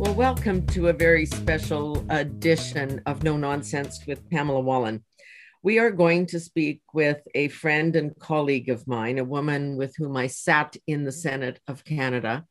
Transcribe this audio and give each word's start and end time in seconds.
Well, 0.00 0.14
welcome 0.14 0.66
to 0.68 0.88
a 0.88 0.94
very 0.94 1.26
special 1.26 2.06
edition 2.08 3.02
of 3.04 3.22
No 3.22 3.36
Nonsense 3.36 4.00
with 4.06 4.30
Pamela 4.30 4.62
Wallin. 4.62 5.04
We 5.62 5.78
are 5.78 5.90
going 5.90 6.24
to 6.28 6.40
speak 6.40 6.80
with 6.94 7.18
a 7.34 7.48
friend 7.48 7.94
and 7.94 8.18
colleague 8.18 8.70
of 8.70 8.88
mine, 8.88 9.18
a 9.18 9.24
woman 9.24 9.76
with 9.76 9.94
whom 9.98 10.16
I 10.16 10.28
sat 10.28 10.74
in 10.86 11.04
the 11.04 11.12
Senate 11.12 11.60
of 11.68 11.84
Canada. 11.84 12.46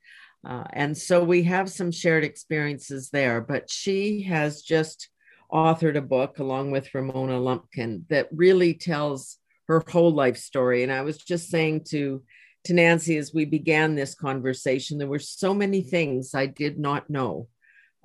Uh, 0.47 0.65
and 0.73 0.95
so 0.95 1.23
we 1.23 1.41
have 1.45 1.71
some 1.71 1.91
shared 1.91 2.23
experiences 2.23 3.09
there, 3.09 3.41
but 3.41 3.67
she 3.67 4.21
has 4.25 4.61
just 4.61 5.09
authored 5.51 5.97
a 5.97 6.01
book 6.01 6.37
along 6.37 6.69
with 6.69 6.93
Ramona 6.93 7.39
Lumpkin 7.39 8.05
that 8.11 8.29
really 8.31 8.75
tells 8.75 9.39
her 9.67 9.83
whole 9.89 10.13
life 10.13 10.37
story. 10.37 10.83
And 10.83 10.91
I 10.91 11.01
was 11.01 11.17
just 11.17 11.49
saying 11.49 11.85
to 11.89 12.21
to 12.69 12.75
Nancy 12.75 13.17
as 13.17 13.33
we 13.33 13.45
began 13.45 13.95
this 13.95 14.13
conversation, 14.13 14.99
there 14.99 15.07
were 15.07 15.17
so 15.17 15.55
many 15.55 15.81
things 15.81 16.35
I 16.35 16.45
did 16.45 16.77
not 16.77 17.09
know 17.09 17.47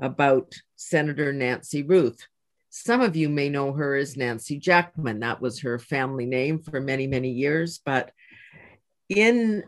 about 0.00 0.54
Senator 0.74 1.34
Nancy 1.34 1.82
Ruth. 1.82 2.26
Some 2.70 3.02
of 3.02 3.14
you 3.14 3.28
may 3.28 3.50
know 3.50 3.74
her 3.74 3.94
as 3.94 4.16
Nancy 4.16 4.58
Jackman. 4.58 5.20
That 5.20 5.42
was 5.42 5.60
her 5.60 5.78
family 5.78 6.24
name 6.24 6.60
for 6.60 6.80
many, 6.80 7.06
many 7.06 7.28
years. 7.28 7.78
But 7.84 8.10
in, 9.10 9.64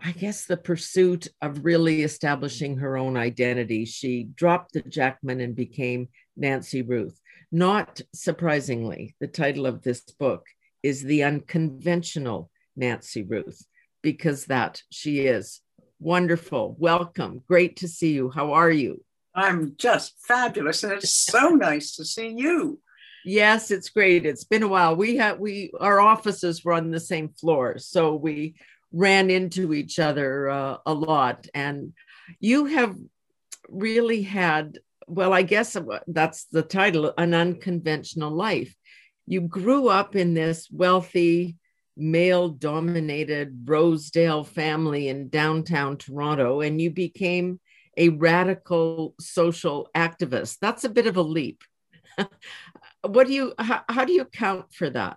I 0.00 0.12
guess, 0.12 0.44
the 0.44 0.56
pursuit 0.56 1.26
of 1.42 1.64
really 1.64 2.04
establishing 2.04 2.76
her 2.76 2.96
own 2.96 3.16
identity, 3.16 3.84
she 3.84 4.28
dropped 4.32 4.74
the 4.74 4.82
Jackman 4.82 5.40
and 5.40 5.56
became 5.56 6.08
Nancy 6.36 6.82
Ruth. 6.82 7.20
Not 7.50 8.00
surprisingly, 8.14 9.16
the 9.18 9.26
title 9.26 9.66
of 9.66 9.82
this 9.82 10.02
book 10.02 10.46
is 10.84 11.02
The 11.02 11.24
Unconventional 11.24 12.48
Nancy 12.76 13.24
Ruth 13.24 13.66
because 14.06 14.44
that 14.44 14.84
she 14.88 15.26
is. 15.26 15.60
Wonderful. 15.98 16.76
Welcome. 16.78 17.42
Great 17.48 17.78
to 17.78 17.88
see 17.88 18.12
you. 18.12 18.30
How 18.30 18.52
are 18.52 18.70
you? 18.70 19.02
I'm 19.34 19.74
just 19.76 20.14
fabulous. 20.20 20.84
And 20.84 20.92
it's 20.92 21.12
so 21.12 21.48
nice 21.68 21.96
to 21.96 22.04
see 22.04 22.28
you. 22.28 22.78
Yes, 23.24 23.72
it's 23.72 23.88
great. 23.88 24.24
It's 24.24 24.44
been 24.44 24.62
a 24.62 24.68
while. 24.68 24.94
We 24.94 25.16
had 25.16 25.40
we 25.40 25.72
our 25.80 26.00
offices 26.00 26.64
were 26.64 26.74
on 26.74 26.92
the 26.92 27.00
same 27.00 27.30
floor, 27.30 27.78
so 27.78 28.14
we 28.14 28.54
ran 28.92 29.28
into 29.28 29.74
each 29.74 29.98
other 29.98 30.48
uh, 30.48 30.76
a 30.86 30.94
lot. 30.94 31.48
And 31.52 31.92
you 32.38 32.66
have 32.66 32.94
really 33.68 34.22
had 34.22 34.78
well, 35.08 35.32
I 35.32 35.42
guess 35.42 35.76
that's 36.06 36.44
the 36.44 36.62
title, 36.62 37.12
an 37.18 37.34
unconventional 37.34 38.30
life. 38.30 38.72
You 39.26 39.40
grew 39.40 39.88
up 39.88 40.14
in 40.14 40.34
this 40.34 40.68
wealthy 40.70 41.56
male 41.96 42.48
dominated 42.48 43.68
Rosedale 43.68 44.44
family 44.44 45.08
in 45.08 45.28
downtown 45.28 45.96
Toronto 45.96 46.60
and 46.60 46.80
you 46.80 46.90
became 46.90 47.60
a 47.96 48.10
radical 48.10 49.14
social 49.18 49.88
activist. 49.94 50.58
That's 50.60 50.84
a 50.84 50.90
bit 50.90 51.06
of 51.06 51.16
a 51.16 51.22
leap. 51.22 51.64
what 53.02 53.26
do 53.26 53.32
you 53.32 53.54
how, 53.58 53.82
how, 53.88 54.04
do 54.04 54.12
you 54.12 54.22
account 54.22 54.72
for 54.74 54.90
that? 54.90 55.16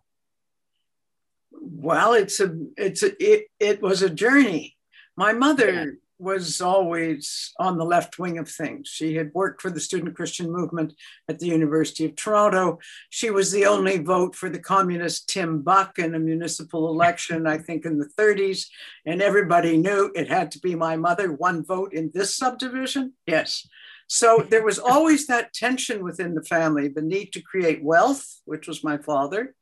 Well, 1.52 2.14
it's 2.14 2.40
a 2.40 2.56
it's 2.78 3.04
a 3.04 3.12
it, 3.22 3.48
it 3.60 3.82
was 3.82 4.02
a 4.02 4.10
journey. 4.10 4.78
My 5.18 5.34
mother 5.34 5.98
was 6.20 6.60
always 6.60 7.54
on 7.60 7.78
the 7.78 7.86
left 7.86 8.20
wing 8.20 8.38
of 8.38 8.50
things. 8.50 8.90
She 8.90 9.16
had 9.16 9.32
worked 9.34 9.62
for 9.62 9.72
the 9.72 9.80
student 9.80 10.16
Christian 10.16 10.52
movement 10.52 10.94
at 11.30 11.40
the 11.40 11.48
University 11.48 12.06
of 12.06 12.16
Toronto. 12.16 12.80
She 13.10 13.30
was 13.30 13.52
the 13.52 13.66
only 13.66 13.98
vote 14.00 14.36
for 14.36 14.50
the 14.50 14.60
communist 14.60 15.30
Tim 15.30 15.62
Buck 15.62 15.98
in 15.98 16.14
a 16.14 16.20
municipal 16.20 16.90
election, 16.90 17.48
I 17.48 17.58
think 17.58 17.86
in 17.86 17.98
the 17.98 18.10
30s. 18.20 18.68
And 19.06 19.22
everybody 19.22 19.78
knew 19.78 20.12
it 20.14 20.28
had 20.28 20.52
to 20.52 20.60
be 20.60 20.76
my 20.76 20.98
mother, 20.98 21.32
one 21.32 21.64
vote 21.64 21.94
in 21.94 22.12
this 22.14 22.36
subdivision. 22.36 23.14
Yes. 23.26 23.68
So 24.08 24.46
there 24.50 24.66
was 24.66 24.80
always 24.80 25.28
that 25.28 25.54
tension 25.54 26.04
within 26.04 26.34
the 26.34 26.44
family 26.44 26.90
the 26.90 27.02
need 27.02 27.32
to 27.34 27.42
create 27.42 27.84
wealth, 27.84 28.42
which 28.44 28.68
was 28.68 28.84
my 28.84 28.98
father. 28.98 29.56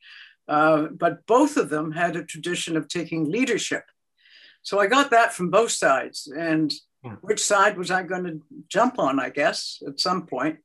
Uh, 0.47 0.87
but 0.97 1.25
both 1.27 1.57
of 1.57 1.69
them 1.69 1.91
had 1.91 2.15
a 2.15 2.23
tradition 2.23 2.77
of 2.77 2.87
taking 2.87 3.29
leadership 3.29 3.83
so 4.67 4.81
I 4.81 4.87
got 4.87 5.11
that 5.11 5.33
from 5.33 5.49
both 5.49 5.71
sides. 5.71 6.29
And 6.37 6.73
which 7.21 7.41
side 7.41 7.77
was 7.77 7.89
I 7.89 8.03
going 8.03 8.25
to 8.25 8.41
jump 8.67 8.99
on, 8.99 9.17
I 9.17 9.29
guess, 9.29 9.81
at 9.87 9.97
some 9.97 10.27
point? 10.27 10.57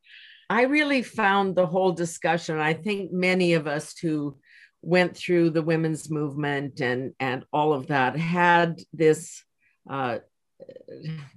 I 0.51 0.63
really 0.63 1.05
found 1.05 1.55
the 1.55 1.67
whole 1.67 1.93
discussion. 1.93 2.59
I 2.59 2.75
think 2.75 3.12
many 3.12 3.53
of 3.53 3.69
us 3.69 3.97
who 3.97 4.39
went 4.83 5.17
through 5.17 5.51
the 5.51 5.62
women's 5.62 6.11
movement 6.11 6.81
and, 6.81 7.12
and 7.21 7.45
all 7.53 7.73
of 7.73 7.87
that 7.87 8.17
had 8.17 8.81
this 8.93 9.45
uh, 9.89 10.19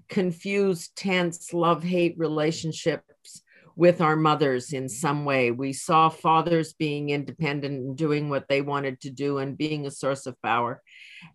confused, 0.09 0.95
tense 0.95 1.53
love 1.53 1.83
hate 1.83 2.15
relationships 2.17 3.43
with 3.75 4.01
our 4.01 4.15
mothers 4.15 4.73
in 4.73 4.87
some 4.87 5.25
way. 5.25 5.51
We 5.51 5.73
saw 5.73 6.09
fathers 6.09 6.73
being 6.73 7.09
independent 7.09 7.73
and 7.73 7.97
doing 7.97 8.29
what 8.29 8.47
they 8.47 8.61
wanted 8.61 9.01
to 9.01 9.09
do 9.09 9.37
and 9.39 9.57
being 9.57 9.85
a 9.85 9.91
source 9.91 10.25
of 10.25 10.41
power. 10.41 10.81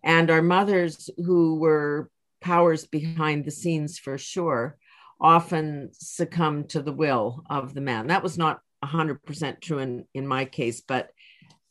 And 0.03 0.31
our 0.31 0.41
mothers 0.41 1.09
who 1.17 1.59
were 1.59 2.09
powers 2.41 2.85
behind 2.85 3.45
the 3.45 3.51
scenes 3.51 3.99
for 3.99 4.17
sure 4.17 4.77
often 5.19 5.89
succumbed 5.93 6.69
to 6.69 6.81
the 6.81 6.93
will 6.93 7.43
of 7.49 7.75
the 7.75 7.81
man. 7.81 8.07
That 8.07 8.23
was 8.23 8.37
not 8.37 8.59
100% 8.83 9.61
true 9.61 9.77
in, 9.77 10.05
in 10.15 10.25
my 10.25 10.45
case 10.45 10.81
but 10.81 11.11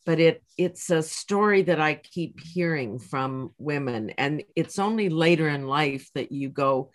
but 0.06 0.18
it 0.18 0.42
it's 0.56 0.90
a 0.90 1.02
story 1.02 1.62
that 1.62 1.80
i 1.80 1.94
keep 1.94 2.40
hearing 2.40 2.98
from 2.98 3.52
women. 3.58 4.10
And 4.10 4.42
it's 4.56 4.78
only 4.78 5.08
later 5.08 5.48
in 5.48 5.66
life 5.66 6.08
that 6.14 6.32
you 6.32 6.48
go 6.48 6.90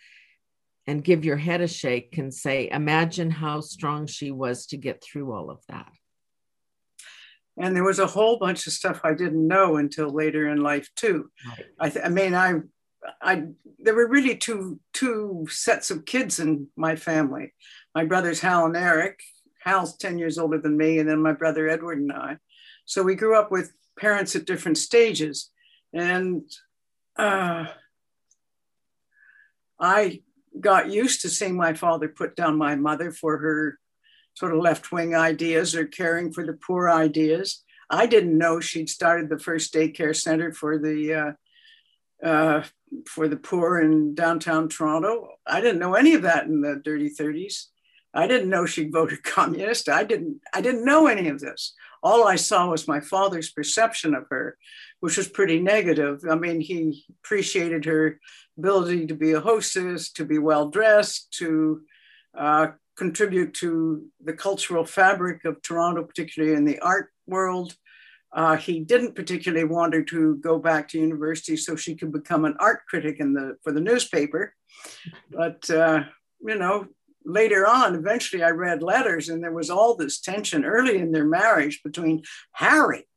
and 0.87 1.03
give 1.03 1.25
your 1.25 1.37
head 1.37 1.61
a 1.61 1.67
shake 1.67 2.17
and 2.17 2.33
say 2.33 2.69
imagine 2.69 3.31
how 3.31 3.59
strong 3.61 4.07
she 4.07 4.31
was 4.31 4.67
to 4.67 4.77
get 4.77 5.03
through 5.03 5.33
all 5.33 5.49
of 5.49 5.59
that 5.67 5.91
and 7.57 7.75
there 7.75 7.83
was 7.83 7.99
a 7.99 8.07
whole 8.07 8.37
bunch 8.37 8.67
of 8.67 8.73
stuff 8.73 9.01
I 9.03 9.13
didn't 9.13 9.47
know 9.47 9.77
until 9.77 10.09
later 10.09 10.47
in 10.49 10.61
life 10.61 10.89
too. 10.95 11.31
Right. 11.47 11.65
I, 11.79 11.89
th- 11.89 12.05
I 12.05 12.09
mean, 12.09 12.35
I, 12.35 12.55
I 13.21 13.43
there 13.79 13.95
were 13.95 14.07
really 14.07 14.35
two 14.35 14.79
two 14.93 15.47
sets 15.49 15.91
of 15.91 16.05
kids 16.05 16.39
in 16.39 16.67
my 16.75 16.95
family. 16.95 17.53
My 17.93 18.05
brothers 18.05 18.41
Hal 18.41 18.65
and 18.65 18.75
Eric. 18.75 19.19
Hal's 19.63 19.97
ten 19.97 20.17
years 20.17 20.37
older 20.37 20.59
than 20.59 20.77
me, 20.77 20.99
and 20.99 21.09
then 21.09 21.21
my 21.21 21.33
brother 21.33 21.67
Edward 21.67 21.99
and 21.99 22.11
I. 22.11 22.37
So 22.85 23.01
we 23.01 23.15
grew 23.15 23.35
up 23.35 23.51
with 23.51 23.73
parents 23.97 24.35
at 24.35 24.45
different 24.45 24.77
stages, 24.77 25.49
and 25.93 26.43
uh, 27.17 27.65
I 29.79 30.21
got 30.59 30.91
used 30.91 31.21
to 31.21 31.29
seeing 31.29 31.55
my 31.55 31.73
father 31.73 32.07
put 32.07 32.35
down 32.35 32.57
my 32.57 32.75
mother 32.75 33.11
for 33.11 33.37
her 33.37 33.79
sort 34.35 34.53
of 34.53 34.59
left 34.59 34.91
wing 34.91 35.15
ideas 35.15 35.75
or 35.75 35.85
caring 35.85 36.31
for 36.31 36.45
the 36.45 36.53
poor 36.53 36.89
ideas. 36.89 37.63
I 37.89 38.05
didn't 38.05 38.37
know 38.37 38.59
she'd 38.59 38.89
started 38.89 39.29
the 39.29 39.39
first 39.39 39.73
daycare 39.73 40.15
center 40.15 40.51
for 40.51 40.77
the 40.77 41.13
uh, 42.23 42.25
uh, 42.25 42.63
for 43.07 43.27
the 43.27 43.37
poor 43.37 43.79
in 43.79 44.15
downtown 44.15 44.69
Toronto. 44.69 45.29
I 45.45 45.61
didn't 45.61 45.79
know 45.79 45.93
any 45.93 46.13
of 46.15 46.23
that 46.23 46.45
in 46.45 46.61
the 46.61 46.81
dirty 46.83 47.09
30s. 47.09 47.65
I 48.13 48.27
didn't 48.27 48.49
know 48.49 48.65
she 48.65 48.89
voted 48.89 49.23
communist. 49.23 49.89
I 49.89 50.03
didn't 50.03 50.41
I 50.53 50.61
didn't 50.61 50.85
know 50.85 51.07
any 51.07 51.29
of 51.29 51.39
this. 51.39 51.73
All 52.01 52.27
I 52.27 52.35
saw 52.35 52.69
was 52.69 52.87
my 52.87 52.99
father's 52.99 53.49
perception 53.49 54.13
of 54.13 54.25
her, 54.29 54.57
which 54.99 55.17
was 55.17 55.27
pretty 55.27 55.59
negative. 55.59 56.23
I 56.29 56.35
mean, 56.35 56.61
he 56.61 57.05
appreciated 57.23 57.85
her 57.85 58.19
ability 58.57 59.07
to 59.07 59.15
be 59.15 59.33
a 59.33 59.39
hostess, 59.39 60.11
to 60.13 60.25
be 60.25 60.37
well 60.37 60.69
dressed, 60.69 61.31
to 61.39 61.81
uh, 62.37 62.67
contribute 62.97 63.53
to 63.55 64.05
the 64.23 64.33
cultural 64.33 64.85
fabric 64.85 65.45
of 65.45 65.61
Toronto, 65.61 66.03
particularly 66.03 66.55
in 66.55 66.65
the 66.65 66.79
art 66.79 67.11
world. 67.27 67.75
Uh, 68.33 68.57
he 68.57 68.81
didn't 68.81 69.15
particularly 69.15 69.63
want 69.63 69.93
her 69.93 70.03
to 70.03 70.35
go 70.37 70.59
back 70.59 70.89
to 70.89 70.99
university 70.99 71.55
so 71.55 71.75
she 71.75 71.95
could 71.95 72.11
become 72.11 72.43
an 72.43 72.55
art 72.59 72.81
critic 72.89 73.17
in 73.19 73.33
the 73.33 73.55
for 73.63 73.71
the 73.71 73.79
newspaper. 73.79 74.53
But 75.31 75.69
uh, 75.69 76.03
you 76.41 76.55
know, 76.55 76.87
later 77.25 77.67
on, 77.67 77.95
eventually, 77.95 78.43
I 78.43 78.49
read 78.49 78.83
letters, 78.83 79.29
and 79.29 79.43
there 79.43 79.53
was 79.53 79.69
all 79.69 79.95
this 79.95 80.19
tension 80.19 80.65
early 80.65 80.97
in 80.97 81.11
their 81.11 81.25
marriage 81.25 81.81
between 81.83 82.23
Harry. 82.53 83.07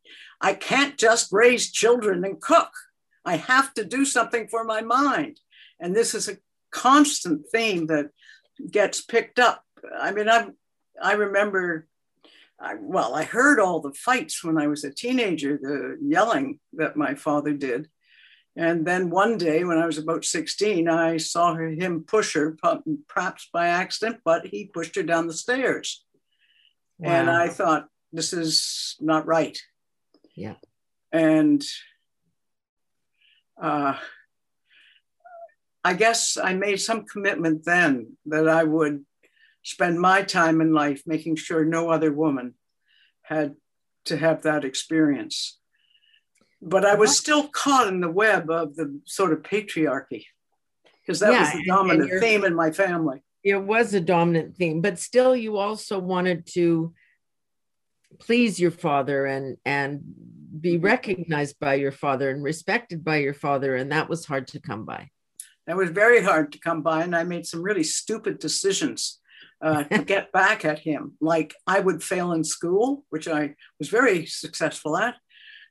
I 0.40 0.55
can't 0.55 0.96
just 0.96 1.32
raise 1.32 1.73
children 1.73 2.25
and 2.25 2.40
cook. 2.40 2.70
I 3.25 3.37
have 3.37 3.75
to 3.75 3.85
do 3.85 4.05
something 4.05 4.49
for 4.49 4.64
my 4.64 4.81
mind, 4.81 5.40
and 5.81 5.94
this 5.94 6.14
is 6.14 6.29
a 6.29 6.38
constant 6.70 7.46
theme 7.50 7.87
that 7.87 8.11
gets 8.70 9.00
picked 9.00 9.38
up 9.38 9.64
I 9.99 10.12
mean, 10.12 10.29
I 10.29 10.49
I 11.00 11.12
remember, 11.12 11.87
I, 12.61 12.75
well, 12.81 13.14
I 13.14 13.25
heard 13.25 13.61
all 13.61 13.81
the 13.81 13.93
fights 13.93 14.43
when 14.43 14.58
I 14.58 14.67
was 14.67 14.85
a 14.85 14.93
teenager, 14.93 15.58
the 15.61 15.96
yelling 16.02 16.58
that 16.75 16.96
my 16.96 17.14
father 17.14 17.52
did. 17.52 17.88
And 18.56 18.84
then 18.84 19.11
one 19.11 19.38
day 19.38 19.62
when 19.62 19.79
I 19.79 19.87
was 19.87 19.99
about 19.99 20.25
16, 20.25 20.88
I 20.88 21.19
saw 21.19 21.55
him 21.55 22.02
push 22.02 22.34
her, 22.34 22.56
perhaps 23.06 23.49
by 23.52 23.69
accident, 23.69 24.19
but 24.25 24.46
he 24.46 24.64
pushed 24.64 24.96
her 24.96 25.05
down 25.05 25.29
the 25.29 25.32
stairs. 25.32 26.05
Wow. 26.99 27.11
And 27.12 27.31
I 27.31 27.49
thought, 27.49 27.87
this 28.12 28.32
is 28.32 28.96
not 28.99 29.26
right. 29.26 29.56
Yeah. 30.38 30.55
And 31.11 31.64
uh, 33.61 33.94
I 35.82 35.94
guess 35.94 36.37
I 36.37 36.55
made 36.55 36.81
some 36.81 37.06
commitment 37.06 37.64
then 37.64 38.17
that 38.26 38.49
I 38.49 38.62
would 38.62 39.05
spend 39.64 40.00
my 40.00 40.23
time 40.23 40.61
in 40.61 40.73
life 40.73 41.02
making 41.06 41.37
sure 41.37 41.64
no 41.64 41.90
other 41.90 42.12
woman 42.12 42.55
had 43.23 43.56
to 44.05 44.17
have 44.17 44.43
that 44.43 44.64
experience. 44.64 45.58
But 46.62 46.84
I 46.84 46.94
was 46.94 47.19
still 47.19 47.49
caught 47.49 47.88
in 47.88 48.00
the 48.00 48.11
web 48.11 48.49
of 48.49 48.76
the 48.76 49.00
sort 49.06 49.32
of 49.32 49.43
patriarchy 49.43 50.26
because 51.02 51.19
that 51.19 51.32
yeah, 51.32 51.41
was 51.41 51.52
the 51.52 51.64
dominant 51.67 52.20
theme 52.20 52.44
in 52.44 52.55
my 52.55 52.70
family. 52.70 53.25
It 53.43 53.61
was 53.61 53.93
a 53.93 54.00
dominant 54.00 54.56
theme, 54.56 54.82
but 54.82 55.00
still, 55.00 55.34
you 55.34 55.56
also 55.56 55.99
wanted 55.99 56.46
to 56.55 56.94
please 58.19 58.58
your 58.58 58.70
father 58.70 59.26
and 59.26 59.56
and 59.64 60.00
be 60.60 60.75
mm-hmm. 60.75 60.84
recognized 60.84 61.58
by 61.60 61.75
your 61.75 61.93
father 61.93 62.31
and 62.31 62.43
respected 62.43 63.05
by 63.05 63.19
your 63.19 63.34
father, 63.34 63.76
and 63.76 63.93
that 63.93 64.08
was 64.08 64.26
hard 64.26 64.49
to 64.49 64.60
come 64.60 64.84
by. 64.84 65.10
That 65.66 65.76
was 65.76 65.90
very 65.90 66.22
hard 66.22 66.52
to 66.52 66.58
come 66.58 66.82
by, 66.82 67.02
and 67.02 67.14
I 67.14 67.25
made 67.25 67.46
some 67.46 67.62
really 67.62 67.84
stupid 67.84 68.38
decisions 68.38 69.20
uh, 69.60 69.84
to 69.84 70.02
get 70.02 70.32
back 70.40 70.64
at 70.64 70.78
him. 70.78 71.12
Like 71.20 71.55
I 71.66 71.81
would 71.81 72.02
fail 72.02 72.32
in 72.32 72.44
school, 72.44 73.05
which 73.10 73.28
I 73.28 73.55
was 73.78 73.88
very 73.88 74.26
successful 74.26 74.96
at. 74.96 75.14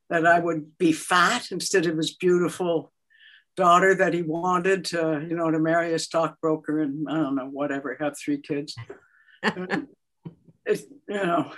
That 0.10 0.26
I 0.26 0.40
would 0.40 0.78
be 0.78 0.94
fat 0.94 1.52
instead 1.52 1.86
of 1.86 1.98
his 1.98 2.16
beautiful 2.16 2.94
daughter 3.58 3.96
that 3.96 4.14
he 4.14 4.22
wanted 4.22 4.86
to, 4.86 5.26
you 5.28 5.36
know, 5.36 5.52
to 5.52 5.60
marry 5.60 5.94
a 5.94 6.00
stockbroker 6.00 6.80
and 6.80 7.10
I 7.10 7.16
don't 7.16 7.36
know, 7.36 7.48
whatever, 7.48 7.98
have 8.00 8.18
three 8.18 8.40
kids. 8.40 8.74
it's, 9.44 10.84
you 11.10 11.26
know, 11.26 11.52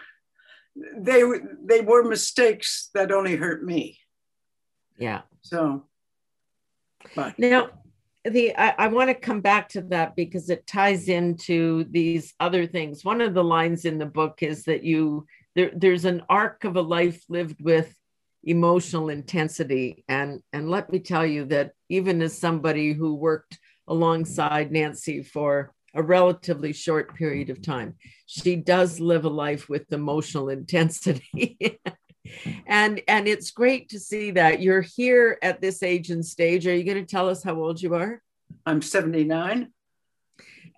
they 0.97 1.23
they 1.63 1.81
were 1.81 2.03
mistakes 2.03 2.89
that 2.93 3.11
only 3.11 3.35
hurt 3.35 3.63
me. 3.63 3.99
Yeah. 4.97 5.21
So, 5.41 5.85
but 7.15 7.37
now 7.39 7.69
the 8.25 8.55
I, 8.55 8.75
I 8.77 8.87
want 8.87 9.09
to 9.09 9.13
come 9.13 9.41
back 9.41 9.69
to 9.69 9.81
that 9.83 10.15
because 10.15 10.49
it 10.49 10.67
ties 10.67 11.07
into 11.07 11.85
these 11.85 12.33
other 12.39 12.65
things. 12.67 13.05
One 13.05 13.21
of 13.21 13.33
the 13.33 13.43
lines 13.43 13.85
in 13.85 13.97
the 13.97 14.05
book 14.05 14.43
is 14.43 14.65
that 14.65 14.83
you 14.83 15.25
there, 15.55 15.71
there's 15.75 16.05
an 16.05 16.23
arc 16.29 16.63
of 16.63 16.75
a 16.75 16.81
life 16.81 17.23
lived 17.29 17.63
with 17.63 17.93
emotional 18.43 19.09
intensity 19.09 20.05
and 20.07 20.41
and 20.53 20.69
let 20.69 20.89
me 20.89 20.99
tell 20.99 21.25
you 21.25 21.43
that 21.45 21.73
even 21.89 22.21
as 22.21 22.37
somebody 22.37 22.93
who 22.93 23.15
worked 23.15 23.59
alongside 23.87 24.71
Nancy 24.71 25.23
for 25.23 25.73
a 25.93 26.03
relatively 26.03 26.73
short 26.73 27.15
period 27.15 27.49
of 27.49 27.61
time. 27.61 27.95
She 28.25 28.55
does 28.55 28.99
live 28.99 29.25
a 29.25 29.29
life 29.29 29.69
with 29.69 29.91
emotional 29.93 30.49
intensity. 30.49 31.79
And 32.67 33.01
and 33.07 33.27
it's 33.27 33.49
great 33.49 33.89
to 33.89 33.99
see 33.99 34.31
that 34.31 34.61
you're 34.61 34.81
here 34.81 35.39
at 35.41 35.61
this 35.61 35.81
age 35.81 36.11
and 36.11 36.23
stage. 36.23 36.67
Are 36.67 36.75
you 36.75 36.83
going 36.83 37.03
to 37.03 37.09
tell 37.09 37.27
us 37.27 37.41
how 37.41 37.55
old 37.55 37.81
you 37.81 37.95
are? 37.95 38.21
I'm 38.67 38.83
79 38.83 39.71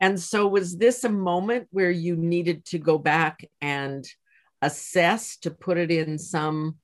and 0.01 0.19
so 0.19 0.47
was 0.47 0.77
this 0.77 1.03
a 1.03 1.09
moment 1.09 1.67
where 1.69 1.91
you 1.91 2.15
needed 2.15 2.65
to 2.65 2.79
go 2.79 2.97
back 2.97 3.45
and 3.61 4.03
assess 4.59 5.37
to 5.37 5.51
put 5.51 5.77
it 5.77 5.91
in 5.91 6.17
some 6.17 6.77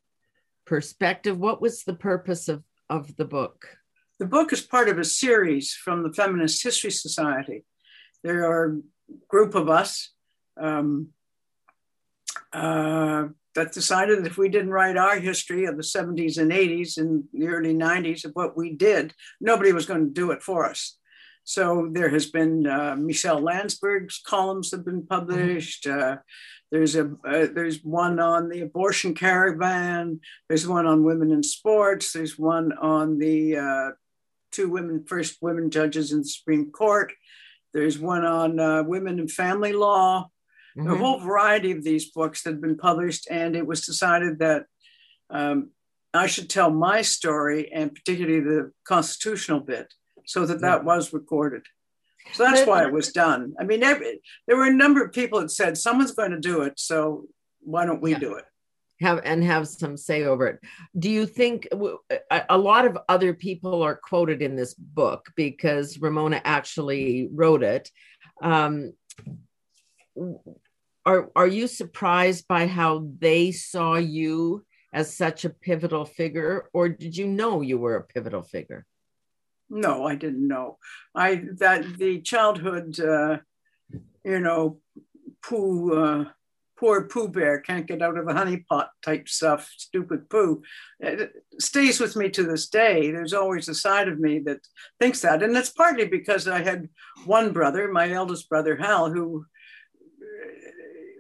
perspective? 0.65 1.37
What 1.37 1.59
was 1.59 1.83
the 1.83 1.95
purpose 1.95 2.47
of 2.47 2.63
of 2.89 3.17
the 3.17 3.25
book? 3.25 3.67
The 4.19 4.27
book 4.27 4.53
is 4.53 4.61
part 4.61 4.87
of 4.87 4.99
a 4.99 5.03
series 5.03 5.73
from 5.73 6.03
the 6.03 6.13
feminist 6.13 6.63
history 6.63 6.91
society 6.91 7.65
there 8.23 8.49
are 8.49 8.65
a 8.65 8.81
group 9.27 9.55
of 9.55 9.69
us 9.69 10.11
um, 10.59 11.09
uh, 12.53 13.27
that 13.55 13.71
decided 13.71 14.19
that 14.19 14.27
if 14.27 14.37
we 14.37 14.49
didn't 14.49 14.71
write 14.71 14.97
our 14.97 15.19
history 15.19 15.65
of 15.65 15.77
the 15.77 15.83
70s 15.83 16.37
and 16.37 16.51
80s 16.51 16.97
and 16.97 17.23
the 17.33 17.47
early 17.47 17.73
90s 17.73 18.25
of 18.25 18.31
what 18.33 18.55
we 18.55 18.73
did, 18.73 19.13
nobody 19.41 19.71
was 19.71 19.85
going 19.85 20.05
to 20.05 20.13
do 20.13 20.31
it 20.31 20.43
for 20.43 20.65
us. 20.65 20.97
So 21.43 21.89
there 21.91 22.09
has 22.09 22.25
been 22.25 22.67
uh, 22.67 22.95
Michelle 22.97 23.41
Landsberg's 23.41 24.19
columns 24.19 24.71
have 24.71 24.83
been 24.83 25.07
published. 25.07 25.87
Uh, 25.87 26.17
there's 26.71 26.97
a 26.97 27.05
uh, 27.25 27.47
there's 27.53 27.81
one 27.83 28.19
on 28.19 28.49
the 28.49 28.61
abortion 28.61 29.13
caravan. 29.13 30.19
There's 30.49 30.67
one 30.67 30.85
on 30.85 31.05
women 31.05 31.31
in 31.31 31.43
sports. 31.43 32.11
There's 32.11 32.37
one 32.37 32.73
on 32.73 33.17
the 33.17 33.57
uh, 33.57 33.89
two 34.51 34.69
women 34.69 35.05
first 35.07 35.37
women 35.41 35.71
judges 35.71 36.11
in 36.11 36.19
the 36.19 36.27
Supreme 36.27 36.69
Court. 36.69 37.13
There's 37.73 37.99
one 37.99 38.25
on 38.25 38.59
uh, 38.59 38.83
women 38.83 39.19
and 39.19 39.31
family 39.31 39.73
law 39.73 40.29
mm-hmm. 40.77 40.91
a 40.91 40.97
whole 40.97 41.19
variety 41.19 41.71
of 41.71 41.83
these 41.83 42.11
books 42.11 42.43
that 42.43 42.51
had 42.51 42.61
been 42.61 42.77
published, 42.77 43.27
and 43.29 43.55
it 43.55 43.65
was 43.65 43.85
decided 43.85 44.39
that 44.39 44.65
um, 45.29 45.71
I 46.13 46.27
should 46.27 46.49
tell 46.49 46.69
my 46.69 47.01
story 47.01 47.71
and 47.71 47.93
particularly 47.93 48.39
the 48.39 48.71
constitutional 48.85 49.59
bit, 49.59 49.93
so 50.25 50.45
that 50.45 50.61
that 50.61 50.83
was 50.83 51.13
recorded. 51.13 51.63
So 52.33 52.43
that's 52.43 52.67
why 52.67 52.85
it 52.85 52.91
was 52.91 53.13
done. 53.13 53.53
I 53.57 53.63
mean, 53.63 53.83
every, 53.83 54.21
there 54.47 54.57
were 54.57 54.65
a 54.65 54.73
number 54.73 55.03
of 55.03 55.13
people 55.13 55.39
that 55.39 55.51
said 55.51 55.77
someone's 55.77 56.11
going 56.11 56.31
to 56.31 56.39
do 56.39 56.63
it, 56.63 56.73
so 56.77 57.25
why 57.61 57.85
don't 57.85 58.01
we 58.01 58.11
yeah. 58.11 58.19
do 58.19 58.33
it? 58.35 58.45
Have 59.01 59.21
and 59.23 59.43
have 59.43 59.67
some 59.67 59.97
say 59.97 60.23
over 60.23 60.47
it. 60.47 60.59
Do 60.97 61.09
you 61.09 61.25
think 61.25 61.67
a 62.49 62.57
lot 62.57 62.85
of 62.85 62.97
other 63.07 63.33
people 63.33 63.83
are 63.83 63.95
quoted 63.95 64.41
in 64.41 64.55
this 64.55 64.73
book 64.73 65.31
because 65.35 65.99
Ramona 65.99 66.41
actually 66.43 67.29
wrote 67.31 67.63
it? 67.63 67.89
Um, 68.41 68.93
are 71.05 71.31
are 71.35 71.47
you 71.47 71.67
surprised 71.67 72.47
by 72.47 72.67
how 72.67 73.07
they 73.19 73.51
saw 73.51 73.95
you 73.95 74.65
as 74.93 75.15
such 75.15 75.45
a 75.45 75.49
pivotal 75.49 76.05
figure 76.05 76.69
or 76.73 76.89
did 76.89 77.15
you 77.15 77.27
know 77.27 77.61
you 77.61 77.77
were 77.77 77.95
a 77.95 78.03
pivotal 78.03 78.41
figure 78.41 78.85
no 79.69 80.05
i 80.05 80.15
didn't 80.15 80.47
know 80.47 80.77
i 81.15 81.43
that 81.59 81.97
the 81.97 82.19
childhood 82.21 82.99
uh, 82.99 83.37
you 84.23 84.39
know 84.39 84.79
pooh 85.41 85.93
uh, 85.93 86.25
poor 86.77 87.03
pooh 87.03 87.27
bear 87.27 87.59
can't 87.59 87.87
get 87.87 88.01
out 88.01 88.17
of 88.17 88.25
the 88.25 88.33
honey 88.33 88.57
pot 88.69 88.91
type 89.03 89.27
stuff 89.27 89.71
stupid 89.77 90.29
pooh. 90.29 90.61
It 90.99 91.31
stays 91.59 91.99
with 91.99 92.15
me 92.15 92.29
to 92.29 92.43
this 92.43 92.69
day. 92.69 93.11
There's 93.11 93.33
always 93.33 93.67
a 93.67 93.75
side 93.75 94.07
of 94.07 94.19
me 94.19 94.39
that 94.39 94.59
thinks 94.99 95.21
that. 95.21 95.43
And 95.43 95.55
it's 95.57 95.69
partly 95.69 96.05
because 96.05 96.47
i 96.47 96.61
had 96.61 96.89
one 97.25 97.51
brother 97.51 97.91
my 97.91 98.11
eldest 98.11 98.49
brother 98.49 98.75
hal 98.75 99.11
who 99.11 99.45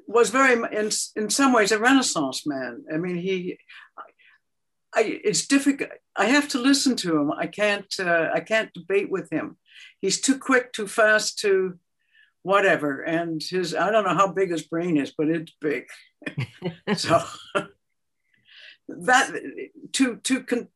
was 0.07 0.29
very 0.29 0.53
in 0.53 0.89
in 1.15 1.29
some 1.29 1.53
ways 1.53 1.71
a 1.71 1.79
renaissance 1.79 2.45
man. 2.45 2.85
I 2.93 2.97
mean 2.97 3.17
he 3.17 3.57
I, 4.93 5.19
it's 5.23 5.45
difficult 5.47 5.89
i 6.15 6.25
have 6.25 6.47
to 6.49 6.59
listen 6.59 6.95
to 6.97 7.17
him. 7.17 7.31
I 7.31 7.47
can't 7.47 7.93
uh, 7.99 8.29
i 8.33 8.39
can't 8.39 8.73
debate 8.73 9.09
with 9.09 9.29
him. 9.31 9.57
He's 9.99 10.21
too 10.21 10.37
quick 10.37 10.71
too 10.71 10.87
fast 10.87 11.39
too 11.39 11.79
whatever. 12.47 13.01
And 13.01 13.43
his 13.43 13.75
i 13.75 13.91
don't 13.91 14.05
know 14.05 14.15
how 14.15 14.31
big 14.31 14.51
his 14.51 14.63
brain 14.63 14.97
is 14.97 15.13
but 15.17 15.27
it's 15.27 15.53
big. 15.59 15.85
So 16.95 17.21
that 18.87 19.25
to 19.93 20.15
to 20.15 20.43
con, 20.43 20.69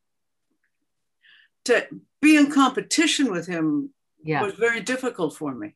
to 1.66 1.88
be 2.22 2.36
in 2.36 2.52
competition 2.52 3.32
with 3.32 3.48
him 3.48 3.92
yeah. 4.22 4.44
was 4.44 4.56
very 4.56 4.82
difficult 4.82 5.36
for 5.38 5.56
me. 5.56 5.74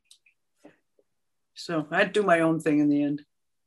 So 1.54 1.88
i'd 1.92 2.12
do 2.12 2.24
my 2.24 2.42
own 2.42 2.60
thing 2.60 2.80
in 2.80 2.90
the 2.90 3.02
end. 3.02 3.22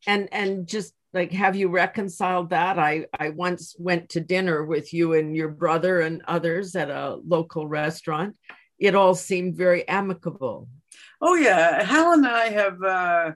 And 0.07 0.29
and 0.31 0.67
just 0.67 0.93
like 1.15 1.33
have 1.33 1.57
you 1.57 1.69
reconciled 1.71 2.51
that? 2.51 2.79
I 2.79 3.07
i 3.19 3.31
once 3.31 3.75
went 3.79 4.11
to 4.11 4.21
dinner 4.21 4.67
with 4.67 4.93
you 4.93 5.15
and 5.15 5.35
your 5.35 5.49
brother 5.49 6.03
and 6.03 6.23
others 6.29 6.77
at 6.77 6.91
a 6.91 7.19
local 7.27 7.67
restaurant. 7.67 8.37
It 8.79 8.95
all 8.95 9.15
seemed 9.15 9.57
very 9.57 9.89
amicable 9.89 10.69
oh 11.21 11.35
yeah 11.35 11.83
hal 11.83 12.13
and 12.13 12.27
i 12.27 12.49
have 12.49 12.83
uh, 12.83 13.33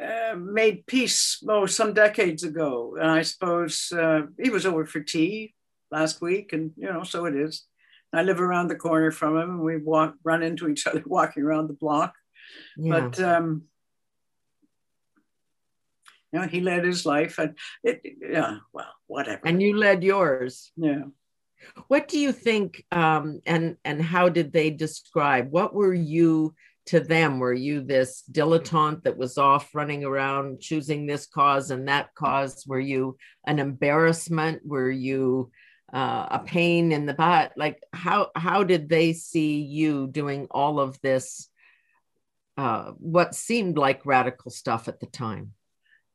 uh, 0.00 0.34
made 0.36 0.86
peace 0.86 1.42
oh 1.48 1.66
some 1.66 1.92
decades 1.92 2.44
ago 2.44 2.96
and 3.00 3.10
i 3.10 3.22
suppose 3.22 3.92
uh, 3.92 4.22
he 4.42 4.50
was 4.50 4.66
over 4.66 4.86
for 4.86 5.00
tea 5.00 5.54
last 5.90 6.20
week 6.20 6.52
and 6.52 6.72
you 6.76 6.90
know 6.90 7.02
so 7.02 7.24
it 7.24 7.34
is 7.34 7.64
i 8.12 8.22
live 8.22 8.40
around 8.40 8.68
the 8.68 8.76
corner 8.76 9.10
from 9.10 9.36
him 9.36 9.50
and 9.50 9.60
we 9.60 9.76
walk 9.76 10.14
run 10.24 10.42
into 10.42 10.68
each 10.68 10.86
other 10.86 11.02
walking 11.06 11.42
around 11.42 11.68
the 11.68 11.74
block 11.74 12.14
yeah. 12.76 13.00
but 13.00 13.20
um 13.20 13.64
you 16.32 16.38
know, 16.38 16.46
he 16.46 16.60
led 16.60 16.84
his 16.84 17.04
life, 17.04 17.38
and 17.38 17.56
it, 17.82 18.02
yeah, 18.20 18.58
well, 18.72 18.92
whatever. 19.06 19.40
And 19.44 19.60
you 19.60 19.76
led 19.76 20.04
yours. 20.04 20.70
Yeah. 20.76 21.04
What 21.88 22.08
do 22.08 22.18
you 22.18 22.32
think? 22.32 22.84
Um, 22.90 23.40
and 23.46 23.76
and 23.84 24.02
how 24.02 24.28
did 24.28 24.52
they 24.52 24.70
describe? 24.70 25.50
What 25.50 25.74
were 25.74 25.94
you 25.94 26.54
to 26.86 27.00
them? 27.00 27.38
Were 27.38 27.54
you 27.54 27.82
this 27.82 28.22
dilettante 28.30 29.04
that 29.04 29.16
was 29.16 29.38
off 29.38 29.74
running 29.74 30.04
around 30.04 30.60
choosing 30.60 31.06
this 31.06 31.26
cause 31.26 31.70
and 31.70 31.88
that 31.88 32.14
cause? 32.14 32.64
Were 32.66 32.80
you 32.80 33.16
an 33.46 33.58
embarrassment? 33.58 34.62
Were 34.64 34.90
you 34.90 35.50
uh, 35.92 36.26
a 36.30 36.42
pain 36.44 36.92
in 36.92 37.06
the 37.06 37.14
butt? 37.14 37.52
Like 37.56 37.82
how 37.92 38.30
how 38.34 38.64
did 38.64 38.88
they 38.88 39.12
see 39.12 39.60
you 39.60 40.08
doing 40.08 40.46
all 40.50 40.80
of 40.80 41.00
this? 41.00 41.48
Uh, 42.56 42.92
what 42.98 43.34
seemed 43.34 43.78
like 43.78 44.04
radical 44.04 44.50
stuff 44.50 44.86
at 44.88 45.00
the 45.00 45.06
time. 45.06 45.52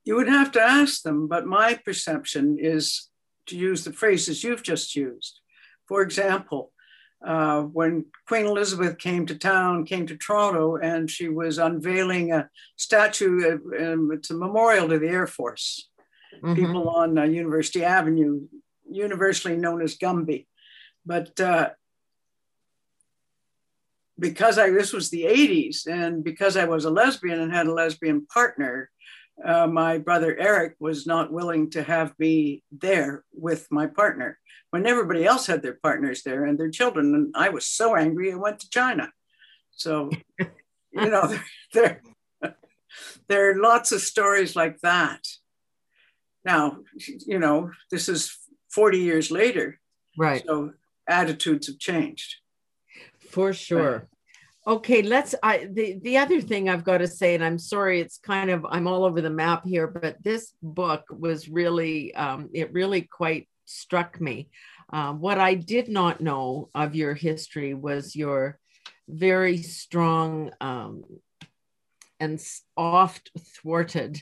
You 0.03 0.17
would 0.17 0.27
have 0.27 0.51
to 0.51 0.61
ask 0.61 1.01
them, 1.01 1.27
but 1.27 1.47
my 1.47 1.79
perception 1.83 2.57
is 2.59 3.09
to 3.47 3.57
use 3.57 3.83
the 3.83 3.93
phrases 3.93 4.43
you've 4.43 4.63
just 4.63 4.95
used. 4.95 5.39
For 5.87 6.01
example, 6.01 6.71
uh, 7.25 7.61
when 7.61 8.05
Queen 8.27 8.45
Elizabeth 8.45 8.97
came 8.97 9.25
to 9.25 9.35
town, 9.35 9.85
came 9.85 10.05
to 10.07 10.17
Toronto, 10.17 10.77
and 10.77 11.09
she 11.09 11.27
was 11.27 11.57
unveiling 11.57 12.31
a 12.31 12.49
statue. 12.75 13.59
Um, 13.79 14.11
it's 14.13 14.29
a 14.29 14.35
memorial 14.35 14.89
to 14.89 14.99
the 14.99 15.07
Air 15.07 15.27
Force. 15.27 15.89
Mm-hmm. 16.43 16.55
People 16.55 16.89
on 16.89 17.17
uh, 17.17 17.23
University 17.23 17.83
Avenue, 17.83 18.41
universally 18.89 19.55
known 19.55 19.81
as 19.81 19.97
Gumby. 19.97 20.45
But 21.05 21.39
uh, 21.39 21.69
because 24.19 24.57
I 24.57 24.69
this 24.69 24.93
was 24.93 25.09
the 25.09 25.23
80s, 25.23 25.87
and 25.87 26.23
because 26.23 26.57
I 26.57 26.65
was 26.65 26.85
a 26.85 26.89
lesbian 26.89 27.39
and 27.39 27.53
had 27.53 27.67
a 27.67 27.73
lesbian 27.73 28.25
partner, 28.27 28.89
uh, 29.44 29.68
my 29.68 29.98
brother 29.98 30.36
Eric 30.38 30.75
was 30.80 31.06
not 31.06 31.32
willing 31.32 31.70
to 31.72 31.84
have 31.84 32.13
me 32.18 32.63
there 32.72 33.24
with 33.34 33.68
my 33.70 33.88
partner 33.88 34.39
when 34.72 34.86
everybody 34.86 35.25
else 35.25 35.48
had 35.48 35.62
their 35.62 35.77
partners 35.82 36.24
there 36.24 36.46
and 36.46 36.58
their 36.58 36.70
children. 36.70 37.13
And 37.13 37.34
I 37.36 37.50
was 37.50 37.68
so 37.68 37.96
angry, 37.96 38.32
I 38.32 38.36
went 38.36 38.60
to 38.60 38.70
China. 38.70 39.12
So, 39.72 40.10
you 40.39 40.50
know, 41.10 41.27
there, 41.74 42.01
there, 42.42 42.58
there 43.27 43.51
are 43.51 43.62
lots 43.62 43.92
of 43.92 44.01
stories 44.01 44.56
like 44.56 44.80
that. 44.82 45.27
Now, 46.44 46.77
you 47.25 47.39
know, 47.39 47.72
this 47.92 48.08
is 48.08 48.38
40 48.72 49.00
years 49.00 49.32
later. 49.32 49.80
Right. 50.18 50.44
So 50.46 50.74
attitudes 51.08 51.68
have 51.68 51.80
changed. 51.80 52.36
For 53.30 53.51
sure. 53.51 54.08
Okay, 54.67 55.03
let's. 55.03 55.36
I 55.43 55.67
the 55.72 56.00
the 56.01 56.17
other 56.17 56.41
thing 56.41 56.69
I've 56.69 56.84
got 56.84 56.98
to 56.98 57.07
say, 57.07 57.36
and 57.36 57.43
I'm 57.43 57.60
sorry, 57.60 58.01
it's 58.01 58.17
kind 58.17 58.50
of 58.50 58.65
I'm 58.67 58.88
all 58.88 59.05
over 59.05 59.22
the 59.22 59.29
map 59.29 59.63
here, 59.63 59.86
but 59.86 60.17
this 60.24 60.53
book 60.63 61.03
was 61.12 61.48
really, 61.48 62.15
um, 62.15 62.50
it 62.51 62.74
really 62.74 63.01
quite 63.03 63.48
struck 63.65 64.19
me. 64.19 64.50
Um, 64.91 65.19
what 65.19 65.38
I 65.38 65.53
did 65.53 65.88
not 65.88 66.19
know 66.19 66.69
of 66.74 66.95
your 66.95 67.13
history 67.13 67.75
was 67.75 68.15
your 68.15 68.57
very 69.07 69.57
strong 69.57 70.51
um, 70.60 71.03
and 72.19 72.43
oft 72.75 73.29
thwarted 73.57 74.19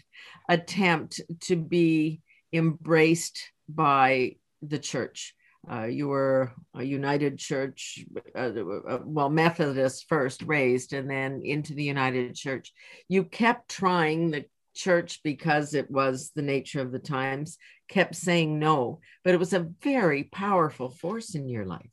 attempt 0.50 1.22
to 1.44 1.56
be 1.56 2.22
embraced 2.52 3.52
by 3.70 4.36
the 4.62 4.80
church. 4.80 5.36
Uh, 5.72 5.86
you 5.86 6.10
were 6.10 6.52
a 6.76 6.84
United 6.84 7.38
Church, 7.38 8.04
uh, 8.36 8.40
uh, 8.40 9.00
well, 9.06 9.30
Methodist 9.30 10.06
first 10.10 10.44
raised 10.44 10.92
and 10.92 11.10
then 11.10 11.42
into 11.44 11.74
the 11.74 11.84
United 11.84 12.36
Church. 12.36 12.74
You 13.08 13.24
kept 13.24 13.70
trying 13.70 14.32
the 14.32 14.46
church 14.74 15.22
because 15.24 15.74
it 15.74 15.90
was 15.90 16.32
the 16.36 16.42
nature 16.42 16.82
of 16.82 16.92
the 16.92 17.00
times 17.00 17.58
kept 17.90 18.16
saying 18.16 18.60
no 18.60 19.00
but 19.24 19.34
it 19.34 19.40
was 19.40 19.54
a 19.54 19.70
very 19.82 20.24
powerful 20.24 20.90
force 20.90 21.36
in 21.36 21.48
your 21.48 21.66
life. 21.66 21.90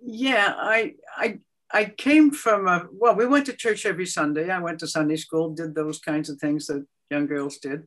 Yeah 0.00 0.54
i 0.56 0.94
i 1.16 1.38
i 1.72 1.84
came 1.84 2.30
from 2.30 2.66
a 2.68 2.86
well 2.92 3.16
we 3.16 3.26
went 3.26 3.46
to 3.46 3.52
church 3.52 3.84
every 3.84 4.06
sunday. 4.06 4.50
I 4.50 4.60
went 4.60 4.78
to 4.80 4.86
sunday 4.86 5.16
school 5.16 5.54
did 5.54 5.74
those 5.74 5.98
kinds 5.98 6.30
of 6.30 6.38
things 6.38 6.66
that 6.66 6.86
young 7.10 7.26
girls 7.26 7.58
did. 7.58 7.86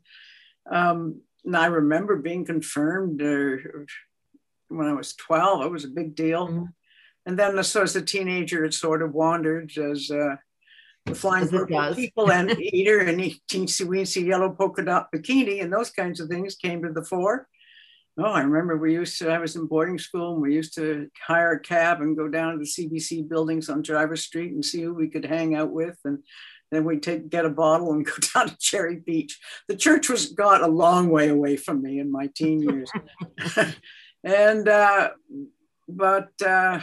Um, 0.70 1.22
and 1.46 1.56
i 1.56 1.66
remember 1.68 2.18
being 2.18 2.46
confirmed 2.46 3.22
uh, 3.22 3.58
when 4.74 4.88
i 4.88 4.94
was 4.94 5.16
12 5.16 5.66
it 5.66 5.72
was 5.72 5.86
a 5.86 5.90
big 5.90 6.16
deal 6.16 6.48
mm-hmm. 6.48 6.66
and 7.26 7.38
then 7.38 7.62
so 7.64 7.82
as 7.82 7.96
a 7.96 8.02
teenager 8.02 8.66
it 8.66 8.74
sort 8.74 9.02
of 9.02 9.14
wandered 9.14 9.72
as 9.78 10.12
uh, 10.12 10.36
the 11.06 11.16
flying 11.16 11.48
purple 11.48 11.94
people 11.96 12.32
and 12.32 12.52
eater 12.60 13.00
and 13.00 13.20
teensy 13.50 13.86
weensy 13.86 14.26
yellow 14.26 14.50
polka 14.50 14.84
dot 14.84 15.12
bikini 15.12 15.62
and 15.62 15.72
those 15.72 15.90
kinds 15.90 16.20
of 16.20 16.30
things 16.30 16.56
came 16.56 16.82
to 16.82 16.92
the 16.92 17.04
fore. 17.04 17.48
Oh, 18.18 18.26
I 18.26 18.42
remember 18.42 18.78
we 18.78 18.94
used 18.94 19.18
to, 19.20 19.30
I 19.32 19.40
was 19.40 19.56
in 19.56 19.66
boarding 19.66 19.98
school 19.98 20.34
and 20.34 20.42
we 20.42 20.54
used 20.54 20.76
to 20.76 21.10
hire 21.26 21.54
a 21.54 21.60
cab 21.60 22.00
and 22.00 22.16
go 22.16 22.28
down 22.28 22.54
to 22.54 22.60
the 22.60 22.66
CBC 22.66 23.28
buildings 23.28 23.70
on 23.70 23.82
Jarvis 23.82 24.24
Street 24.24 24.52
and 24.52 24.64
see 24.64 24.84
who 24.84 24.94
we 24.94 25.10
could 25.10 25.26
hang 25.26 25.56
out 25.56 25.72
with. 25.72 25.98
And 26.06 26.20
then 26.72 26.86
we'd 26.86 27.02
take, 27.02 27.30
get 27.30 27.46
a 27.46 27.50
bottle 27.50 27.92
and 27.92 28.06
go 28.06 28.14
down 28.34 28.50
to 28.50 28.58
Cherry 28.60 28.98
Beach. 28.98 29.40
The 29.68 29.76
church 29.76 30.10
was 30.10 30.28
got 30.28 30.62
a 30.62 30.68
long 30.68 31.10
way 31.10 31.30
away 31.30 31.58
from 31.58 31.82
me 31.82 32.00
in 32.00 32.12
my 32.12 32.30
teen 32.36 32.62
years. 32.62 32.92
and, 34.24 34.68
uh, 34.68 35.12
but, 35.88 36.30
uh, 36.46 36.80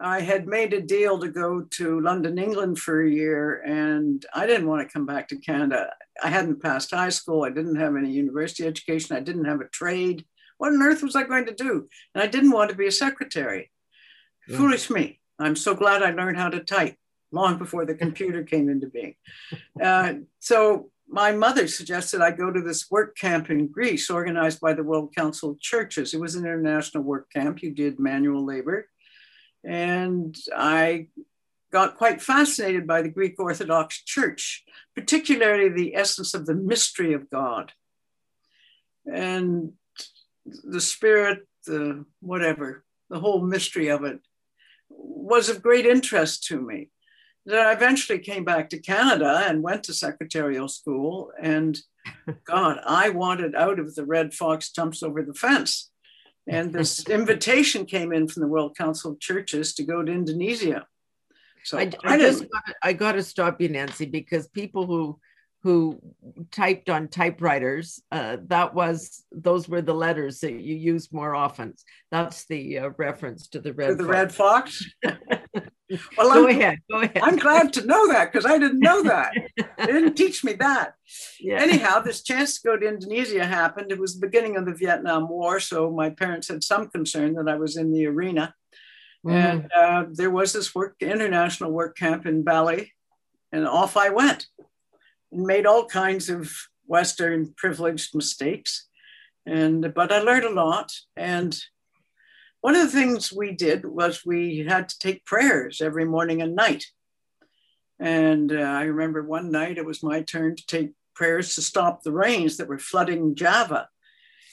I 0.00 0.20
had 0.20 0.46
made 0.46 0.72
a 0.72 0.80
deal 0.80 1.18
to 1.18 1.28
go 1.28 1.62
to 1.62 2.00
London, 2.00 2.38
England 2.38 2.78
for 2.78 3.02
a 3.02 3.10
year, 3.10 3.62
and 3.62 4.24
I 4.32 4.46
didn't 4.46 4.68
want 4.68 4.86
to 4.86 4.92
come 4.92 5.06
back 5.06 5.28
to 5.28 5.36
Canada. 5.36 5.92
I 6.22 6.28
hadn't 6.28 6.62
passed 6.62 6.92
high 6.92 7.08
school. 7.08 7.44
I 7.44 7.50
didn't 7.50 7.76
have 7.76 7.96
any 7.96 8.10
university 8.10 8.66
education. 8.66 9.16
I 9.16 9.20
didn't 9.20 9.46
have 9.46 9.60
a 9.60 9.68
trade. 9.68 10.24
What 10.58 10.72
on 10.72 10.82
earth 10.82 11.02
was 11.02 11.16
I 11.16 11.24
going 11.24 11.46
to 11.46 11.54
do? 11.54 11.88
And 12.14 12.22
I 12.22 12.26
didn't 12.26 12.52
want 12.52 12.70
to 12.70 12.76
be 12.76 12.86
a 12.86 12.92
secretary. 12.92 13.70
Yeah. 14.46 14.56
Foolish 14.56 14.90
me. 14.90 15.20
I'm 15.38 15.56
so 15.56 15.74
glad 15.74 16.02
I 16.02 16.10
learned 16.10 16.36
how 16.36 16.48
to 16.48 16.60
type 16.60 16.96
long 17.30 17.58
before 17.58 17.84
the 17.84 17.94
computer 17.94 18.42
came 18.42 18.68
into 18.68 18.88
being. 18.88 19.14
Uh, 19.80 20.14
so 20.40 20.90
my 21.08 21.32
mother 21.32 21.66
suggested 21.66 22.20
I 22.20 22.30
go 22.30 22.52
to 22.52 22.60
this 22.60 22.90
work 22.90 23.16
camp 23.16 23.50
in 23.50 23.68
Greece 23.68 24.10
organized 24.10 24.60
by 24.60 24.74
the 24.74 24.82
World 24.82 25.14
Council 25.14 25.50
of 25.50 25.60
Churches. 25.60 26.12
It 26.12 26.20
was 26.20 26.34
an 26.34 26.44
international 26.44 27.02
work 27.02 27.30
camp. 27.32 27.62
You 27.62 27.72
did 27.72 27.98
manual 27.98 28.44
labor 28.44 28.88
and 29.64 30.36
I 30.56 31.08
got 31.72 31.96
quite 31.96 32.22
fascinated 32.22 32.86
by 32.86 33.02
the 33.02 33.08
Greek 33.08 33.38
Orthodox 33.38 34.02
Church, 34.02 34.64
particularly 34.94 35.68
the 35.68 35.94
essence 35.94 36.34
of 36.34 36.46
the 36.46 36.54
mystery 36.54 37.12
of 37.12 37.28
God. 37.28 37.72
And 39.06 39.72
the 40.46 40.80
spirit, 40.80 41.46
the 41.66 42.04
whatever, 42.20 42.84
the 43.10 43.20
whole 43.20 43.44
mystery 43.44 43.88
of 43.88 44.04
it 44.04 44.20
was 44.88 45.48
of 45.48 45.62
great 45.62 45.86
interest 45.86 46.44
to 46.44 46.60
me. 46.60 46.88
Then 47.48 47.66
I 47.66 47.72
eventually 47.72 48.18
came 48.18 48.44
back 48.44 48.68
to 48.70 48.78
Canada 48.78 49.44
and 49.48 49.62
went 49.62 49.84
to 49.84 49.94
secretarial 49.94 50.68
school. 50.68 51.32
And 51.40 51.80
God, 52.44 52.78
I 52.84 53.08
wanted 53.08 53.54
out 53.54 53.78
of 53.78 53.94
the 53.94 54.04
red 54.04 54.34
fox 54.34 54.70
jumps 54.70 55.02
over 55.02 55.22
the 55.22 55.32
fence. 55.32 55.90
And 56.46 56.74
this 56.74 57.08
invitation 57.08 57.86
came 57.86 58.12
in 58.12 58.28
from 58.28 58.42
the 58.42 58.48
World 58.48 58.76
Council 58.76 59.12
of 59.12 59.20
Churches 59.20 59.72
to 59.74 59.82
go 59.82 60.02
to 60.02 60.12
Indonesia. 60.12 60.86
So 61.64 61.78
I, 61.78 61.90
I, 62.04 62.14
I 62.14 62.18
just 62.18 62.40
gotta, 62.40 62.74
I 62.82 62.92
got 62.92 63.12
to 63.12 63.22
stop 63.22 63.62
you, 63.62 63.70
Nancy, 63.70 64.04
because 64.04 64.48
people 64.48 64.86
who 64.86 65.18
who 65.62 65.98
typed 66.52 66.88
on 66.88 67.08
typewriters, 67.08 68.00
uh, 68.12 68.36
that 68.46 68.74
was 68.74 69.24
those 69.32 69.68
were 69.68 69.82
the 69.82 69.94
letters 69.94 70.38
that 70.40 70.52
you 70.52 70.76
used 70.76 71.12
more 71.12 71.34
often. 71.34 71.74
That's 72.12 72.46
the 72.46 72.78
uh, 72.78 72.90
reference 72.96 73.48
to 73.48 73.60
the 73.60 73.72
red. 73.72 73.88
To 73.88 73.94
the 73.96 74.32
fox. 74.34 74.84
red 75.02 75.14
fox. 75.14 75.64
well, 76.16 76.34
go 76.34 76.48
I'm, 76.48 76.56
ahead. 76.56 76.78
Go 76.90 77.00
ahead. 77.00 77.18
I'm 77.22 77.36
glad 77.36 77.72
to 77.74 77.86
know 77.86 78.08
that 78.08 78.32
because 78.32 78.46
I 78.46 78.58
didn't 78.58 78.80
know 78.80 79.02
that. 79.04 79.32
they 79.56 79.86
didn't 79.86 80.14
teach 80.14 80.44
me 80.44 80.54
that. 80.54 80.94
Yeah. 81.40 81.60
Anyhow, 81.60 82.00
this 82.00 82.22
chance 82.22 82.60
to 82.60 82.68
go 82.68 82.76
to 82.76 82.86
Indonesia 82.86 83.44
happened. 83.44 83.90
It 83.90 83.98
was 83.98 84.14
the 84.14 84.26
beginning 84.26 84.56
of 84.56 84.66
the 84.66 84.74
Vietnam 84.74 85.28
War, 85.28 85.60
so 85.60 85.90
my 85.90 86.10
parents 86.10 86.48
had 86.48 86.62
some 86.62 86.88
concern 86.88 87.34
that 87.34 87.48
I 87.48 87.56
was 87.56 87.76
in 87.76 87.92
the 87.92 88.06
arena. 88.06 88.54
Mm. 89.26 89.32
And 89.32 89.72
uh, 89.72 90.04
there 90.12 90.30
was 90.30 90.52
this 90.52 90.74
work, 90.74 90.96
international 91.00 91.72
work 91.72 91.96
camp 91.96 92.26
in 92.26 92.42
Bali, 92.42 92.92
and 93.52 93.66
off 93.66 93.96
I 93.96 94.10
went 94.10 94.46
and 95.32 95.46
made 95.46 95.66
all 95.66 95.86
kinds 95.86 96.28
of 96.28 96.50
Western 96.86 97.54
privileged 97.56 98.14
mistakes. 98.14 98.86
And 99.46 99.94
but 99.94 100.12
I 100.12 100.20
learned 100.20 100.44
a 100.44 100.50
lot. 100.50 100.92
And 101.16 101.58
one 102.60 102.74
of 102.74 102.82
the 102.82 102.98
things 102.98 103.32
we 103.32 103.52
did 103.52 103.84
was 103.84 104.24
we 104.24 104.66
had 104.68 104.88
to 104.88 104.98
take 104.98 105.24
prayers 105.24 105.80
every 105.80 106.04
morning 106.04 106.42
and 106.42 106.56
night. 106.56 106.86
And 108.00 108.52
uh, 108.52 108.56
I 108.56 108.82
remember 108.82 109.22
one 109.22 109.50
night 109.50 109.78
it 109.78 109.84
was 109.84 110.02
my 110.02 110.22
turn 110.22 110.56
to 110.56 110.66
take 110.66 110.92
prayers 111.14 111.54
to 111.54 111.62
stop 111.62 112.02
the 112.02 112.12
rains 112.12 112.56
that 112.56 112.68
were 112.68 112.78
flooding 112.78 113.34
Java. 113.34 113.88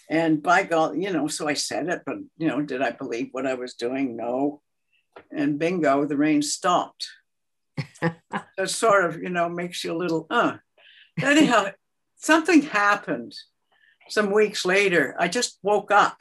And 0.09 0.41
by 0.41 0.63
God, 0.63 0.97
you 0.97 1.11
know, 1.11 1.27
so 1.27 1.47
I 1.47 1.53
said 1.53 1.89
it, 1.89 2.03
but 2.05 2.17
you 2.37 2.47
know, 2.47 2.61
did 2.61 2.81
I 2.81 2.91
believe 2.91 3.29
what 3.31 3.47
I 3.47 3.55
was 3.55 3.73
doing? 3.73 4.15
No. 4.15 4.61
And 5.31 5.57
bingo, 5.57 6.05
the 6.05 6.17
rain 6.17 6.41
stopped. 6.41 7.07
that 8.01 8.69
sort 8.69 9.05
of, 9.05 9.21
you 9.21 9.29
know, 9.29 9.49
makes 9.49 9.83
you 9.83 9.93
a 9.93 9.97
little, 9.97 10.27
uh, 10.29 10.57
anyhow, 11.21 11.69
something 12.17 12.61
happened 12.63 13.33
some 14.09 14.31
weeks 14.31 14.63
later. 14.63 15.15
I 15.19 15.27
just 15.27 15.57
woke 15.63 15.91
up 15.91 16.17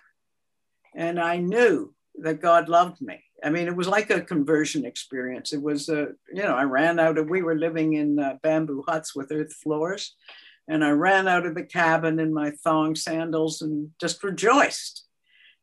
and 0.94 1.20
I 1.20 1.38
knew 1.38 1.94
that 2.16 2.40
God 2.40 2.68
loved 2.68 3.00
me. 3.00 3.22
I 3.42 3.50
mean, 3.50 3.66
it 3.66 3.76
was 3.76 3.88
like 3.88 4.10
a 4.10 4.20
conversion 4.20 4.84
experience. 4.86 5.52
It 5.52 5.62
was, 5.62 5.88
uh, 5.88 6.06
you 6.32 6.42
know, 6.42 6.54
I 6.54 6.62
ran 6.64 6.98
out 6.98 7.18
of, 7.18 7.28
we 7.28 7.42
were 7.42 7.56
living 7.56 7.94
in 7.94 8.18
uh, 8.18 8.38
bamboo 8.42 8.84
huts 8.86 9.14
with 9.14 9.32
earth 9.32 9.52
floors. 9.52 10.14
And 10.66 10.82
I 10.82 10.90
ran 10.90 11.28
out 11.28 11.44
of 11.44 11.54
the 11.54 11.62
cabin 11.64 12.18
in 12.18 12.32
my 12.32 12.50
thong 12.50 12.94
sandals 12.94 13.60
and 13.60 13.90
just 14.00 14.24
rejoiced. 14.24 15.04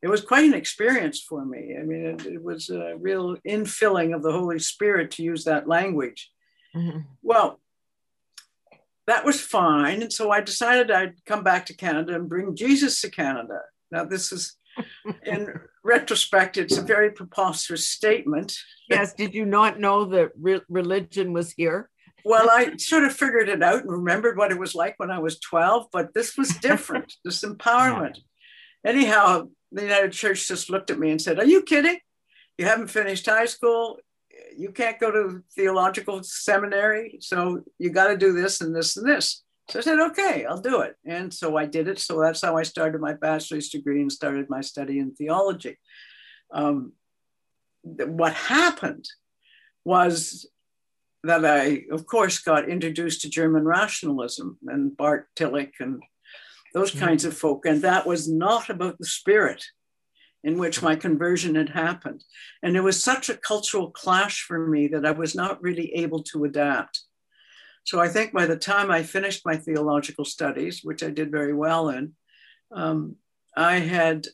It 0.03 0.09
was 0.09 0.21
quite 0.21 0.45
an 0.45 0.53
experience 0.53 1.21
for 1.21 1.43
me. 1.43 1.75
I 1.79 1.83
mean, 1.83 2.05
it, 2.05 2.25
it 2.25 2.43
was 2.43 2.69
a 2.69 2.95
real 2.97 3.37
infilling 3.47 4.15
of 4.15 4.21
the 4.21 4.31
Holy 4.31 4.59
Spirit 4.59 5.11
to 5.11 5.23
use 5.23 5.43
that 5.45 5.67
language. 5.67 6.31
Mm-hmm. 6.75 6.99
Well, 7.23 7.59
that 9.07 9.25
was 9.25 9.41
fine. 9.41 10.03
And 10.03 10.13
so 10.13 10.29
I 10.29 10.41
decided 10.41 10.91
I'd 10.91 11.25
come 11.25 11.43
back 11.43 11.65
to 11.67 11.75
Canada 11.75 12.13
and 12.13 12.29
bring 12.29 12.55
Jesus 12.55 13.01
to 13.01 13.09
Canada. 13.09 13.61
Now, 13.91 14.05
this 14.05 14.31
is 14.31 14.57
in 15.25 15.53
retrospect, 15.83 16.57
it's 16.57 16.77
a 16.77 16.83
very 16.83 17.11
preposterous 17.11 17.85
statement. 17.85 18.57
Yes. 18.89 19.13
Did 19.13 19.33
you 19.33 19.45
not 19.45 19.79
know 19.79 20.05
that 20.05 20.31
re- 20.39 20.61
religion 20.69 21.33
was 21.33 21.51
here? 21.51 21.89
well, 22.23 22.49
I 22.49 22.75
sort 22.77 23.03
of 23.03 23.13
figured 23.13 23.49
it 23.49 23.63
out 23.63 23.81
and 23.81 23.91
remembered 23.91 24.37
what 24.37 24.51
it 24.51 24.59
was 24.59 24.75
like 24.75 24.95
when 24.97 25.11
I 25.11 25.19
was 25.19 25.39
12, 25.39 25.87
but 25.91 26.13
this 26.13 26.37
was 26.37 26.49
different, 26.49 27.13
this 27.25 27.43
empowerment. 27.43 28.19
Anyhow, 28.85 29.49
the 29.71 29.83
United 29.83 30.11
Church 30.11 30.47
just 30.47 30.69
looked 30.69 30.91
at 30.91 30.99
me 30.99 31.11
and 31.11 31.21
said, 31.21 31.39
Are 31.39 31.45
you 31.45 31.61
kidding? 31.63 31.99
You 32.57 32.65
haven't 32.65 32.87
finished 32.87 33.25
high 33.25 33.45
school. 33.45 33.97
You 34.57 34.71
can't 34.71 34.99
go 34.99 35.11
to 35.11 35.43
theological 35.55 36.23
seminary. 36.23 37.17
So 37.21 37.63
you 37.79 37.89
got 37.89 38.07
to 38.07 38.17
do 38.17 38.33
this 38.33 38.61
and 38.61 38.75
this 38.75 38.97
and 38.97 39.07
this. 39.07 39.43
So 39.71 39.79
I 39.79 39.81
said, 39.81 39.99
okay, 39.99 40.45
I'll 40.45 40.59
do 40.59 40.81
it. 40.81 40.95
And 41.05 41.33
so 41.33 41.57
I 41.57 41.65
did 41.65 41.87
it. 41.87 41.99
So 41.99 42.19
that's 42.19 42.41
how 42.41 42.57
I 42.57 42.63
started 42.63 42.99
my 42.99 43.13
bachelor's 43.13 43.69
degree 43.69 44.01
and 44.01 44.11
started 44.11 44.49
my 44.49 44.61
study 44.61 44.99
in 44.99 45.15
theology. 45.15 45.77
Um, 46.53 46.93
what 47.83 48.33
happened 48.33 49.07
was 49.85 50.45
that 51.23 51.45
I, 51.45 51.83
of 51.91 52.05
course, 52.05 52.39
got 52.39 52.69
introduced 52.69 53.21
to 53.21 53.29
German 53.29 53.63
rationalism 53.63 54.57
and 54.67 54.95
Barth 54.95 55.25
Tillich 55.35 55.79
and 55.79 56.01
those 56.73 56.91
mm-hmm. 56.91 57.05
kinds 57.05 57.25
of 57.25 57.37
folk. 57.37 57.65
And 57.65 57.81
that 57.83 58.05
was 58.05 58.29
not 58.29 58.69
about 58.69 58.97
the 58.97 59.05
spirit 59.05 59.63
in 60.43 60.57
which 60.57 60.81
my 60.81 60.95
conversion 60.95 61.55
had 61.55 61.69
happened. 61.69 62.23
And 62.63 62.75
it 62.75 62.81
was 62.81 63.01
such 63.01 63.29
a 63.29 63.37
cultural 63.37 63.91
clash 63.91 64.41
for 64.41 64.67
me 64.67 64.87
that 64.87 65.05
I 65.05 65.11
was 65.11 65.35
not 65.35 65.61
really 65.61 65.93
able 65.93 66.23
to 66.23 66.45
adapt. 66.45 67.01
So 67.83 67.99
I 67.99 68.07
think 68.07 68.31
by 68.31 68.45
the 68.45 68.57
time 68.57 68.91
I 68.91 69.03
finished 69.03 69.45
my 69.45 69.57
theological 69.57 70.25
studies, 70.25 70.81
which 70.83 71.03
I 71.03 71.09
did 71.09 71.31
very 71.31 71.53
well 71.53 71.89
in, 71.89 72.13
um, 72.71 73.15
I 73.55 73.79
had 73.79 74.27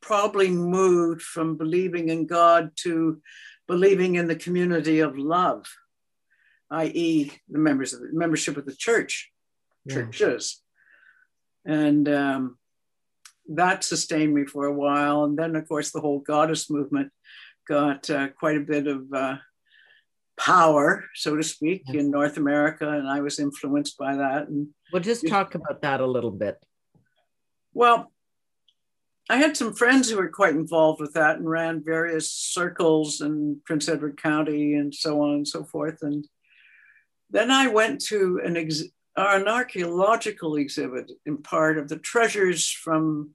probably 0.00 0.50
moved 0.50 1.22
from 1.22 1.56
believing 1.56 2.08
in 2.08 2.26
God 2.26 2.70
to 2.78 3.20
believing 3.68 4.16
in 4.16 4.26
the 4.26 4.36
community 4.36 4.98
of 4.98 5.16
love, 5.16 5.66
i.e., 6.70 7.30
the 7.48 7.58
members 7.58 7.92
of 7.92 8.00
the 8.00 8.08
membership 8.12 8.56
of 8.56 8.66
the 8.66 8.74
church, 8.74 9.30
yeah. 9.84 9.94
churches. 9.94 10.60
And 11.64 12.08
um, 12.08 12.58
that 13.48 13.84
sustained 13.84 14.34
me 14.34 14.44
for 14.44 14.66
a 14.66 14.74
while. 14.74 15.24
And 15.24 15.38
then, 15.38 15.54
of 15.54 15.68
course, 15.68 15.92
the 15.92 16.00
whole 16.00 16.18
goddess 16.18 16.68
movement 16.68 17.12
got 17.68 18.10
uh, 18.10 18.28
quite 18.28 18.56
a 18.56 18.60
bit 18.60 18.86
of 18.88 19.12
uh, 19.12 19.36
power, 20.38 21.04
so 21.14 21.36
to 21.36 21.42
speak, 21.42 21.82
in 21.88 22.10
North 22.10 22.36
America, 22.36 22.88
and 22.88 23.08
I 23.08 23.20
was 23.20 23.38
influenced 23.38 23.96
by 23.98 24.16
that. 24.16 24.48
And 24.48 24.68
we'll 24.92 25.02
just 25.02 25.26
talk 25.28 25.54
about 25.54 25.82
that 25.82 26.00
a 26.00 26.06
little 26.06 26.30
bit. 26.30 26.56
Well, 27.74 28.12
I 29.30 29.36
had 29.36 29.56
some 29.56 29.74
friends 29.74 30.10
who 30.10 30.16
were 30.16 30.28
quite 30.28 30.54
involved 30.54 31.00
with 31.00 31.14
that 31.14 31.36
and 31.36 31.48
ran 31.48 31.84
various 31.84 32.30
circles 32.30 33.20
in 33.20 33.60
Prince 33.64 33.88
Edward 33.88 34.20
County 34.20 34.74
and 34.74 34.94
so 34.94 35.22
on 35.22 35.34
and 35.34 35.48
so 35.48 35.64
forth. 35.64 35.98
And 36.02 36.26
then 37.30 37.50
I 37.50 37.68
went 37.68 38.00
to 38.06 38.40
an, 38.44 38.56
ex- 38.56 38.82
an 39.16 39.48
archaeological 39.48 40.56
exhibit 40.56 41.12
in 41.24 41.38
part 41.38 41.78
of 41.78 41.88
the 41.88 41.98
treasures 41.98 42.68
from 42.68 43.30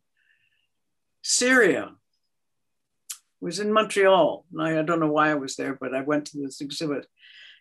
Syria 1.23 1.95
was 3.41 3.59
in 3.59 3.71
Montreal. 3.71 4.45
I, 4.59 4.79
I 4.79 4.81
don't 4.81 4.99
know 4.99 5.11
why 5.11 5.29
I 5.31 5.35
was 5.35 5.55
there, 5.55 5.77
but 5.79 5.93
I 5.93 6.01
went 6.01 6.25
to 6.27 6.37
this 6.39 6.61
exhibit 6.61 7.05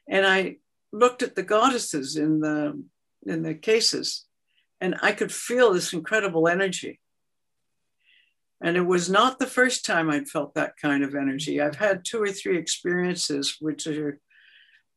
and 0.09 0.27
I 0.27 0.57
looked 0.93 1.23
at 1.23 1.35
the 1.35 1.43
goddesses 1.43 2.17
in 2.17 2.41
the 2.41 2.83
in 3.27 3.43
the 3.43 3.55
cases 3.55 4.25
and 4.81 4.95
I 5.03 5.13
could 5.13 5.33
feel 5.33 5.73
this 5.73 5.93
incredible 5.93 6.49
energy. 6.49 7.01
And 8.63 8.77
it 8.77 8.87
was 8.87 9.11
not 9.11 9.39
the 9.39 9.47
first 9.47 9.85
time 9.85 10.11
I'd 10.11 10.29
felt 10.29 10.55
that 10.55 10.77
kind 10.81 11.05
of 11.05 11.15
energy. 11.15 11.61
I've 11.61 11.77
had 11.77 12.05
two 12.05 12.23
or 12.23 12.31
three 12.31 12.57
experiences, 12.57 13.57
which 13.61 13.87
are 13.87 14.19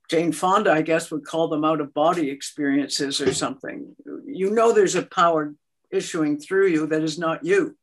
Jane 0.10 0.32
Fonda, 0.32 0.72
I 0.72 0.82
guess, 0.82 1.12
would 1.12 1.26
call 1.26 1.50
them 1.50 1.66
out 1.66 1.82
of 1.82 1.94
body 1.94 2.30
experiences 2.30 3.20
or 3.20 3.34
something. 3.34 3.96
You 4.26 4.52
know, 4.52 4.72
there's 4.72 4.96
a 4.96 5.04
power 5.04 5.54
issuing 5.92 6.40
through 6.40 6.68
you 6.68 6.88
that 6.88 7.04
is 7.04 7.20
not 7.20 7.46
you. 7.46 7.76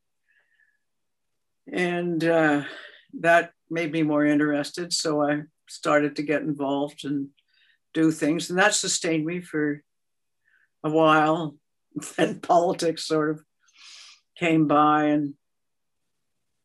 And 1.71 2.25
uh, 2.25 2.65
that 3.21 3.53
made 3.71 3.93
me 3.93 4.03
more 4.03 4.25
interested. 4.25 4.93
So 4.93 5.23
I 5.23 5.43
started 5.69 6.17
to 6.17 6.23
get 6.23 6.43
involved 6.43 7.05
and 7.05 7.29
do 7.95 8.11
things. 8.11 8.51
And 8.51 8.59
that 8.59 8.75
sustained 8.75 9.25
me 9.25 9.41
for 9.41 9.83
a 10.85 10.91
while. 10.91 11.57
And 12.19 12.43
politics 12.43 13.07
sort 13.07 13.31
of 13.31 13.43
came 14.39 14.69
by 14.69 15.05
and 15.05 15.33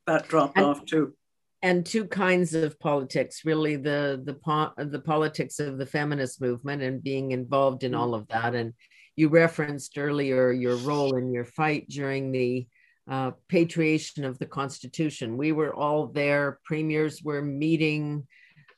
that 0.06 0.28
dropped 0.28 0.58
and, 0.58 0.66
off 0.66 0.86
too. 0.86 1.14
And 1.62 1.86
two 1.86 2.06
kinds 2.06 2.54
of 2.54 2.78
politics, 2.80 3.46
really 3.46 3.78
the 3.78 4.22
the 4.26 4.34
po- 4.34 4.74
the 4.78 5.00
politics 5.00 5.60
of 5.60 5.78
the 5.78 5.86
feminist 5.86 6.42
movement 6.42 6.82
and 6.82 7.02
being 7.02 7.32
involved 7.32 7.84
in 7.84 7.94
mm. 7.94 8.00
all 8.00 8.14
of 8.14 8.28
that. 8.28 8.56
And 8.56 8.74
you 9.16 9.30
referenced 9.30 9.98
earlier 9.98 10.52
your 10.52 10.76
role 10.78 11.16
in 11.16 11.32
your 11.34 11.46
fight 11.46 11.88
during 11.88 12.32
the 12.32 12.68
uh, 13.10 13.32
patriation 13.48 14.26
of 14.26 14.38
the 14.40 14.46
Constitution. 14.46 15.38
We 15.38 15.52
were 15.52 15.74
all 15.74 16.08
there. 16.08 16.60
Premiers 16.64 17.22
were 17.24 17.42
meeting, 17.42 18.28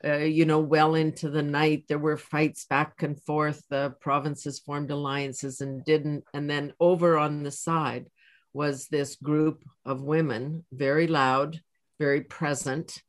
uh, 0.04 0.18
you 0.18 0.46
know, 0.46 0.60
well 0.60 0.96
into 0.96 1.30
the 1.30 1.44
night. 1.44 1.86
There 1.88 2.00
were 2.00 2.18
fights 2.18 2.66
back 2.66 3.04
and 3.04 3.22
forth. 3.24 3.64
The 3.70 3.96
provinces 4.00 4.60
formed 4.60 4.92
alliances 4.92 5.62
and 5.62 5.84
didn't. 5.86 6.24
And 6.34 6.50
then 6.50 6.74
over 6.80 7.18
on 7.18 7.44
the 7.44 7.52
side 7.52 8.08
was 8.54 8.88
this 8.88 9.16
group 9.16 9.64
of 9.86 10.02
women, 10.02 10.66
very 10.72 11.08
loud, 11.08 11.60
very 12.00 12.22
present, 12.22 13.02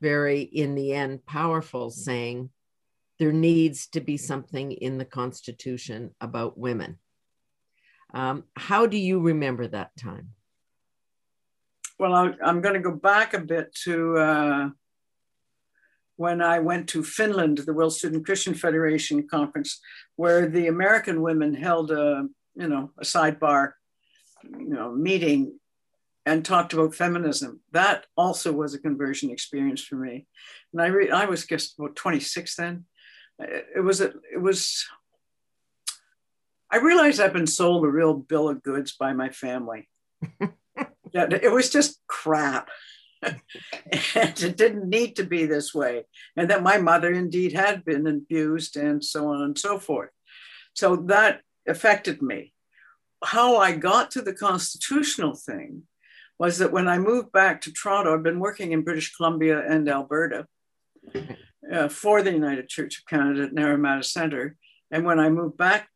very, 0.00 0.42
in 0.42 0.74
the 0.74 0.92
end, 0.92 1.24
powerful, 1.26 1.90
saying, 1.90 2.50
there 3.18 3.32
needs 3.32 3.88
to 3.88 4.00
be 4.00 4.16
something 4.16 4.72
in 4.72 4.96
the 4.98 5.04
Constitution 5.04 6.14
about 6.20 6.56
women. 6.56 6.98
Um, 8.14 8.44
how 8.56 8.86
do 8.86 8.96
you 8.96 9.20
remember 9.20 9.66
that 9.66 9.90
time? 9.96 10.30
Well, 11.98 12.14
I, 12.14 12.32
am 12.48 12.60
going 12.60 12.74
to 12.74 12.80
go 12.80 12.92
back 12.92 13.34
a 13.34 13.40
bit 13.40 13.74
to 13.84 14.16
uh, 14.18 14.70
when 16.14 16.40
I 16.40 16.60
went 16.60 16.88
to 16.90 17.02
Finland, 17.02 17.58
the 17.58 17.72
World 17.72 17.92
Student 17.92 18.24
Christian 18.24 18.54
Federation 18.54 19.26
conference, 19.26 19.80
where 20.14 20.48
the 20.48 20.68
American 20.68 21.22
women 21.22 21.54
held 21.54 21.90
a, 21.90 22.28
you 22.54 22.68
know, 22.68 22.92
a 22.98 23.04
sidebar, 23.04 23.72
you 24.44 24.68
know, 24.68 24.92
meeting 24.92 25.58
and 26.24 26.44
talked 26.44 26.72
about 26.72 26.94
feminism. 26.94 27.60
That 27.72 28.06
also 28.16 28.52
was 28.52 28.74
a 28.74 28.78
conversion 28.78 29.30
experience 29.30 29.82
for 29.82 29.96
me. 29.96 30.26
And 30.72 30.82
I, 30.82 30.86
re- 30.86 31.10
I 31.10 31.24
was 31.24 31.46
just 31.46 31.78
about 31.78 31.96
26 31.96 32.54
then. 32.54 32.84
It 33.40 33.82
was, 33.82 34.00
a, 34.00 34.12
it 34.32 34.40
was, 34.40 34.86
I 36.70 36.76
realized 36.76 37.20
I've 37.20 37.32
been 37.32 37.46
sold 37.46 37.84
a 37.84 37.88
real 37.88 38.14
bill 38.14 38.48
of 38.48 38.62
goods 38.62 38.92
by 38.92 39.14
my 39.14 39.30
family. 39.30 39.88
it 41.12 41.52
was 41.52 41.70
just 41.70 42.00
crap. 42.06 42.68
and 43.22 43.40
it 44.14 44.56
didn't 44.56 44.88
need 44.88 45.16
to 45.16 45.24
be 45.24 45.44
this 45.44 45.74
way. 45.74 46.04
And 46.36 46.50
that 46.50 46.62
my 46.62 46.78
mother 46.78 47.10
indeed 47.10 47.52
had 47.52 47.84
been 47.84 48.06
abused 48.06 48.76
and 48.76 49.04
so 49.04 49.28
on 49.28 49.42
and 49.42 49.58
so 49.58 49.78
forth. 49.78 50.10
So 50.74 50.96
that 51.08 51.40
affected 51.66 52.22
me. 52.22 52.52
How 53.24 53.56
I 53.56 53.72
got 53.72 54.12
to 54.12 54.22
the 54.22 54.32
constitutional 54.32 55.34
thing 55.34 55.82
was 56.38 56.58
that 56.58 56.70
when 56.70 56.86
I 56.86 56.98
moved 56.98 57.32
back 57.32 57.60
to 57.62 57.72
Toronto, 57.72 58.14
I've 58.14 58.22
been 58.22 58.38
working 58.38 58.70
in 58.70 58.84
British 58.84 59.14
Columbia 59.16 59.60
and 59.68 59.88
Alberta 59.88 60.46
uh, 61.72 61.88
for 61.88 62.22
the 62.22 62.32
United 62.32 62.68
Church 62.68 62.98
of 62.98 63.06
Canada 63.06 63.44
at 63.44 63.54
Naramata 63.54 64.04
Center. 64.04 64.56
And 64.92 65.04
when 65.04 65.18
I 65.18 65.28
moved 65.30 65.56
back 65.56 65.88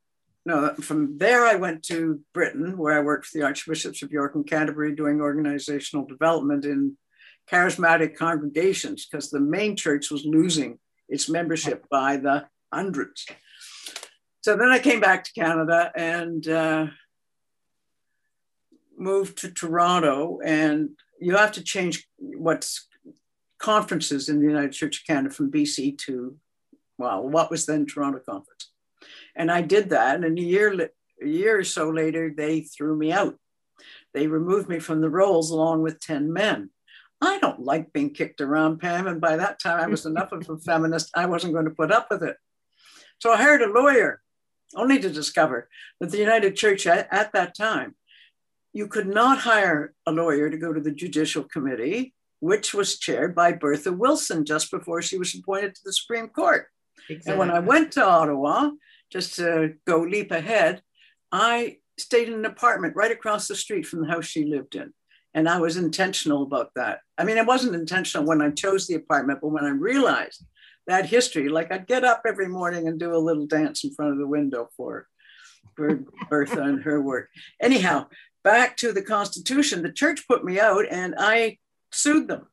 no, 0.45 0.75
from 0.75 1.19
there 1.19 1.45
I 1.45 1.55
went 1.55 1.85
to 1.85 2.21
Britain, 2.35 2.77
where 2.77 2.99
I 2.99 3.03
worked 3.03 3.27
for 3.27 3.39
the 3.39 3.45
Archbishops 3.45 4.03
of 4.03 4.11
York 4.11 4.35
and 4.35 4.47
Canterbury 4.47 4.95
doing 4.95 5.21
organizational 5.21 6.05
development 6.05 6.65
in 6.65 6.97
charismatic 7.51 8.17
congregations 8.17 9.07
because 9.07 9.31
the 9.31 9.41
main 9.41 9.77
church 9.77 10.11
was 10.11 10.25
losing 10.25 10.79
its 11.09 11.29
membership 11.29 11.87
by 11.91 12.17
the 12.17 12.47
hundreds. 12.73 13.27
So 14.41 14.57
then 14.57 14.71
I 14.71 14.81
came 14.81 15.01
back 15.01 15.25
to 15.25 15.33
Canada 15.33 15.93
and 15.95 16.47
uh, 16.49 16.87
moved 18.97 19.39
to 19.39 19.51
Toronto. 19.51 20.41
And 20.45 20.91
you 21.21 21.37
have 21.37 21.53
to 21.53 21.63
change 21.63 22.09
what's 22.17 22.89
conferences 23.59 24.29
in 24.29 24.41
the 24.41 24.47
United 24.47 24.73
Church 24.73 25.01
of 25.01 25.07
Canada 25.07 25.33
from 25.33 25.53
BC 25.53 25.99
to, 25.99 26.37
well, 26.99 27.29
what 27.29 27.51
was 27.51 27.67
then 27.67 27.87
Toronto 27.87 28.19
Conference. 28.19 28.72
And 29.35 29.51
I 29.51 29.63
did 29.63 29.91
that. 29.91 30.23
And 30.23 30.39
a 30.39 30.43
year, 30.43 30.91
a 31.23 31.27
year 31.27 31.59
or 31.59 31.65
so 31.65 31.91
later, 31.91 32.33
they 32.35 32.61
threw 32.61 32.97
me 32.97 33.13
out. 33.13 33.37
They 34.15 34.27
removed 34.27 34.69
me 34.69 34.79
from 34.79 35.01
the 35.01 35.11
rolls 35.11 35.51
along 35.51 35.83
with 35.83 36.01
10 36.01 36.33
men. 36.33 36.71
I 37.21 37.39
don't 37.39 37.61
like 37.61 37.93
being 37.93 38.11
kicked 38.11 38.41
around, 38.41 38.81
Pam. 38.81 39.07
And 39.07 39.21
by 39.21 39.37
that 39.37 39.61
time, 39.61 39.81
I 39.81 39.87
was 39.87 40.07
enough 40.07 40.33
of 40.33 40.49
a 40.49 40.59
feminist, 40.59 41.11
I 41.15 41.27
wasn't 41.27 41.55
going 41.55 41.67
to 41.67 41.71
put 41.71 41.93
up 41.93 42.09
with 42.11 42.23
it. 42.23 42.37
So 43.21 43.33
I 43.33 43.37
hired 43.37 43.63
a 43.63 43.73
lawyer, 43.73 44.21
only 44.75 44.99
to 44.99 45.09
discover 45.09 45.69
that 46.01 46.11
the 46.11 46.19
United 46.19 46.57
Church 46.57 46.87
at, 46.87 47.09
at 47.13 47.33
that 47.33 47.57
time 47.57 47.95
you 48.73 48.87
could 48.87 49.07
not 49.07 49.39
hire 49.39 49.95
a 50.07 50.13
lawyer 50.13 50.49
to 50.51 50.57
go 50.57 50.73
to 50.73 50.81
the 50.81 50.91
Judicial 50.91 51.45
Committee, 51.45 52.15
which 52.41 52.73
was 52.73 52.99
chaired 52.99 53.35
by 53.35 53.53
Bertha 53.53 53.93
Wilson 53.93 54.45
just 54.45 54.71
before 54.71 55.03
she 55.03 55.19
was 55.19 55.35
appointed 55.35 55.75
to 55.75 55.81
the 55.85 55.93
Supreme 55.93 56.29
Court. 56.29 56.67
Exactly. 57.09 57.33
And 57.33 57.39
when 57.39 57.51
I 57.51 57.61
went 57.61 57.93
to 57.93 58.05
Ottawa, 58.05 58.71
just 59.13 59.37
to 59.37 59.75
go 59.87 60.01
leap 60.01 60.31
ahead, 60.31 60.83
I 61.31 61.77
stayed 61.99 62.29
in 62.29 62.35
an 62.35 62.47
apartment 62.47 62.97
right 62.97 63.13
across 63.13 63.47
the 63.47 63.55
street 63.55 63.87
from 63.87 64.01
the 64.01 64.09
house 64.09 64.25
she 64.25 64.45
lived 64.45 64.75
in. 64.75 64.93
And 65.35 65.49
I 65.49 65.61
was 65.61 65.77
intentional 65.77 66.43
about 66.43 66.71
that. 66.77 67.01
I 67.19 67.25
mean, 67.25 67.39
it 67.39 67.47
wasn't 67.47 67.75
intentional 67.75 68.27
when 68.27 68.43
I 68.43 68.51
chose 68.51 68.87
the 68.87 68.95
apartment, 68.95 69.41
but 69.43 69.49
when 69.49 69.65
I 69.65 69.71
realized 69.71 70.45
that 70.87 71.07
history, 71.07 71.49
like 71.49 71.73
I'd 71.73 71.87
get 71.87 72.05
up 72.05 72.23
every 72.27 72.49
morning 72.49 72.89
and 72.89 72.99
do 72.99 73.15
a 73.15 73.19
little 73.19 73.47
dance 73.47 73.85
in 73.85 73.95
front 73.95 74.13
of 74.13 74.19
the 74.19 74.27
window 74.27 74.69
for, 74.77 75.07
for 75.75 76.01
Bertha 76.29 76.63
and 76.63 76.83
her 76.83 77.01
work. 77.01 77.29
Anyhow, 77.61 78.09
back 78.43 78.77
to 78.79 78.93
the 78.93 79.03
Constitution, 79.03 79.83
the 79.83 79.93
church 79.93 80.27
put 80.27 80.45
me 80.45 80.59
out 80.59 80.87
and 80.91 81.15
I 81.19 81.59
sued 81.93 82.29
them, 82.29 82.49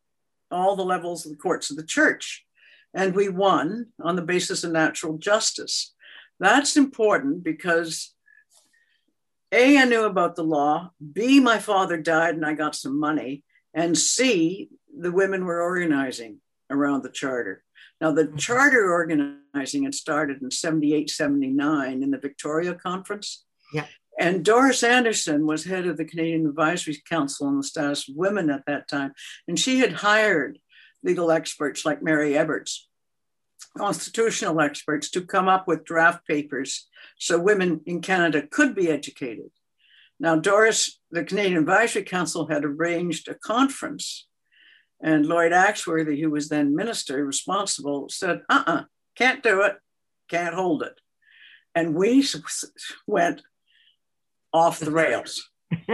all 0.51 0.75
the 0.75 0.83
levels 0.83 1.25
of 1.25 1.31
the 1.31 1.37
courts 1.37 1.69
of 1.71 1.77
the 1.77 1.85
church. 1.85 2.45
And 2.93 3.13
we 3.13 3.29
won 3.29 3.87
on 4.01 4.15
the 4.15 4.21
basis 4.21 4.63
of 4.63 4.71
natural 4.71 5.17
justice. 5.17 5.93
That's 6.39 6.77
important 6.77 7.43
because 7.43 8.13
A, 9.51 9.77
I 9.77 9.85
knew 9.85 10.03
about 10.03 10.35
the 10.35 10.43
law, 10.43 10.91
B, 11.13 11.39
my 11.39 11.59
father 11.59 11.97
died 11.97 12.35
and 12.35 12.45
I 12.45 12.53
got 12.53 12.75
some 12.75 12.99
money, 12.99 13.43
and 13.73 13.97
C, 13.97 14.69
the 14.97 15.11
women 15.11 15.45
were 15.45 15.61
organizing 15.61 16.39
around 16.69 17.03
the 17.03 17.09
charter. 17.09 17.63
Now, 18.01 18.11
the 18.11 18.25
mm-hmm. 18.25 18.37
charter 18.37 18.91
organizing 18.91 19.83
had 19.83 19.95
started 19.95 20.41
in 20.41 20.51
78, 20.51 21.09
79 21.09 22.03
in 22.03 22.11
the 22.11 22.17
Victoria 22.17 22.73
Conference. 22.73 23.45
Yeah. 23.73 23.85
And 24.19 24.43
Doris 24.43 24.83
Anderson 24.83 25.45
was 25.45 25.63
head 25.63 25.87
of 25.87 25.97
the 25.97 26.05
Canadian 26.05 26.45
Advisory 26.45 27.01
Council 27.07 27.47
on 27.47 27.57
the 27.57 27.63
Status 27.63 28.09
of 28.09 28.15
Women 28.15 28.49
at 28.49 28.65
that 28.67 28.87
time. 28.87 29.13
And 29.47 29.57
she 29.57 29.79
had 29.79 29.93
hired 29.93 30.59
legal 31.03 31.31
experts 31.31 31.85
like 31.85 32.03
Mary 32.03 32.31
Eberts, 32.33 32.85
constitutional 33.77 34.59
experts, 34.61 35.09
to 35.11 35.21
come 35.21 35.47
up 35.47 35.67
with 35.67 35.85
draft 35.85 36.27
papers 36.27 36.87
so 37.17 37.37
women 37.39 37.81
in 37.85 38.01
Canada 38.01 38.47
could 38.49 38.73
be 38.73 38.89
educated. 38.89 39.51
Now, 40.19 40.35
Doris, 40.35 40.99
the 41.11 41.23
Canadian 41.23 41.57
Advisory 41.57 42.03
Council 42.03 42.47
had 42.47 42.65
arranged 42.65 43.27
a 43.27 43.35
conference, 43.35 44.27
and 45.01 45.25
Lloyd 45.25 45.51
Axworthy, 45.51 46.19
who 46.19 46.29
was 46.29 46.49
then 46.49 46.75
minister 46.75 47.25
responsible, 47.25 48.09
said, 48.09 48.41
uh 48.49 48.63
uh-uh, 48.67 48.71
uh, 48.71 48.83
can't 49.15 49.43
do 49.43 49.61
it, 49.61 49.75
can't 50.29 50.55
hold 50.55 50.83
it. 50.83 50.99
And 51.75 51.95
we 51.95 52.25
went 53.07 53.41
off 54.51 54.79
the 54.79 54.91
rails. 54.91 55.49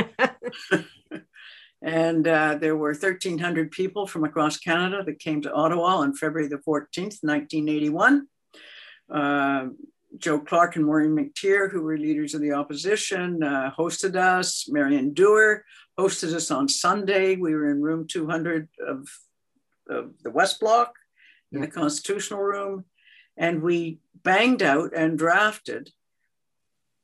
and 1.86 2.28
uh, 2.28 2.56
there 2.56 2.76
were 2.76 2.94
1,300 2.94 3.70
people 3.70 4.08
from 4.08 4.24
across 4.24 4.58
Canada 4.58 5.04
that 5.06 5.20
came 5.20 5.40
to 5.44 5.54
Ottawa 5.54 5.98
on 5.98 6.16
February 6.16 6.48
the 6.48 6.58
14th, 6.58 7.20
1981. 7.22 8.28
Uh, 9.08 9.68
Joe 10.18 10.40
Clark 10.40 10.78
and 10.78 10.86
Maureen 10.86 11.16
McTeer, 11.16 11.72
who 11.72 11.84
were 11.84 11.96
leaders 11.96 12.34
of 12.34 12.42
the 12.42 12.54
opposition, 12.54 13.44
uh, 13.44 13.72
hosted 13.78 14.16
us. 14.16 14.68
Marion 14.68 15.14
Dewar 15.14 15.64
hosted 16.00 16.34
us 16.34 16.50
on 16.50 16.68
Sunday. 16.68 17.36
We 17.36 17.54
were 17.54 17.70
in 17.70 17.84
room 17.84 18.08
200 18.08 18.68
of, 18.88 19.08
of 19.88 20.14
the 20.24 20.32
West 20.32 20.60
Block 20.60 20.96
in 21.52 21.62
the 21.62 21.68
Constitutional 21.68 22.42
Room. 22.42 22.86
And 23.38 23.62
we 23.62 24.00
banged 24.24 24.64
out 24.64 24.92
and 24.96 25.20
drafted 25.20 25.92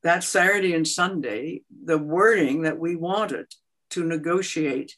that 0.01 0.23
Saturday 0.23 0.73
and 0.73 0.87
Sunday 0.87 1.61
the 1.85 1.99
wording 1.99 2.63
that 2.63 2.79
we 2.79 2.95
wanted 2.95 3.45
to 3.91 4.03
negotiate 4.03 4.95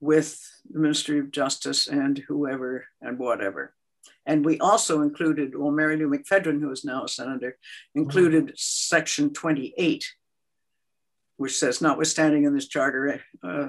with 0.00 0.40
the 0.70 0.78
Ministry 0.78 1.18
of 1.18 1.30
Justice 1.30 1.86
and 1.86 2.18
whoever 2.28 2.86
and 3.00 3.18
whatever. 3.18 3.74
And 4.24 4.44
we 4.44 4.58
also 4.58 5.02
included, 5.02 5.56
well, 5.56 5.72
Marilou 5.72 6.12
McPhedran, 6.12 6.60
who 6.60 6.70
is 6.70 6.84
now 6.84 7.04
a 7.04 7.08
senator, 7.08 7.58
included 7.94 8.46
mm-hmm. 8.46 8.54
Section 8.56 9.32
28, 9.32 10.04
which 11.36 11.56
says, 11.56 11.80
notwithstanding 11.80 12.44
in 12.44 12.54
this 12.54 12.68
charter, 12.68 13.22
uh, 13.42 13.68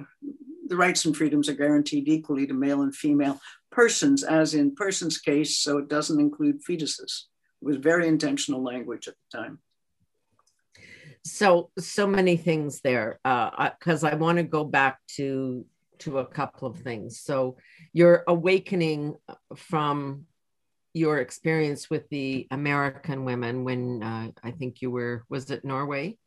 the 0.67 0.75
rights 0.75 1.05
and 1.05 1.15
freedoms 1.15 1.47
are 1.47 1.53
guaranteed 1.53 2.07
equally 2.07 2.45
to 2.47 2.53
male 2.53 2.81
and 2.81 2.95
female 2.95 3.39
persons, 3.71 4.23
as 4.23 4.53
in 4.53 4.75
persons 4.75 5.17
case, 5.19 5.57
so 5.57 5.77
it 5.77 5.87
doesn't 5.87 6.19
include 6.19 6.63
fetuses. 6.63 7.25
It 7.61 7.65
was 7.65 7.77
very 7.77 8.07
intentional 8.07 8.63
language 8.63 9.07
at 9.07 9.15
the 9.15 9.37
time 9.37 9.59
so 11.27 11.69
so 11.77 12.07
many 12.07 12.37
things 12.37 12.81
there 12.81 13.19
because 13.23 14.03
uh, 14.03 14.07
I, 14.07 14.11
I 14.11 14.15
want 14.15 14.37
to 14.37 14.43
go 14.43 14.63
back 14.63 14.99
to 15.15 15.65
to 15.99 16.19
a 16.19 16.25
couple 16.25 16.67
of 16.67 16.79
things. 16.79 17.19
So 17.19 17.57
your 17.93 18.23
awakening 18.27 19.15
from 19.55 20.25
your 20.93 21.19
experience 21.19 21.89
with 21.89 22.07
the 22.09 22.47
American 22.51 23.25
women 23.25 23.63
when 23.63 24.03
uh, 24.03 24.31
I 24.43 24.51
think 24.51 24.81
you 24.81 24.91
were 24.91 25.23
was 25.29 25.49
it 25.51 25.63
Norway, 25.65 26.17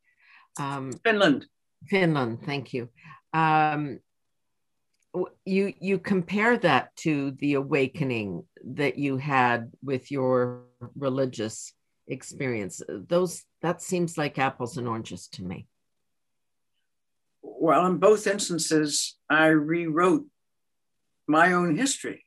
um, 0.58 0.92
Finland, 1.04 1.46
Finland. 1.86 2.44
Thank 2.44 2.72
you. 2.72 2.88
Um, 3.32 4.00
you 5.44 5.72
you 5.80 5.98
compare 5.98 6.56
that 6.58 6.94
to 6.96 7.32
the 7.40 7.54
awakening 7.54 8.44
that 8.64 8.96
you 8.96 9.16
had 9.16 9.72
with 9.82 10.10
your 10.10 10.64
religious 10.96 11.72
experience. 12.10 12.82
Those 12.88 13.44
that 13.62 13.82
seems 13.82 14.18
like 14.18 14.38
apples 14.38 14.76
and 14.76 14.88
oranges 14.88 15.28
to 15.28 15.44
me. 15.44 15.66
Well 17.42 17.86
in 17.86 17.98
both 17.98 18.26
instances 18.26 19.16
i 19.28 19.46
rewrote 19.46 20.26
my 21.26 21.52
own 21.52 21.76
history 21.76 22.24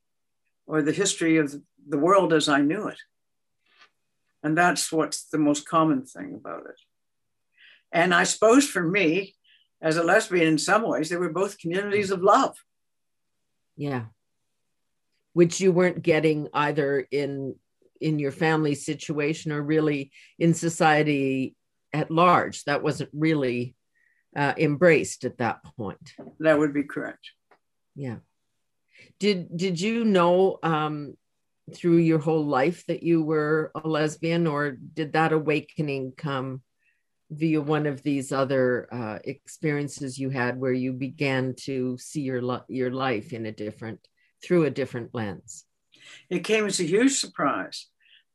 or 0.65 0.81
the 0.81 0.91
history 0.91 1.37
of 1.37 1.53
the 1.87 1.97
world 1.97 2.33
as 2.33 2.47
i 2.49 2.61
knew 2.61 2.87
it. 2.87 2.99
And 4.41 4.57
that's 4.57 4.91
what's 4.91 5.25
the 5.25 5.37
most 5.37 5.67
common 5.67 6.05
thing 6.05 6.33
about 6.35 6.65
it. 6.67 6.79
And 7.91 8.13
i 8.13 8.23
suppose 8.23 8.67
for 8.67 8.83
me 8.83 9.35
as 9.81 9.97
a 9.97 10.03
lesbian 10.03 10.47
in 10.47 10.57
some 10.57 10.87
ways 10.87 11.09
they 11.09 11.17
were 11.17 11.29
both 11.29 11.59
communities 11.59 12.11
of 12.11 12.23
love. 12.23 12.55
Yeah. 13.75 14.05
Which 15.33 15.59
you 15.59 15.71
weren't 15.71 16.03
getting 16.03 16.47
either 16.53 17.07
in 17.11 17.55
in 18.03 18.19
your 18.19 18.31
family 18.31 18.75
situation 18.75 19.51
or 19.51 19.61
really 19.63 20.11
in 20.37 20.53
society 20.53 21.55
at 21.93 22.11
large. 22.11 22.63
That 22.65 22.83
wasn't 22.83 23.09
really 23.13 23.75
uh, 24.35 24.53
embraced 24.57 25.23
at 25.23 25.37
that 25.37 25.63
point. 25.77 26.13
That 26.39 26.59
would 26.59 26.73
be 26.73 26.83
correct. 26.83 27.31
Yeah. 27.95 28.17
Did 29.19 29.55
did 29.55 29.79
you 29.79 30.05
know 30.05 30.59
um, 30.63 31.15
through 31.73 31.97
your 31.97 32.19
whole 32.19 32.45
life 32.45 32.85
that 32.87 33.03
you 33.03 33.23
were 33.23 33.71
a 33.75 33.87
lesbian, 33.87 34.47
or 34.47 34.71
did 34.71 35.13
that 35.13 35.33
awakening 35.33 36.13
come 36.17 36.61
via 37.29 37.61
one 37.61 37.85
of 37.85 38.03
these 38.03 38.31
other 38.31 38.87
uh, 38.91 39.19
experiences 39.23 40.17
you 40.17 40.29
had, 40.29 40.59
where 40.59 40.73
you 40.73 40.93
began 40.93 41.55
to 41.65 41.97
see 41.97 42.21
your 42.21 42.61
your 42.67 42.91
life 42.91 43.33
in 43.33 43.45
a 43.45 43.51
different 43.51 43.99
through 44.43 44.65
a 44.65 44.71
different 44.71 45.13
lens? 45.13 45.65
It 46.29 46.43
came 46.43 46.65
as 46.65 46.79
a 46.79 46.85
huge 46.85 47.19
surprise. 47.19 47.87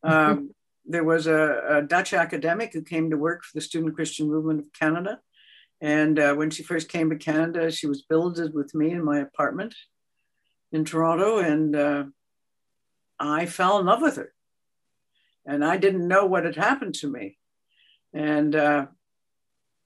Um, 0.03 0.51
there 0.85 1.05
was 1.05 1.27
a, 1.27 1.63
a, 1.69 1.83
Dutch 1.83 2.13
academic 2.13 2.73
who 2.73 2.83
came 2.83 3.11
to 3.11 3.17
work 3.17 3.45
for 3.45 3.51
the 3.55 3.61
Student 3.61 3.95
Christian 3.95 4.29
Movement 4.29 4.61
of 4.61 4.73
Canada. 4.73 5.21
And 5.81 6.19
uh, 6.19 6.35
when 6.35 6.51
she 6.51 6.63
first 6.63 6.89
came 6.89 7.11
to 7.11 7.17
Canada, 7.17 7.71
she 7.71 7.87
was 7.87 8.03
billeted 8.03 8.55
with 8.55 8.75
me 8.75 8.91
in 8.91 9.05
my 9.05 9.19
apartment 9.21 9.75
in 10.73 10.85
Toronto. 10.85 11.39
And 11.39 11.77
uh, 11.77 12.05
I 13.19 13.47
fell 13.47 13.79
in 13.79 13.87
love 13.87 14.03
with 14.03 14.17
her. 14.17 14.33
And 15.45 15.65
I 15.65 15.77
didn't 15.77 16.09
know 16.09 16.27
what 16.27 16.45
had 16.45 16.57
happened 16.57 16.95
to 16.97 17.09
me. 17.09 17.39
And 18.13 18.57
uh, 18.57 18.87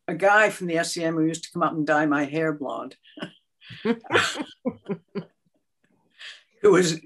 a 0.09 0.15
guy 0.15 0.51
from 0.51 0.69
the 0.69 0.77
SCM 0.77 1.15
who 1.15 1.25
used 1.25 1.45
to 1.45 1.53
come 1.53 1.63
up 1.63 1.73
and 1.73 1.87
dye 1.87 2.07
my 2.07 2.25
hair 2.25 2.53
blonde, 2.53 2.97
who 6.63 6.73
was 6.73 7.01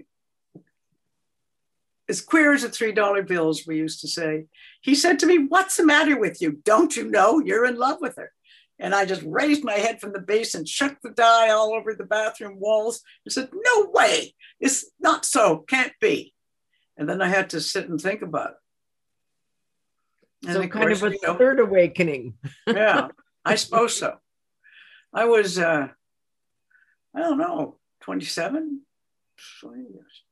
as 2.08 2.20
queer 2.20 2.52
as 2.52 2.64
a 2.64 2.68
$3 2.68 3.26
bills, 3.26 3.66
we 3.66 3.76
used 3.76 4.00
to 4.00 4.08
say. 4.08 4.46
He 4.80 4.94
said 4.94 5.18
to 5.20 5.26
me, 5.26 5.38
What's 5.38 5.76
the 5.76 5.84
matter 5.84 6.18
with 6.18 6.40
you? 6.40 6.60
Don't 6.64 6.96
you 6.96 7.10
know 7.10 7.40
you're 7.40 7.66
in 7.66 7.76
love 7.76 7.98
with 8.00 8.16
her? 8.16 8.32
And 8.78 8.94
I 8.94 9.06
just 9.06 9.22
raised 9.24 9.64
my 9.64 9.74
head 9.74 10.00
from 10.00 10.12
the 10.12 10.20
base 10.20 10.54
and 10.54 10.68
shook 10.68 11.00
the 11.02 11.10
dye 11.10 11.50
all 11.50 11.72
over 11.72 11.94
the 11.94 12.04
bathroom 12.04 12.60
walls 12.60 13.02
and 13.24 13.32
said, 13.32 13.48
No 13.52 13.90
way, 13.90 14.34
it's 14.60 14.86
not 15.00 15.24
so, 15.24 15.64
can't 15.68 15.94
be. 16.00 16.34
And 16.96 17.08
then 17.08 17.20
I 17.20 17.28
had 17.28 17.50
to 17.50 17.60
sit 17.60 17.88
and 17.88 18.00
think 18.00 18.22
about 18.22 18.50
it. 18.50 18.56
And 20.46 20.54
so, 20.54 20.62
of 20.62 20.70
kind 20.70 20.86
course, 20.86 21.02
of 21.02 21.10
a 21.10 21.14
you 21.14 21.20
know, 21.24 21.36
third 21.36 21.58
awakening. 21.58 22.34
yeah, 22.66 23.08
I 23.44 23.56
suppose 23.56 23.96
so. 23.96 24.16
I 25.12 25.24
was, 25.24 25.58
uh, 25.58 25.88
I 27.14 27.18
don't 27.18 27.38
know, 27.38 27.76
27, 28.02 28.82
20 29.62 29.78
years 29.78 30.22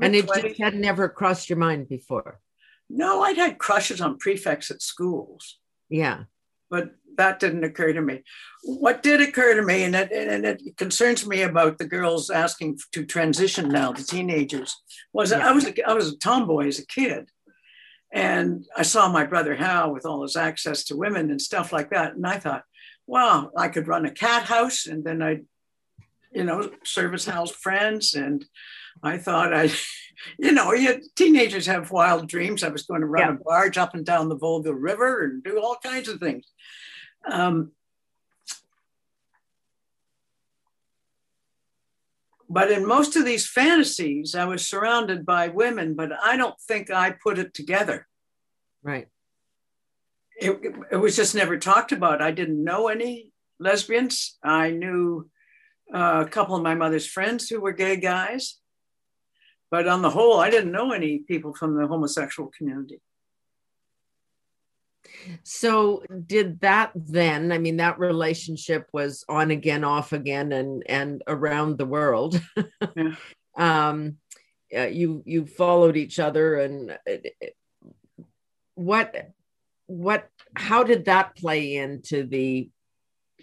and 0.00 0.14
it 0.14 0.26
just 0.26 0.58
had 0.58 0.74
never 0.74 1.08
crossed 1.08 1.48
your 1.48 1.58
mind 1.58 1.88
before. 1.88 2.40
No, 2.88 3.22
I'd 3.22 3.36
had 3.36 3.58
crushes 3.58 4.00
on 4.00 4.18
prefects 4.18 4.70
at 4.70 4.82
schools. 4.82 5.58
Yeah. 5.88 6.24
but 6.70 6.92
that 7.16 7.40
didn't 7.40 7.64
occur 7.64 7.92
to 7.92 8.00
me. 8.00 8.22
What 8.62 9.02
did 9.02 9.20
occur 9.20 9.54
to 9.56 9.62
me, 9.62 9.82
and 9.82 9.94
it, 9.94 10.10
and 10.12 10.46
it 10.46 10.76
concerns 10.76 11.26
me 11.26 11.42
about 11.42 11.76
the 11.76 11.84
girls 11.84 12.30
asking 12.30 12.78
to 12.92 13.04
transition 13.04 13.68
now, 13.68 13.92
the 13.92 14.04
teenagers, 14.04 14.74
was 15.12 15.32
yeah. 15.32 15.46
I 15.46 15.52
was 15.52 15.66
a, 15.66 15.88
I 15.88 15.92
was 15.92 16.12
a 16.12 16.16
tomboy 16.16 16.68
as 16.68 16.78
a 16.78 16.86
kid, 16.86 17.28
and 18.12 18.64
I 18.76 18.82
saw 18.82 19.10
my 19.10 19.26
brother 19.26 19.54
Hal 19.54 19.92
with 19.92 20.06
all 20.06 20.22
his 20.22 20.36
access 20.36 20.84
to 20.84 20.96
women 20.96 21.30
and 21.30 21.42
stuff 21.42 21.72
like 21.72 21.90
that, 21.90 22.14
and 22.14 22.26
I 22.26 22.38
thought, 22.38 22.64
wow, 23.06 23.50
I 23.56 23.68
could 23.68 23.88
run 23.88 24.06
a 24.06 24.12
cat 24.12 24.44
house, 24.44 24.86
and 24.86 25.04
then 25.04 25.20
I'd, 25.20 25.44
you 26.32 26.44
know, 26.44 26.70
service 26.84 27.26
house 27.26 27.50
friends, 27.50 28.14
and 28.14 28.46
I 29.02 29.18
thought 29.18 29.54
I, 29.54 29.70
you 30.38 30.52
know, 30.52 30.72
you, 30.72 31.00
teenagers 31.16 31.66
have 31.66 31.90
wild 31.90 32.28
dreams. 32.28 32.62
I 32.62 32.68
was 32.68 32.82
going 32.82 33.00
to 33.00 33.06
run 33.06 33.28
yeah. 33.28 33.34
a 33.34 33.44
barge 33.44 33.78
up 33.78 33.94
and 33.94 34.04
down 34.04 34.28
the 34.28 34.36
Volga 34.36 34.74
River 34.74 35.24
and 35.24 35.42
do 35.42 35.60
all 35.60 35.76
kinds 35.82 36.08
of 36.08 36.20
things. 36.20 36.46
Um, 37.30 37.72
but 42.48 42.70
in 42.70 42.86
most 42.86 43.16
of 43.16 43.24
these 43.24 43.46
fantasies, 43.46 44.34
I 44.34 44.44
was 44.44 44.66
surrounded 44.66 45.24
by 45.24 45.48
women, 45.48 45.94
but 45.94 46.10
I 46.22 46.36
don't 46.36 46.58
think 46.60 46.90
I 46.90 47.12
put 47.12 47.38
it 47.38 47.54
together. 47.54 48.06
Right. 48.82 49.08
It, 50.36 50.58
it 50.90 50.96
was 50.96 51.16
just 51.16 51.34
never 51.34 51.58
talked 51.58 51.92
about. 51.92 52.22
I 52.22 52.30
didn't 52.30 52.64
know 52.64 52.88
any 52.88 53.30
lesbians. 53.58 54.38
I 54.42 54.70
knew 54.70 55.28
uh, 55.94 56.24
a 56.26 56.28
couple 56.28 56.56
of 56.56 56.62
my 56.62 56.74
mother's 56.74 57.06
friends 57.06 57.48
who 57.48 57.60
were 57.60 57.72
gay 57.72 57.96
guys. 57.96 58.59
But 59.70 59.86
on 59.86 60.02
the 60.02 60.10
whole, 60.10 60.40
I 60.40 60.50
didn't 60.50 60.72
know 60.72 60.92
any 60.92 61.18
people 61.18 61.54
from 61.54 61.76
the 61.76 61.86
homosexual 61.86 62.50
community. 62.56 63.00
So 65.42 66.02
did 66.26 66.60
that 66.60 66.92
then? 66.94 67.52
I 67.52 67.58
mean, 67.58 67.76
that 67.78 67.98
relationship 67.98 68.88
was 68.92 69.24
on 69.28 69.50
again, 69.50 69.84
off 69.84 70.12
again, 70.12 70.52
and 70.52 70.82
and 70.86 71.22
around 71.26 71.78
the 71.78 71.86
world. 71.86 72.40
Yeah. 72.96 73.14
um, 73.56 74.16
uh, 74.76 74.86
you 74.86 75.22
you 75.26 75.46
followed 75.46 75.96
each 75.96 76.18
other, 76.18 76.56
and 76.56 76.90
uh, 76.90 77.46
what 78.74 79.30
what 79.86 80.28
how 80.54 80.82
did 80.82 81.04
that 81.04 81.36
play 81.36 81.76
into 81.76 82.24
the 82.24 82.70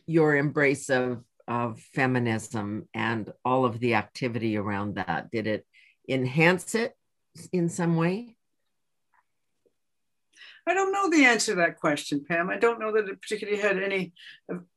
your 0.06 0.36
embrace 0.36 0.90
of 0.90 1.24
of 1.48 1.80
feminism 1.94 2.88
and 2.94 3.32
all 3.46 3.66
of 3.66 3.80
the 3.80 3.94
activity 3.96 4.58
around 4.58 4.96
that? 4.96 5.30
Did 5.32 5.48
it 5.48 5.66
enhance 6.08 6.76
it 6.76 6.96
in 7.52 7.70
some 7.70 7.96
way? 7.96 8.38
I 10.68 10.74
don't 10.74 10.92
know 10.92 11.10
the 11.10 11.26
answer 11.26 11.54
to 11.54 11.60
that 11.60 11.80
question, 11.80 12.26
Pam. 12.28 12.50
I 12.50 12.58
don't 12.58 12.80
know 12.80 12.92
that 12.92 13.08
it 13.08 13.22
particularly 13.22 13.60
had 13.60 13.82
any 13.82 14.12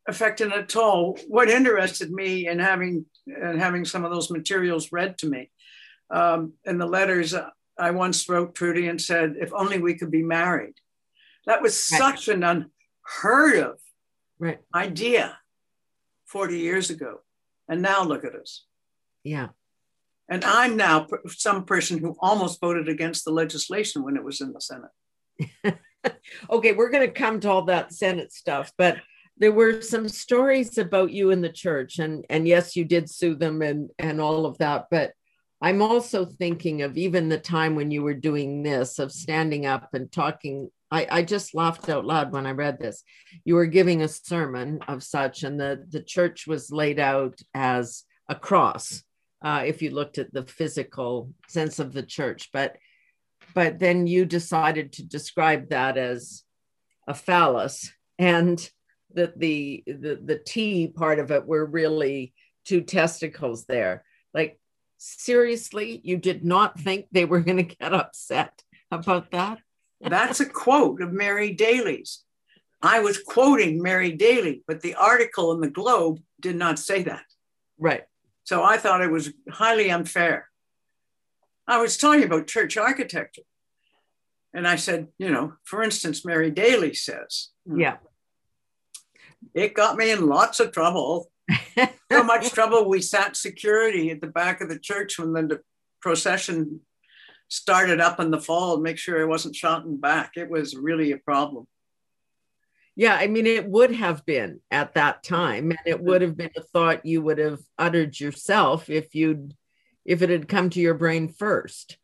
effect 0.07 0.41
in 0.41 0.53
it 0.53 0.59
at 0.59 0.77
all. 0.77 1.19
What 1.27 1.51
interested 1.51 2.13
me 2.13 2.47
in 2.47 2.61
having 2.61 3.07
in 3.27 3.59
having 3.59 3.85
some 3.85 4.05
of 4.05 4.13
those 4.13 4.31
materials 4.31 4.93
read 4.93 5.19
to 5.19 5.29
me 5.29 5.51
um, 6.11 6.55
in 6.65 6.79
the 6.79 6.87
letters, 6.87 7.35
uh, 7.35 7.51
I 7.79 7.93
once 7.93 8.29
wrote 8.29 8.55
Trudy 8.55 8.89
and 8.89 9.01
said, 9.01 9.37
"If 9.41 9.53
only 9.53 9.79
we 9.79 9.95
could 9.95 10.11
be 10.11 10.23
married." 10.23 10.75
That 11.47 11.63
was 11.63 11.73
right. 11.93 11.99
such 11.99 12.29
an 12.29 12.43
unheard 12.43 13.57
of 13.57 13.81
right. 14.39 14.61
idea 14.75 15.39
40 16.27 16.59
years 16.59 16.91
ago, 16.91 17.21
and 17.69 17.81
now 17.83 18.05
look 18.05 18.25
at 18.25 18.35
us. 18.35 18.65
Yeah. 19.25 19.49
And 20.31 20.45
I'm 20.45 20.77
now 20.77 21.09
some 21.27 21.65
person 21.65 21.99
who 21.99 22.17
almost 22.21 22.61
voted 22.61 22.89
against 22.89 23.25
the 23.25 23.33
legislation 23.33 24.05
when 24.05 24.17
it 24.17 24.25
was 24.25 24.41
in 24.41 24.53
the 24.53 24.61
Senate. 24.61 25.77
okay, 26.51 26.73
we're 26.73 26.91
going 26.91 27.07
to 27.07 27.13
come 27.13 27.41
to 27.41 27.51
all 27.51 27.65
that 27.65 27.93
Senate 27.93 28.33
stuff, 28.33 28.73
but 28.79 28.99
there 29.37 29.51
were 29.51 29.83
some 29.83 30.09
stories 30.09 30.79
about 30.79 31.11
you 31.11 31.31
in 31.31 31.41
the 31.41 31.49
church, 31.49 31.99
and 31.99 32.25
and 32.31 32.47
yes, 32.47 32.77
you 32.77 32.85
did 32.85 33.11
sue 33.11 33.35
them 33.35 33.61
and 33.61 33.91
and 33.99 34.21
all 34.21 34.47
of 34.47 34.59
that. 34.59 34.87
But 34.91 35.13
I'm 35.61 35.83
also 35.83 36.27
thinking 36.27 36.83
of 36.83 36.97
even 36.97 37.29
the 37.29 37.39
time 37.39 37.75
when 37.75 37.91
you 37.91 38.03
were 38.03 38.15
doing 38.15 38.63
this, 38.63 38.99
of 38.99 39.11
standing 39.11 39.67
up 39.67 39.89
and 39.95 40.13
talking. 40.13 40.71
I, 40.93 41.07
I 41.11 41.23
just 41.23 41.55
laughed 41.55 41.89
out 41.89 42.05
loud 42.05 42.33
when 42.33 42.47
I 42.47 42.51
read 42.51 42.79
this. 42.79 43.03
You 43.45 43.55
were 43.55 43.67
giving 43.67 44.03
a 44.03 44.09
sermon 44.09 44.81
of 44.87 45.03
such, 45.03 45.43
and 45.43 45.59
the 45.59 45.85
the 45.89 46.03
church 46.03 46.47
was 46.47 46.71
laid 46.71 47.01
out 47.01 47.41
as 47.55 48.05
a 48.29 48.35
cross 48.35 49.03
uh, 49.43 49.63
if 49.67 49.83
you 49.83 49.91
looked 49.91 50.19
at 50.19 50.33
the 50.33 50.45
physical 50.45 51.33
sense 51.49 51.79
of 51.79 51.93
the 51.93 52.03
church. 52.03 52.51
But 52.53 52.77
but 53.55 53.79
then 53.79 54.07
you 54.07 54.25
decided 54.25 54.93
to 54.95 55.03
describe 55.05 55.71
that 55.71 55.97
as 55.97 56.45
a 57.09 57.15
phallus, 57.15 57.93
and 58.19 58.71
that 59.15 59.39
the 59.39 59.83
the 59.87 60.21
the 60.23 60.39
T 60.39 60.89
part 60.89 61.19
of 61.19 61.31
it 61.31 61.47
were 61.47 61.65
really 61.65 62.33
two 62.65 62.83
testicles 62.83 63.65
there. 63.67 64.05
Like 64.35 64.61
seriously, 64.99 66.01
you 66.05 66.17
did 66.17 66.45
not 66.45 66.79
think 66.79 67.07
they 67.11 67.25
were 67.25 67.41
going 67.41 67.57
to 67.57 67.75
get 67.75 67.93
upset 67.93 68.63
about 68.91 69.31
that? 69.33 69.59
That's 70.01 70.41
a 70.41 70.47
quote 70.47 71.03
of 71.03 71.13
Mary 71.13 71.53
Daly's. 71.53 72.23
I 72.83 73.01
was 73.01 73.23
quoting 73.23 73.83
Mary 73.83 74.13
Daly, 74.13 74.63
but 74.67 74.81
the 74.81 74.95
article 74.95 75.53
in 75.53 75.61
the 75.61 75.69
Globe 75.69 76.21
did 76.41 76.57
not 76.57 76.79
say 76.79 77.03
that. 77.03 77.25
Right. 77.79 78.05
So 78.45 78.63
I 78.63 78.77
thought 78.77 79.03
it 79.03 79.11
was 79.11 79.33
highly 79.49 79.91
unfair. 79.91 80.49
I 81.67 81.81
was 81.81 81.97
talking 81.97 82.25
about 82.25 82.47
church 82.47 82.77
architecture. 82.77 83.43
And 84.53 84.67
I 84.67 84.77
said, 84.77 85.09
you 85.19 85.31
know, 85.31 85.55
for 85.65 85.83
instance, 85.83 86.25
Mary 86.25 86.51
Daly 86.51 86.95
says, 86.95 87.51
yeah, 87.65 87.99
it 89.55 89.75
got 89.75 89.97
me 89.97 90.11
in 90.11 90.27
lots 90.27 90.59
of 90.59 90.73
trouble. 90.73 91.31
so 92.11 92.25
much 92.25 92.51
trouble. 92.51 92.89
We 92.89 93.01
sat 93.01 93.37
security 93.37 94.11
at 94.11 94.21
the 94.21 94.27
back 94.27 94.61
of 94.61 94.69
the 94.69 94.79
church 94.79 95.19
when 95.19 95.33
the 95.33 95.61
procession 96.01 96.81
started 97.49 98.01
up 98.01 98.21
in 98.21 98.31
the 98.31 98.41
fall 98.41 98.77
to 98.77 98.83
make 98.83 98.99
sure 98.99 99.21
I 99.21 99.27
wasn't 99.27 99.57
shot 99.57 99.85
in 99.85 100.01
back. 100.01 100.33
It 100.37 100.51
was 100.51 100.77
really 100.77 101.13
a 101.13 101.19
problem. 101.19 101.67
Yeah, 103.01 103.15
I 103.15 103.29
mean, 103.29 103.47
it 103.47 103.67
would 103.67 103.93
have 103.95 104.27
been 104.27 104.61
at 104.71 104.93
that 104.93 105.23
time, 105.23 105.71
and 105.71 105.81
it 105.87 106.03
would 106.03 106.21
have 106.21 106.37
been 106.37 106.51
a 106.55 106.61
thought 106.61 107.07
you 107.07 107.23
would 107.23 107.39
have 107.39 107.61
uttered 107.79 108.21
yourself 108.21 108.91
if 108.91 109.15
you'd 109.15 109.57
if 110.05 110.21
it 110.21 110.29
had 110.29 110.49
come 110.49 110.69
to 110.69 110.81
your 110.81 110.93
brain 110.93 111.33
first. 111.33 111.97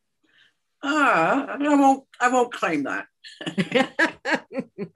Ah, 0.82 1.48
uh, 1.48 1.56
I 1.61 1.76
won't. 1.76 2.04
I 2.18 2.28
won't 2.30 2.50
claim 2.50 2.85
that. 2.85 3.09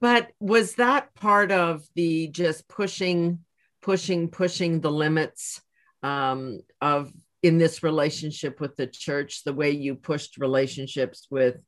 but 0.00 0.32
was 0.40 0.74
that 0.74 1.14
part 1.14 1.52
of 1.52 1.84
the 1.94 2.26
just 2.26 2.66
pushing, 2.66 3.44
pushing, 3.80 4.26
pushing 4.26 4.80
the 4.80 4.90
limits 4.90 5.62
um, 6.02 6.62
of 6.80 7.12
in 7.44 7.58
this 7.58 7.84
relationship 7.84 8.60
with 8.60 8.74
the 8.74 8.88
church? 8.88 9.44
The 9.44 9.54
way 9.54 9.70
you 9.70 9.94
pushed 9.94 10.36
relationships 10.36 11.28
with 11.30 11.58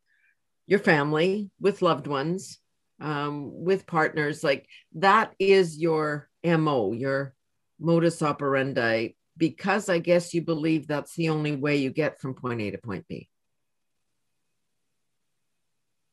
your 0.69 0.79
family, 0.79 1.51
with 1.59 1.81
loved 1.81 2.07
ones, 2.07 2.59
um, 3.01 3.65
with 3.65 3.87
partners. 3.87 4.45
Like 4.45 4.69
that 4.97 5.35
is 5.39 5.79
your 5.79 6.29
MO, 6.45 6.93
your 6.93 7.35
modus 7.81 8.23
operandi, 8.23 9.09
because 9.37 9.89
I 9.89 9.99
guess 9.99 10.35
you 10.35 10.43
believe 10.43 10.87
that's 10.87 11.17
the 11.17 11.31
only 11.31 11.57
way 11.57 11.77
you 11.77 11.91
get 11.91 12.21
from 12.21 12.35
point 12.35 12.61
A 12.61 12.71
to 12.71 12.79
point 12.79 13.07
B. 13.09 13.31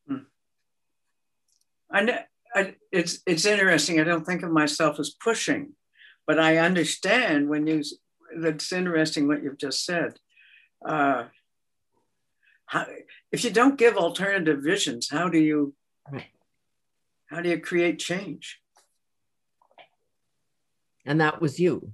Hmm. 0.07 0.17
I, 1.91 2.23
I, 2.55 2.75
it's 2.93 3.19
it's 3.27 3.45
interesting. 3.45 3.99
I 3.99 4.05
don't 4.05 4.25
think 4.25 4.41
of 4.41 4.51
myself 4.51 5.01
as 5.01 5.09
pushing, 5.21 5.73
but 6.25 6.39
I 6.39 6.57
understand 6.57 7.49
when 7.49 7.67
you. 7.67 7.83
That's 8.37 8.73
interesting 8.73 9.27
what 9.27 9.43
you've 9.43 9.57
just 9.57 9.85
said. 9.85 10.15
Uh, 10.85 11.25
how, 12.65 12.85
if 13.35 13.43
you 13.43 13.51
don't 13.51 13.77
give 13.77 13.97
alternative 13.97 14.59
visions, 14.63 15.09
how 15.09 15.27
do 15.27 15.37
you 15.37 15.75
how 17.27 17.41
do 17.41 17.49
you 17.49 17.59
create 17.59 17.99
change? 17.99 18.61
And 21.05 21.19
that 21.19 21.41
was 21.41 21.59
you. 21.59 21.91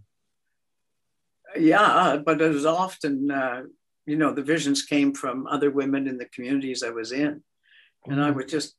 Yeah, 1.57 2.17
but 2.23 2.41
it 2.41 2.53
was 2.53 2.67
often, 2.67 3.31
uh, 3.31 3.63
you 4.05 4.17
know, 4.17 4.31
the 4.31 4.43
visions 4.43 4.83
came 4.83 5.15
from 5.15 5.47
other 5.47 5.71
women 5.71 6.07
in 6.07 6.19
the 6.19 6.25
communities 6.25 6.83
I 6.83 6.91
was 6.91 7.11
in. 7.11 7.41
And 8.05 8.17
mm-hmm. 8.17 8.21
I 8.21 8.29
would 8.29 8.47
just, 8.47 8.75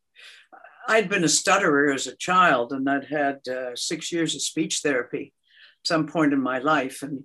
I'd 0.86 1.08
been 1.08 1.24
a 1.24 1.28
stutterer 1.28 1.92
as 1.92 2.06
a 2.06 2.16
child 2.16 2.72
and 2.72 2.88
I'd 2.88 3.06
had 3.06 3.38
uh, 3.48 3.74
six 3.74 4.12
years 4.12 4.36
of 4.36 4.42
speech 4.42 4.80
therapy 4.84 5.32
at 5.82 5.88
some 5.88 6.06
point 6.06 6.32
in 6.32 6.40
my 6.40 6.58
life. 6.58 7.02
And 7.02 7.24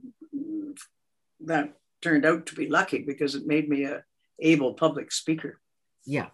that 1.41 1.73
turned 2.01 2.25
out 2.25 2.47
to 2.47 2.55
be 2.55 2.67
lucky 2.67 3.03
because 3.03 3.35
it 3.35 3.45
made 3.45 3.69
me 3.69 3.83
a 3.83 4.03
able 4.39 4.73
public 4.73 5.11
speaker. 5.11 5.59
Yeah, 6.05 6.27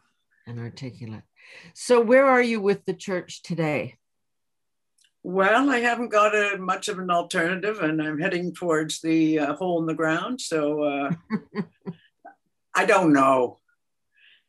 and 0.45 0.59
articulate. 0.59 1.23
So, 1.73 1.99
where 2.01 2.25
are 2.25 2.41
you 2.41 2.61
with 2.61 2.85
the 2.85 2.93
church 2.93 3.41
today? 3.43 3.95
Well, 5.23 5.69
I 5.69 5.79
haven't 5.79 6.09
got 6.09 6.35
a, 6.35 6.57
much 6.57 6.89
of 6.89 6.99
an 6.99 7.09
alternative, 7.09 7.81
and 7.81 8.01
I'm 8.01 8.19
heading 8.19 8.53
towards 8.53 8.99
the 8.99 9.39
uh, 9.39 9.55
hole 9.55 9.79
in 9.79 9.85
the 9.85 9.93
ground. 9.93 10.41
So, 10.41 10.83
uh, 10.83 11.11
I 12.75 12.85
don't 12.85 13.13
know. 13.13 13.59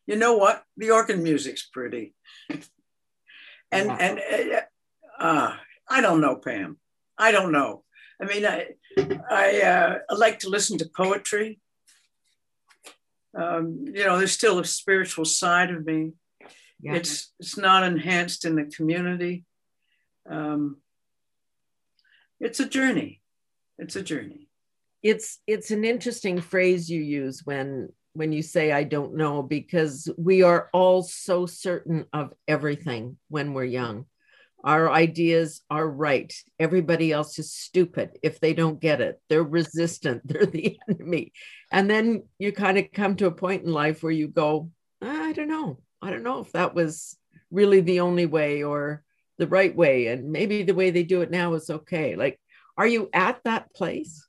You 0.07 0.17
know 0.17 0.37
what? 0.37 0.65
The 0.77 0.91
organ 0.91 1.23
music's 1.23 1.63
pretty. 1.63 2.15
And 3.71 3.89
wow. 3.89 3.97
and 4.01 4.21
uh, 4.21 4.61
uh, 5.19 5.57
I 5.89 6.01
don't 6.01 6.21
know, 6.21 6.37
Pam. 6.37 6.79
I 7.19 7.33
don't 7.33 7.53
know. 7.53 7.85
I 8.21 8.25
mean, 8.27 8.47
I 8.47 8.69
I, 9.31 9.63
uh, 9.63 9.99
I 10.11 10.15
like 10.15 10.41
to 10.41 10.49
listen 10.49 10.79
to 10.79 10.91
poetry. 10.97 11.61
Um, 13.37 13.85
you 13.87 14.05
know, 14.05 14.19
there's 14.19 14.33
still 14.33 14.59
a 14.59 14.65
spiritual 14.65 15.25
side 15.25 15.71
of 15.71 15.85
me. 15.85 16.13
Yeah. 16.81 16.95
It's 16.95 17.33
it's 17.41 17.57
not 17.57 17.83
enhanced 17.83 18.45
in 18.45 18.57
the 18.57 18.65
community. 18.65 19.45
Um, 20.29 20.79
it's 22.41 22.61
a 22.61 22.69
journey. 22.69 23.23
It's 23.79 23.97
a 23.97 24.03
journey. 24.03 24.49
It's 25.03 25.39
it's 25.47 25.71
an 25.71 25.85
interesting 25.85 26.41
phrase 26.41 26.91
you 26.91 27.01
use 27.01 27.43
when 27.45 27.89
when 28.13 28.33
you 28.33 28.43
say 28.43 28.73
I 28.73 28.85
don't 28.85 29.17
know 29.17 29.43
because 29.43 30.09
we 30.17 30.43
are 30.43 30.69
all 30.73 31.03
so 31.03 31.47
certain 31.47 32.07
of 32.13 32.33
everything 32.47 33.19
when 33.29 33.55
we're 33.55 33.65
young. 33.65 34.07
Our 34.65 34.91
ideas 34.91 35.61
are 35.69 35.87
right. 35.87 36.35
Everybody 36.59 37.13
else 37.13 37.39
is 37.39 37.53
stupid 37.53 38.19
if 38.23 38.41
they 38.41 38.55
don't 38.55 38.81
get 38.81 39.03
it. 39.03 39.21
They're 39.29 39.43
resistant. 39.43 40.23
They're 40.25 40.47
the 40.47 40.79
enemy. 40.89 41.33
And 41.71 41.89
then 41.89 42.25
you 42.39 42.51
kind 42.51 42.79
of 42.79 42.91
come 42.91 43.17
to 43.17 43.27
a 43.27 43.31
point 43.31 43.65
in 43.65 43.73
life 43.73 44.03
where 44.03 44.13
you 44.13 44.27
go, 44.27 44.71
I 45.03 45.33
don't 45.35 45.49
know. 45.49 45.81
I 46.01 46.11
don't 46.11 46.23
know 46.23 46.41
if 46.41 46.53
that 46.53 46.75
was 46.75 47.17
really 47.51 47.81
the 47.81 48.01
only 48.01 48.25
way 48.25 48.63
or 48.63 49.03
the 49.37 49.47
right 49.47 49.75
way. 49.75 50.07
And 50.07 50.33
maybe 50.33 50.63
the 50.63 50.75
way 50.75 50.91
they 50.91 51.03
do 51.03 51.21
it 51.21 51.31
now 51.31 51.53
is 51.53 51.69
okay. 51.69 52.17
Like, 52.17 52.41
are 52.79 52.87
you 52.87 53.11
at 53.13 53.45
that 53.45 53.75
place? 53.75 54.27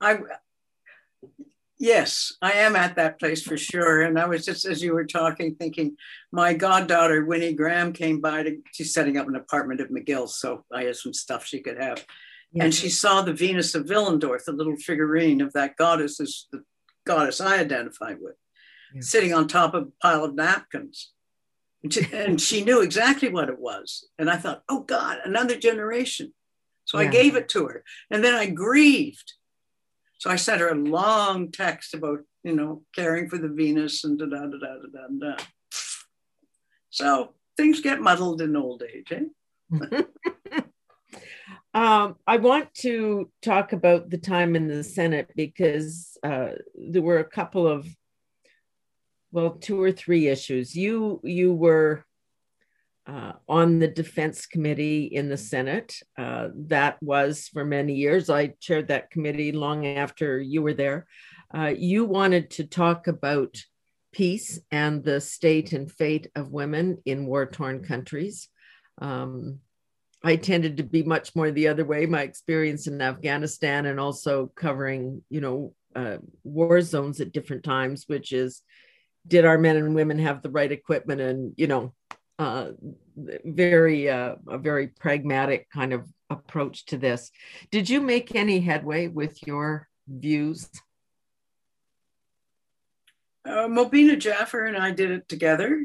I 0.00 0.18
yes, 1.78 2.32
I 2.42 2.52
am 2.52 2.76
at 2.76 2.96
that 2.96 3.18
place 3.18 3.42
for 3.42 3.56
sure. 3.56 4.02
And 4.02 4.18
I 4.18 4.26
was 4.26 4.44
just 4.44 4.64
as 4.64 4.82
you 4.82 4.94
were 4.94 5.06
talking, 5.06 5.54
thinking, 5.54 5.96
my 6.32 6.54
goddaughter 6.54 7.24
Winnie 7.24 7.52
Graham 7.52 7.92
came 7.92 8.20
by 8.20 8.42
to 8.42 8.58
she's 8.72 8.92
setting 8.94 9.16
up 9.16 9.28
an 9.28 9.36
apartment 9.36 9.80
at 9.80 9.90
McGill, 9.90 10.28
so 10.28 10.64
I 10.72 10.84
had 10.84 10.96
some 10.96 11.12
stuff 11.12 11.46
she 11.46 11.60
could 11.60 11.80
have. 11.80 12.04
And 12.58 12.74
she 12.74 12.88
saw 12.88 13.22
the 13.22 13.34
Venus 13.34 13.74
of 13.74 13.86
Willendorf, 13.86 14.44
the 14.44 14.52
little 14.52 14.76
figurine 14.76 15.40
of 15.40 15.52
that 15.52 15.76
goddess, 15.76 16.20
is 16.20 16.46
the 16.52 16.62
goddess 17.04 17.40
I 17.40 17.58
identified 17.58 18.16
with, 18.20 18.36
sitting 19.04 19.34
on 19.34 19.46
top 19.46 19.74
of 19.74 19.84
a 19.84 19.90
pile 20.00 20.24
of 20.24 20.34
napkins. 20.34 21.12
And 21.82 21.92
she, 21.92 22.06
and 22.12 22.40
she, 22.40 22.64
knew 22.64 22.80
exactly 22.80 23.28
what 23.28 23.48
it 23.48 23.58
was. 23.58 24.08
And 24.18 24.30
I 24.30 24.36
thought, 24.36 24.62
oh 24.68 24.80
God, 24.80 25.18
another 25.24 25.56
generation. 25.56 26.32
So 26.84 26.98
yeah. 26.98 27.08
I 27.08 27.10
gave 27.10 27.36
it 27.36 27.48
to 27.50 27.66
her. 27.66 27.84
And 28.10 28.24
then 28.24 28.34
I 28.34 28.46
grieved. 28.46 29.34
So 30.18 30.30
I 30.30 30.36
sent 30.36 30.60
her 30.60 30.68
a 30.68 30.74
long 30.74 31.50
text 31.50 31.94
about, 31.94 32.20
you 32.42 32.54
know, 32.54 32.82
caring 32.94 33.28
for 33.28 33.38
the 33.38 33.48
Venus 33.48 34.04
and 34.04 34.18
da 34.18 34.26
da 34.26 34.46
da 34.46 34.56
da 34.56 34.76
da 34.92 35.36
da. 35.36 35.44
So 36.90 37.34
things 37.56 37.80
get 37.80 38.00
muddled 38.00 38.40
in 38.40 38.56
old 38.56 38.82
age, 38.82 39.12
eh? 39.12 40.02
Um, 41.76 42.16
I 42.26 42.38
want 42.38 42.72
to 42.76 43.30
talk 43.42 43.74
about 43.74 44.08
the 44.08 44.16
time 44.16 44.56
in 44.56 44.66
the 44.66 44.82
Senate 44.82 45.30
because 45.36 46.16
uh, 46.22 46.52
there 46.74 47.02
were 47.02 47.18
a 47.18 47.24
couple 47.24 47.68
of, 47.68 47.86
well, 49.30 49.50
two 49.50 49.82
or 49.82 49.92
three 49.92 50.26
issues. 50.28 50.74
You 50.74 51.20
you 51.22 51.52
were 51.52 52.06
uh, 53.06 53.32
on 53.48 53.78
the 53.78 53.88
Defense 53.88 54.46
Committee 54.46 55.04
in 55.04 55.28
the 55.28 55.36
Senate. 55.36 55.96
Uh, 56.18 56.48
that 56.54 57.00
was 57.02 57.48
for 57.48 57.64
many 57.64 57.94
years. 57.94 58.28
I 58.28 58.54
chaired 58.60 58.88
that 58.88 59.10
committee 59.10 59.52
long 59.52 59.86
after 59.86 60.40
you 60.40 60.62
were 60.62 60.74
there. 60.74 61.06
Uh, 61.56 61.72
you 61.76 62.04
wanted 62.04 62.50
to 62.52 62.64
talk 62.64 63.06
about 63.06 63.56
peace 64.12 64.58
and 64.70 65.04
the 65.04 65.20
state 65.20 65.72
and 65.72 65.90
fate 65.90 66.30
of 66.34 66.50
women 66.50 66.98
in 67.04 67.26
war 67.26 67.46
torn 67.46 67.84
countries. 67.84 68.48
Um, 68.98 69.60
I 70.24 70.36
tended 70.36 70.78
to 70.78 70.82
be 70.82 71.02
much 71.04 71.36
more 71.36 71.50
the 71.50 71.68
other 71.68 71.84
way. 71.84 72.06
My 72.06 72.22
experience 72.22 72.88
in 72.88 73.00
Afghanistan 73.00 73.86
and 73.86 74.00
also 74.00 74.50
covering, 74.56 75.22
you 75.30 75.40
know, 75.40 75.74
uh, 75.94 76.18
war 76.42 76.80
zones 76.80 77.20
at 77.20 77.32
different 77.32 77.62
times, 77.62 78.04
which 78.06 78.32
is, 78.32 78.62
did 79.26 79.44
our 79.44 79.58
men 79.58 79.76
and 79.76 79.94
women 79.94 80.18
have 80.18 80.42
the 80.42 80.50
right 80.50 80.72
equipment 80.72 81.20
and 81.20 81.52
you 81.56 81.66
know, 81.66 81.92
uh, 82.38 82.70
very 83.16 84.10
uh, 84.10 84.36
a 84.48 84.58
very 84.58 84.88
pragmatic 84.88 85.70
kind 85.70 85.92
of 85.92 86.06
approach 86.30 86.84
to 86.86 86.98
this. 86.98 87.30
Did 87.70 87.88
you 87.88 88.00
make 88.00 88.34
any 88.34 88.60
headway 88.60 89.08
with 89.08 89.46
your 89.46 89.88
views? 90.08 90.68
Uh, 93.46 93.68
Mobina 93.68 94.18
Jaffer 94.18 94.66
and 94.66 94.76
I 94.76 94.90
did 94.90 95.10
it 95.12 95.28
together. 95.28 95.84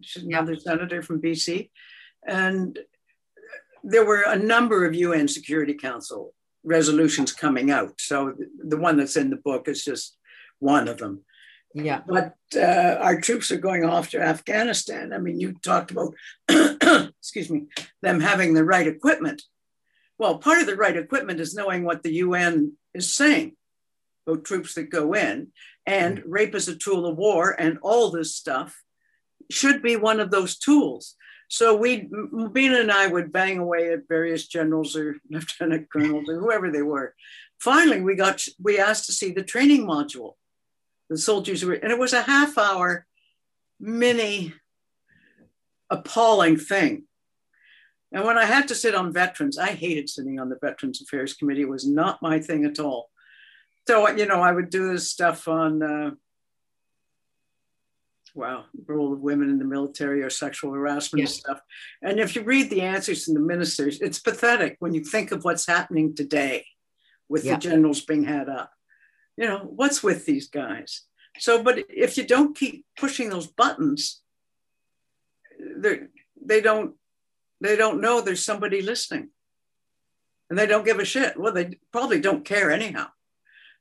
She's 0.00 0.22
another 0.22 0.52
yeah. 0.54 0.60
senator 0.60 1.02
from 1.02 1.20
BC, 1.20 1.70
and 2.26 2.78
there 3.82 4.04
were 4.04 4.22
a 4.26 4.38
number 4.38 4.86
of 4.86 4.94
UN 4.94 5.26
Security 5.26 5.74
Council 5.74 6.34
resolutions 6.62 7.32
coming 7.32 7.70
out. 7.70 7.94
So 7.98 8.34
the 8.58 8.76
one 8.76 8.96
that's 8.96 9.16
in 9.16 9.30
the 9.30 9.36
book 9.36 9.68
is 9.68 9.84
just 9.84 10.16
one 10.58 10.88
of 10.88 10.98
them. 10.98 11.24
Yeah. 11.74 12.02
But 12.06 12.34
uh, 12.56 12.96
our 13.00 13.20
troops 13.20 13.50
are 13.52 13.58
going 13.58 13.84
off 13.84 14.10
to 14.10 14.20
Afghanistan. 14.20 15.12
I 15.12 15.18
mean, 15.18 15.38
you 15.38 15.54
talked 15.62 15.90
about, 15.90 16.14
excuse 16.48 17.48
me, 17.50 17.66
them 18.02 18.20
having 18.20 18.54
the 18.54 18.64
right 18.64 18.86
equipment. 18.86 19.42
Well, 20.18 20.38
part 20.38 20.60
of 20.60 20.66
the 20.66 20.76
right 20.76 20.96
equipment 20.96 21.40
is 21.40 21.54
knowing 21.54 21.84
what 21.84 22.02
the 22.02 22.14
UN 22.14 22.72
is 22.92 23.14
saying 23.14 23.56
about 24.26 24.44
troops 24.44 24.74
that 24.74 24.90
go 24.90 25.14
in. 25.14 25.48
And 25.86 26.18
mm-hmm. 26.18 26.30
rape 26.30 26.54
is 26.54 26.68
a 26.68 26.76
tool 26.76 27.06
of 27.06 27.16
war, 27.16 27.54
and 27.58 27.78
all 27.82 28.10
this 28.10 28.34
stuff 28.34 28.82
should 29.50 29.82
be 29.82 29.96
one 29.96 30.20
of 30.20 30.30
those 30.30 30.58
tools. 30.58 31.16
So 31.48 31.74
we, 31.74 32.02
Mobina 32.06 32.80
and 32.80 32.92
I 32.92 33.08
would 33.08 33.32
bang 33.32 33.58
away 33.58 33.92
at 33.92 34.08
various 34.08 34.46
generals 34.46 34.96
or 34.96 35.16
lieutenant 35.30 35.90
colonels 35.90 36.28
or 36.28 36.38
whoever 36.38 36.70
they 36.70 36.82
were. 36.82 37.14
Finally, 37.58 38.00
we 38.00 38.14
got, 38.14 38.44
we 38.62 38.78
asked 38.78 39.06
to 39.06 39.12
see 39.12 39.32
the 39.32 39.42
training 39.42 39.86
module. 39.86 40.34
The 41.10 41.18
soldiers 41.18 41.64
were, 41.64 41.74
and 41.74 41.92
it 41.92 41.98
was 41.98 42.12
a 42.12 42.22
half 42.22 42.56
hour 42.56 43.06
mini 43.78 44.54
appalling 45.90 46.56
thing. 46.56 47.04
And 48.12 48.24
when 48.24 48.38
I 48.38 48.44
had 48.44 48.68
to 48.68 48.74
sit 48.74 48.94
on 48.94 49.12
veterans, 49.12 49.58
I 49.58 49.68
hated 49.68 50.08
sitting 50.08 50.40
on 50.40 50.48
the 50.48 50.58
Veterans 50.60 51.02
Affairs 51.02 51.34
Committee. 51.34 51.62
It 51.62 51.68
was 51.68 51.86
not 51.86 52.22
my 52.22 52.40
thing 52.40 52.64
at 52.64 52.78
all. 52.78 53.10
So, 53.86 54.08
you 54.10 54.26
know, 54.26 54.40
I 54.40 54.52
would 54.52 54.70
do 54.70 54.92
this 54.92 55.10
stuff 55.10 55.48
on 55.48 55.82
uh, 55.82 56.10
wow, 58.34 58.64
role 58.86 59.12
of 59.12 59.20
women 59.20 59.50
in 59.50 59.58
the 59.58 59.64
military 59.64 60.22
or 60.22 60.30
sexual 60.30 60.72
harassment 60.72 61.22
and 61.22 61.30
stuff. 61.30 61.60
And 62.02 62.20
if 62.20 62.36
you 62.36 62.42
read 62.42 62.70
the 62.70 62.82
answers 62.82 63.24
from 63.24 63.34
the 63.34 63.40
ministers, 63.40 64.00
it's 64.00 64.18
pathetic 64.18 64.76
when 64.78 64.94
you 64.94 65.02
think 65.02 65.32
of 65.32 65.44
what's 65.44 65.66
happening 65.66 66.14
today 66.14 66.66
with 67.28 67.44
the 67.44 67.56
generals 67.56 68.00
being 68.02 68.24
had 68.24 68.48
up. 68.48 68.72
You 69.40 69.46
know, 69.46 69.60
what's 69.74 70.02
with 70.02 70.26
these 70.26 70.50
guys? 70.50 71.04
So, 71.38 71.62
but 71.62 71.78
if 71.88 72.18
you 72.18 72.26
don't 72.26 72.54
keep 72.54 72.84
pushing 72.98 73.30
those 73.30 73.46
buttons, 73.46 74.20
they 75.58 76.00
they 76.44 76.60
don't 76.60 76.96
they 77.58 77.74
don't 77.74 78.02
know 78.02 78.20
there's 78.20 78.44
somebody 78.44 78.82
listening, 78.82 79.30
and 80.50 80.58
they 80.58 80.66
don't 80.66 80.84
give 80.84 80.98
a 80.98 81.06
shit. 81.06 81.40
Well, 81.40 81.54
they 81.54 81.78
probably 81.90 82.20
don't 82.20 82.44
care 82.44 82.70
anyhow. 82.70 83.06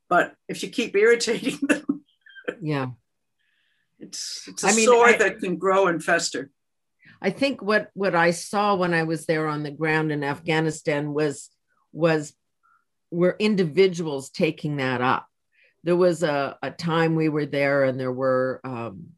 But 0.07 0.33
if 0.47 0.63
you 0.63 0.69
keep 0.69 0.95
irritating 0.95 1.59
them, 1.67 2.05
yeah, 2.61 2.91
it's, 3.99 4.47
it's 4.47 4.63
a 4.63 4.69
I 4.69 4.73
mean, 4.73 4.87
sword 4.87 5.15
I, 5.15 5.17
that 5.17 5.39
can 5.39 5.57
grow 5.57 5.87
and 5.87 6.01
fester. 6.01 6.51
I 7.21 7.31
think 7.31 7.61
what 7.61 7.89
what 7.95 8.15
I 8.15 8.31
saw 8.31 8.75
when 8.75 8.93
I 8.93 9.03
was 9.03 9.25
there 9.25 9.49
on 9.49 9.63
the 9.63 9.71
ground 9.71 10.13
in 10.13 10.23
Afghanistan 10.23 11.13
was 11.13 11.49
was 11.91 12.33
were 13.11 13.35
individuals 13.39 14.29
taking 14.29 14.77
that 14.77 15.01
up. 15.01 15.25
There 15.83 15.95
was 15.95 16.23
a, 16.23 16.57
a 16.61 16.71
time 16.71 17.15
we 17.15 17.29
were 17.29 17.45
there, 17.45 17.83
and 17.83 17.99
there 17.99 18.11
were 18.11 18.59
um, 18.63 19.09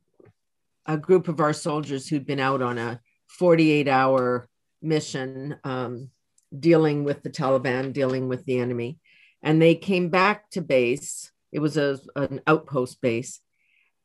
a 0.86 0.97
group 0.97 1.28
of 1.28 1.39
our 1.39 1.54
soldiers 1.54 2.08
who'd 2.08 2.26
been 2.26 2.39
out 2.39 2.62
on 2.62 2.78
a 2.78 3.00
48 3.28 3.88
hour 3.88 4.48
mission 4.81 5.58
um, 5.63 6.10
dealing 6.58 7.04
with 7.04 7.23
the 7.23 7.29
Taliban, 7.29 7.94
dealing 7.94 8.27
with 8.27 8.46
the 8.46 8.60
enemy. 8.60 9.00
And 9.42 9.62
they 9.62 9.75
came 9.75 10.10
back 10.10 10.50
to 10.52 10.62
base. 10.62 11.31
It 11.52 11.60
was 11.60 11.77
a, 11.77 12.00
an 12.15 12.42
outpost 12.46 13.02
base. 13.02 13.40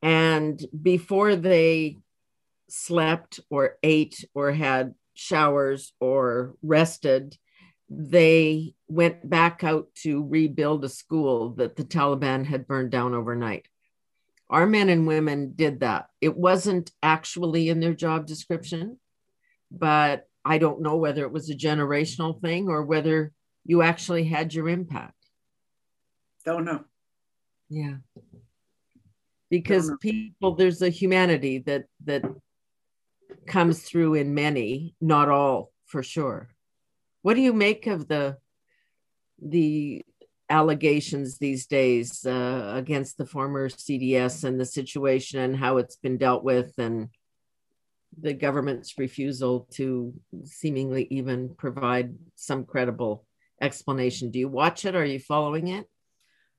And 0.03 0.65
before 0.83 1.37
they 1.37 1.99
slept 2.69 3.41
or 3.51 3.77
ate 3.83 4.25
or 4.35 4.53
had 4.53 4.95
showers 5.15 5.93
or 6.01 6.55
rested, 6.63 7.37
they 7.89 8.75
went 8.89 9.29
back 9.29 9.63
out 9.63 9.89
to 10.03 10.27
rebuild 10.27 10.85
a 10.85 10.89
school 10.89 11.51
that 11.55 11.77
the 11.77 11.85
Taliban 11.85 12.45
had 12.45 12.67
burned 12.67 12.91
down 12.91 13.15
overnight. 13.15 13.67
Our 14.49 14.67
men 14.67 14.89
and 14.89 15.07
women 15.07 15.53
did 15.55 15.81
that. 15.81 16.09
It 16.21 16.37
wasn't 16.37 16.91
actually 17.03 17.69
in 17.69 17.81
their 17.81 17.95
job 17.95 18.27
description, 18.27 18.99
but 19.71 20.29
I 20.45 20.59
don't 20.59 20.83
know 20.83 20.97
whether 20.97 21.23
it 21.23 21.33
was 21.33 21.51
a 21.51 21.55
generational 21.55 22.41
thing 22.41 22.69
or 22.69 22.85
whether 22.85 23.33
you 23.65 23.83
actually 23.83 24.25
had 24.25 24.55
your 24.55 24.69
impact. 24.69 25.15
Don't 26.45 26.65
know. 26.65 26.85
Yeah 27.69 27.97
because 29.51 29.93
people 30.01 30.55
there's 30.55 30.83
a 30.83 30.89
humanity 30.89 31.59
that 31.59 31.85
that 32.05 32.23
comes 33.47 33.83
through 33.83 34.15
in 34.15 34.35
many, 34.35 34.95
not 35.01 35.29
all 35.29 35.73
for 35.87 36.03
sure. 36.03 36.49
What 37.27 37.35
do 37.35 37.41
you 37.41 37.53
make 37.53 37.89
of 37.89 38.07
the 38.07 38.37
the 39.43 40.05
allegations 40.49 41.39
these 41.39 41.67
days 41.67 42.25
uh, 42.25 42.75
against 42.77 43.19
the 43.19 43.27
former 43.27 43.69
CDS 43.69 44.45
and 44.45 44.61
the 44.61 44.65
situation 44.65 45.41
and 45.41 45.57
how 45.57 45.79
it's 45.79 45.97
been 45.97 46.19
dealt 46.19 46.45
with 46.45 46.73
and 46.79 47.09
the 48.17 48.33
government's 48.33 48.97
refusal 48.97 49.67
to 49.73 50.15
seemingly 50.45 51.09
even 51.11 51.53
provide 51.57 52.15
some 52.37 52.65
credible 52.65 53.27
explanation. 53.61 54.31
Do 54.31 54.39
you 54.39 54.49
watch 54.49 54.85
it? 54.85 54.95
Are 54.95 55.05
you 55.05 55.19
following 55.19 55.67
it? 55.67 55.87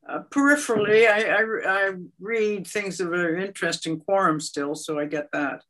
Uh, 0.05 0.23
peripherally, 0.29 1.07
I, 1.09 1.29
I, 1.29 1.87
I, 1.87 1.93
read 2.19 2.67
things 2.67 2.97
that 2.97 3.07
are 3.07 3.37
interesting 3.37 4.01
quorum 4.01 4.41
still, 4.41 4.75
so 4.75 4.99
I 4.99 5.05
get 5.05 5.31
that. 5.31 5.63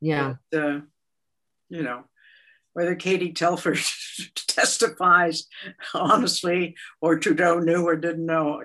Yeah. 0.00 0.34
But, 0.50 0.60
uh, 0.64 0.80
you 1.68 1.84
know, 1.84 2.06
whether 2.72 2.94
Katie 2.94 3.32
Telford 3.32 3.78
testifies 4.34 5.46
honestly 5.94 6.76
or 7.00 7.18
Trudeau 7.18 7.58
knew 7.58 7.86
or 7.86 7.96
didn't 7.96 8.26
know, 8.26 8.62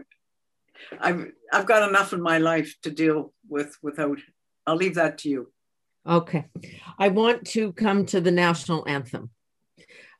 I've 1.00 1.32
I've 1.52 1.66
got 1.66 1.88
enough 1.88 2.14
in 2.14 2.22
my 2.22 2.38
life 2.38 2.76
to 2.84 2.92
deal 2.92 3.34
with 3.48 3.78
without. 3.82 4.20
I'll 4.66 4.76
leave 4.76 4.96
that 4.96 5.20
to 5.20 5.30
you. 5.30 5.52
Okay, 6.06 6.46
I 7.00 7.10
want 7.10 7.46
to 7.48 7.74
come 7.74 8.06
to 8.08 8.22
the 8.22 8.32
national 8.32 8.88
anthem 8.88 9.30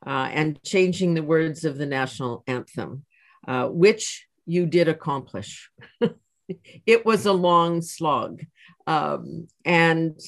uh, 0.06 0.28
and 0.32 0.62
changing 0.62 1.14
the 1.14 1.22
words 1.22 1.64
of 1.64 1.78
the 1.78 1.86
national 1.86 2.44
anthem, 2.46 3.04
uh, 3.46 3.68
which 3.68 4.26
you 4.46 4.66
did 4.66 4.88
accomplish. 4.88 5.70
it 6.86 7.04
was 7.04 7.26
a 7.26 7.32
long 7.32 7.82
slog. 7.82 8.42
Um, 8.86 9.48
and 9.64 10.18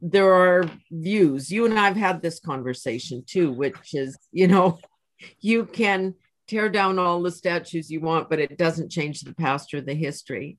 there 0.00 0.32
are 0.32 0.70
views. 0.90 1.50
You 1.50 1.64
and 1.66 1.78
I've 1.78 1.96
had 1.96 2.22
this 2.22 2.40
conversation 2.40 3.24
too, 3.26 3.52
which 3.52 3.94
is, 3.94 4.18
you 4.32 4.48
know, 4.48 4.78
you 5.40 5.64
can 5.66 6.14
tear 6.48 6.68
down 6.68 6.98
all 6.98 7.22
the 7.22 7.30
statues 7.30 7.90
you 7.90 8.00
want, 8.00 8.28
but 8.28 8.40
it 8.40 8.58
doesn't 8.58 8.90
change 8.90 9.20
the 9.20 9.34
past 9.34 9.72
or 9.72 9.80
the 9.80 9.94
history. 9.94 10.58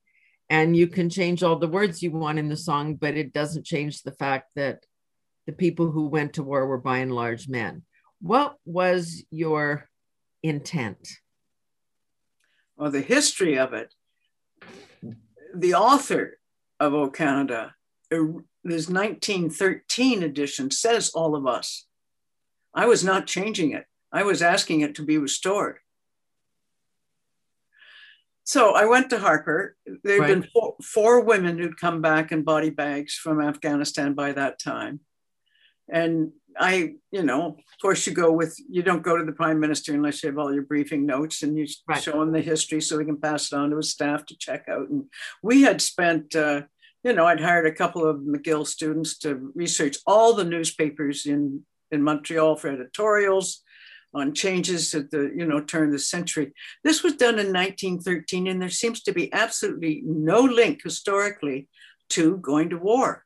And 0.50 0.76
you 0.76 0.88
can 0.88 1.10
change 1.10 1.44
all 1.44 1.58
the 1.58 1.68
words 1.68 2.02
you 2.02 2.12
want 2.12 2.40
in 2.40 2.50
the 2.50 2.58
song, 2.58 2.96
but 2.96 3.16
it 3.16 3.34
doesn't 3.34 3.66
change 3.66 4.02
the 4.02 4.12
fact 4.12 4.52
that 4.56 4.86
the 5.46 5.54
people 5.54 5.92
who 5.92 6.08
went 6.08 6.34
to 6.34 6.44
war 6.44 6.66
were 6.66 6.78
by 6.78 7.00
and 7.00 7.14
large 7.14 7.50
men. 7.50 7.84
What 8.22 8.56
was 8.66 9.24
your 9.30 9.90
intent? 10.42 11.10
Well, 12.78 12.92
the 12.92 13.02
history 13.02 13.58
of 13.58 13.74
it, 13.74 13.94
the 15.54 15.74
author 15.74 16.40
of 16.80 16.94
O 16.94 17.10
Canada, 17.10 17.76
er, 18.12 18.44
this 18.64 18.90
1913 18.90 20.24
edition 20.24 20.72
says 20.72 21.10
all 21.10 21.36
of 21.36 21.46
us. 21.46 21.86
I 22.74 22.86
was 22.86 23.04
not 23.04 23.28
changing 23.28 23.72
it. 23.72 23.86
I 24.12 24.24
was 24.24 24.42
asking 24.42 24.82
it 24.82 24.96
to 24.96 25.04
be 25.04 25.18
restored. 25.18 25.78
So 28.46 28.76
I 28.76 28.86
went 28.86 29.10
to 29.10 29.20
Harper. 29.20 29.76
There 30.04 30.22
had 30.22 30.22
right. 30.22 30.28
been 30.28 30.50
four, 30.54 30.76
four, 30.84 31.22
women 31.22 31.58
who'd 31.58 31.80
come 31.80 32.02
back 32.02 32.32
in 32.32 32.44
body 32.44 32.70
bags 32.70 33.16
from 33.16 33.42
Afghanistan 33.42 34.14
by 34.14 34.34
that 34.34 34.60
time. 34.60 35.00
And 35.90 36.32
I, 36.58 36.96
you 37.12 37.24
know, 37.24 37.48
of 37.48 37.82
course, 37.82 38.06
you 38.06 38.14
go 38.14 38.32
with, 38.32 38.56
you 38.70 38.84
don't 38.84 39.02
go 39.02 39.18
to 39.18 39.26
the 39.26 39.32
prime 39.32 39.60
minister 39.60 39.94
unless 39.94 40.22
you 40.22 40.30
have 40.30 40.38
all 40.38 40.54
your 40.54 40.64
briefing 40.64 41.06
notes 41.06 41.42
and 41.42 41.58
you 41.58 41.68
right. 41.88 42.02
show 42.02 42.22
him 42.22 42.32
the 42.32 42.42
history 42.42 42.82
so 42.82 43.00
he 43.00 43.06
can 43.06 43.20
pass 43.20 43.52
it 43.52 43.56
on 43.56 43.70
to 43.70 43.78
his 43.78 43.92
staff 43.92 44.26
to 44.26 44.38
check 44.38 44.66
out. 44.70 44.90
And 44.90 45.06
we 45.42 45.62
had 45.64 45.82
spent, 45.82 46.36
uh, 46.36 46.64
you 47.04 47.14
know, 47.14 47.26
I'd 47.26 47.42
hired 47.42 47.66
a 47.66 47.72
couple 47.72 48.06
of 48.06 48.18
McGill 48.22 48.66
students 48.66 49.18
to 49.20 49.52
research 49.56 49.98
all 50.08 50.34
the 50.34 50.46
newspapers 50.46 51.26
in, 51.26 51.64
in 51.92 52.02
Montreal 52.02 52.56
for 52.56 52.70
editorials 52.70 53.62
on 54.14 54.34
changes 54.34 54.94
at 54.94 55.12
the, 55.12 55.32
you 55.36 55.46
know, 55.46 55.60
turn 55.60 55.88
of 55.88 55.92
the 55.92 56.00
century. 56.00 56.54
This 56.84 57.04
was 57.04 57.14
done 57.14 57.40
in 57.40 57.48
1913, 57.48 58.48
and 58.48 58.62
there 58.62 58.70
seems 58.70 59.02
to 59.04 59.12
be 59.12 59.34
absolutely 59.34 60.02
no 60.06 60.42
link 60.42 60.82
historically 60.84 61.68
to 62.10 62.38
going 62.38 62.70
to 62.70 62.78
war. 62.78 63.26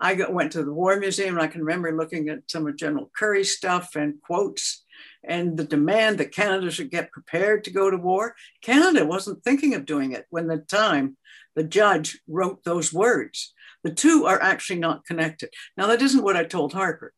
I 0.00 0.14
got, 0.14 0.32
went 0.32 0.52
to 0.52 0.64
the 0.64 0.72
War 0.72 0.96
Museum 0.96 1.36
and 1.36 1.42
I 1.42 1.48
can 1.48 1.60
remember 1.60 1.94
looking 1.94 2.28
at 2.30 2.50
some 2.50 2.66
of 2.66 2.76
General 2.76 3.10
Currie's 3.14 3.54
stuff 3.54 3.90
and 3.96 4.20
quotes 4.22 4.84
and 5.22 5.56
the 5.56 5.64
demand 5.64 6.18
that 6.18 6.32
Canada 6.32 6.70
should 6.70 6.90
get 6.90 7.12
prepared 7.12 7.64
to 7.64 7.70
go 7.70 7.90
to 7.90 7.96
war. 7.98 8.34
Canada 8.62 9.04
wasn't 9.04 9.44
thinking 9.44 9.74
of 9.74 9.84
doing 9.84 10.12
it 10.12 10.24
when 10.30 10.46
the 10.46 10.58
time 10.58 11.16
the 11.54 11.64
judge 11.64 12.20
wrote 12.28 12.64
those 12.64 12.92
words. 12.92 13.54
The 13.82 13.92
two 13.92 14.26
are 14.26 14.40
actually 14.40 14.78
not 14.78 15.04
connected. 15.04 15.50
Now, 15.76 15.86
that 15.86 16.02
isn't 16.02 16.22
what 16.22 16.36
I 16.36 16.44
told 16.44 16.72
Harper. 16.72 17.12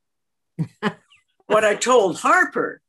what 1.46 1.64
I 1.64 1.74
told 1.74 2.20
Harper, 2.20 2.80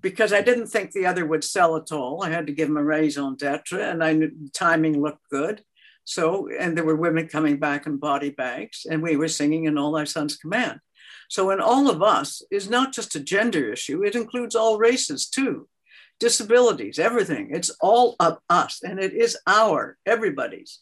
because 0.00 0.32
I 0.32 0.42
didn't 0.42 0.68
think 0.68 0.92
the 0.92 1.06
other 1.06 1.26
would 1.26 1.44
sell 1.44 1.76
at 1.76 1.92
all, 1.92 2.22
I 2.22 2.30
had 2.30 2.46
to 2.46 2.52
give 2.52 2.68
him 2.68 2.76
a 2.76 2.84
raison 2.84 3.36
d'etre 3.36 3.82
and 3.82 4.02
I 4.02 4.12
knew 4.12 4.28
the 4.28 4.50
timing 4.50 5.00
looked 5.00 5.28
good. 5.30 5.62
So, 6.04 6.48
and 6.56 6.76
there 6.76 6.84
were 6.84 6.94
women 6.94 7.26
coming 7.26 7.56
back 7.58 7.86
in 7.86 7.96
body 7.96 8.30
bags, 8.30 8.86
and 8.88 9.02
we 9.02 9.16
were 9.16 9.26
singing 9.26 9.64
in 9.64 9.76
All 9.76 9.90
Thy 9.90 10.04
Sons 10.04 10.36
Command. 10.36 10.78
So, 11.28 11.50
in 11.50 11.60
all 11.60 11.90
of 11.90 12.00
us 12.00 12.42
is 12.48 12.70
not 12.70 12.92
just 12.92 13.16
a 13.16 13.20
gender 13.20 13.72
issue, 13.72 14.04
it 14.04 14.14
includes 14.14 14.54
all 14.54 14.78
races 14.78 15.26
too, 15.26 15.68
disabilities, 16.20 16.98
everything. 16.98 17.48
It's 17.50 17.70
all 17.80 18.16
of 18.20 18.38
us, 18.48 18.82
and 18.82 18.98
it 18.98 19.12
is 19.12 19.36
our, 19.46 19.96
everybody's 20.06 20.80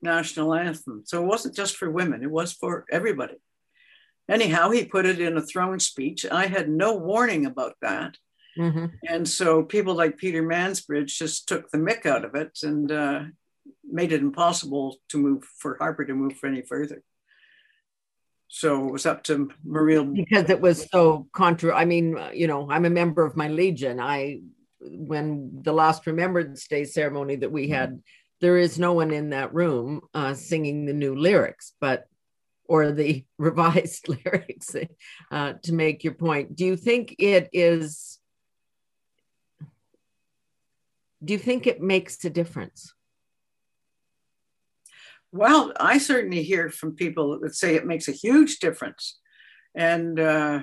national 0.00 0.54
anthem. 0.54 1.02
So, 1.04 1.22
it 1.22 1.26
wasn't 1.26 1.56
just 1.56 1.76
for 1.76 1.90
women, 1.90 2.22
it 2.22 2.30
was 2.30 2.52
for 2.52 2.84
everybody. 2.90 3.36
Anyhow, 4.28 4.70
he 4.70 4.84
put 4.84 5.06
it 5.06 5.20
in 5.20 5.36
a 5.36 5.42
throne 5.42 5.80
speech. 5.80 6.24
I 6.30 6.46
had 6.46 6.68
no 6.68 6.94
warning 6.94 7.44
about 7.46 7.74
that. 7.82 8.16
Mm-hmm. 8.56 8.86
And 9.08 9.28
so 9.28 9.62
people 9.64 9.94
like 9.94 10.16
Peter 10.16 10.42
Mansbridge 10.42 11.16
just 11.16 11.48
took 11.48 11.70
the 11.70 11.78
mick 11.78 12.06
out 12.06 12.24
of 12.24 12.34
it. 12.36 12.58
And 12.62 12.92
uh, 12.92 13.22
made 13.84 14.12
it 14.12 14.20
impossible 14.20 14.96
to 15.10 15.18
move 15.18 15.44
for 15.58 15.76
Harper 15.78 16.04
to 16.04 16.14
move 16.14 16.36
for 16.36 16.46
any 16.46 16.62
further. 16.62 17.02
So 18.48 18.86
it 18.86 18.92
was 18.92 19.06
up 19.06 19.22
to 19.24 19.50
Maria 19.64 20.04
because 20.04 20.50
it 20.50 20.60
was 20.60 20.86
so 20.90 21.26
contra. 21.32 21.74
I 21.74 21.86
mean, 21.86 22.18
you 22.34 22.46
know, 22.46 22.70
I'm 22.70 22.84
a 22.84 22.90
member 22.90 23.24
of 23.24 23.36
my 23.36 23.48
legion. 23.48 23.98
I 23.98 24.40
when 24.84 25.50
the 25.62 25.72
last 25.72 26.06
Remembrance 26.06 26.66
Day 26.66 26.84
ceremony 26.84 27.36
that 27.36 27.52
we 27.52 27.68
had, 27.68 28.02
there 28.40 28.58
is 28.58 28.78
no 28.78 28.92
one 28.92 29.12
in 29.12 29.30
that 29.30 29.54
room 29.54 30.02
uh, 30.14 30.34
singing 30.34 30.84
the 30.84 30.92
new 30.92 31.14
lyrics, 31.14 31.72
but 31.80 32.06
or 32.64 32.92
the 32.92 33.24
revised 33.38 34.08
lyrics 34.24 34.74
uh, 35.30 35.54
to 35.62 35.72
make 35.72 36.04
your 36.04 36.14
point. 36.14 36.56
Do 36.56 36.64
you 36.66 36.76
think 36.76 37.16
it 37.18 37.48
is? 37.52 38.18
Do 41.24 41.32
you 41.32 41.38
think 41.38 41.66
it 41.66 41.80
makes 41.80 42.24
a 42.24 42.30
difference? 42.30 42.92
Well, 45.30 45.72
I 45.78 45.98
certainly 45.98 46.42
hear 46.42 46.68
from 46.68 46.94
people 46.94 47.40
that 47.40 47.54
say 47.54 47.74
it 47.74 47.86
makes 47.86 48.08
a 48.08 48.12
huge 48.12 48.58
difference. 48.58 49.18
And 49.74 50.20
uh, 50.20 50.62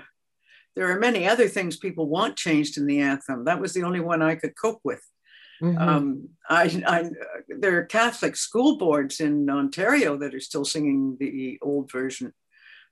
there 0.79 0.89
are 0.95 0.99
many 0.99 1.27
other 1.27 1.49
things 1.49 1.75
people 1.75 2.07
want 2.07 2.37
changed 2.37 2.77
in 2.77 2.85
the 2.85 3.01
anthem. 3.01 3.43
That 3.43 3.59
was 3.59 3.73
the 3.73 3.83
only 3.83 3.99
one 3.99 4.21
I 4.21 4.35
could 4.35 4.55
cope 4.55 4.79
with. 4.85 5.05
Mm-hmm. 5.61 5.77
Um, 5.77 6.29
I, 6.49 6.81
I, 6.87 7.09
there 7.49 7.77
are 7.79 7.83
Catholic 7.83 8.37
school 8.37 8.77
boards 8.77 9.19
in 9.19 9.49
Ontario 9.49 10.17
that 10.19 10.33
are 10.33 10.39
still 10.39 10.63
singing 10.63 11.17
the 11.19 11.59
old 11.61 11.91
version. 11.91 12.31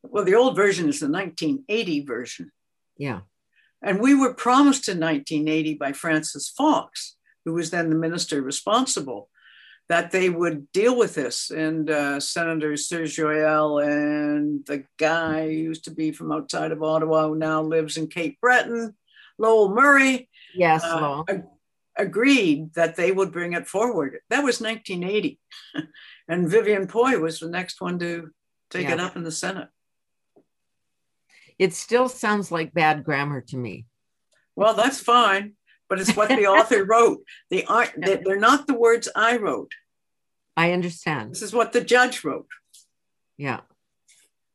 Well, 0.04 0.26
the 0.26 0.36
old 0.36 0.58
version 0.58 0.90
is 0.90 1.00
the 1.00 1.08
1980 1.08 2.04
version. 2.04 2.52
Yeah. 2.98 3.22
And 3.82 4.02
we 4.02 4.14
were 4.14 4.34
promised 4.34 4.90
in 4.90 5.00
1980 5.00 5.76
by 5.76 5.94
Francis 5.94 6.50
Fox, 6.50 7.16
who 7.46 7.54
was 7.54 7.70
then 7.70 7.90
the 7.90 7.96
minister 7.96 8.42
responsible 8.42 9.30
that 9.90 10.12
they 10.12 10.30
would 10.30 10.72
deal 10.72 10.98
with 10.98 11.16
this. 11.16 11.50
And 11.50 11.90
uh, 11.90 12.20
Senator 12.20 12.76
Serge 12.76 13.16
Joyal 13.16 13.80
and 13.80 14.66
the 14.66 14.84
guy 14.98 15.46
who 15.46 15.52
used 15.52 15.86
to 15.86 15.92
be 15.92 16.12
from 16.12 16.32
outside 16.32 16.72
of 16.72 16.84
Ottawa, 16.84 17.28
who 17.28 17.36
now 17.36 17.62
lives 17.62 17.98
in 17.98 18.08
Cape 18.08 18.40
Breton, 18.42 18.96
Lowell 19.38 19.74
Murray, 19.74 20.30
yes, 20.54 20.84
uh, 20.84 21.24
ag- 21.30 21.46
agreed 21.96 22.74
that 22.74 22.96
they 22.96 23.12
would 23.12 23.32
bring 23.32 23.54
it 23.54 23.68
forward. 23.68 24.20
That 24.30 24.44
was 24.44 24.60
1980. 24.60 25.40
and 26.28 26.50
Vivienne 26.50 26.88
Poy 26.88 27.18
was 27.20 27.40
the 27.40 27.50
next 27.50 27.80
one 27.80 28.00
to 28.00 28.32
take 28.70 28.88
yeah. 28.88 28.96
it 28.96 29.00
up 29.00 29.16
in 29.16 29.24
the 29.24 29.32
Senate. 29.32 29.70
It 31.58 31.74
still 31.74 32.10
sounds 32.10 32.52
like 32.52 32.74
bad 32.74 33.04
grammar 33.04 33.42
to 33.42 33.58
me. 33.58 33.86
Well, 34.56 34.74
that's 34.74 35.00
fine 35.00 35.54
but 35.90 36.00
it's 36.00 36.16
what 36.16 36.30
the 36.30 36.48
author 36.48 36.84
wrote. 36.90 37.20
They 37.50 37.64
aren't, 37.64 37.94
they're 37.96 38.40
not 38.40 38.68
the 38.68 38.74
words 38.74 39.08
I 39.16 39.38
wrote. 39.38 39.72
I 40.56 40.72
understand. 40.72 41.32
This 41.32 41.42
is 41.42 41.54
what 41.54 41.72
the 41.72 41.82
judge 41.82 42.24
wrote. 42.24 42.48
Yeah. 43.38 43.62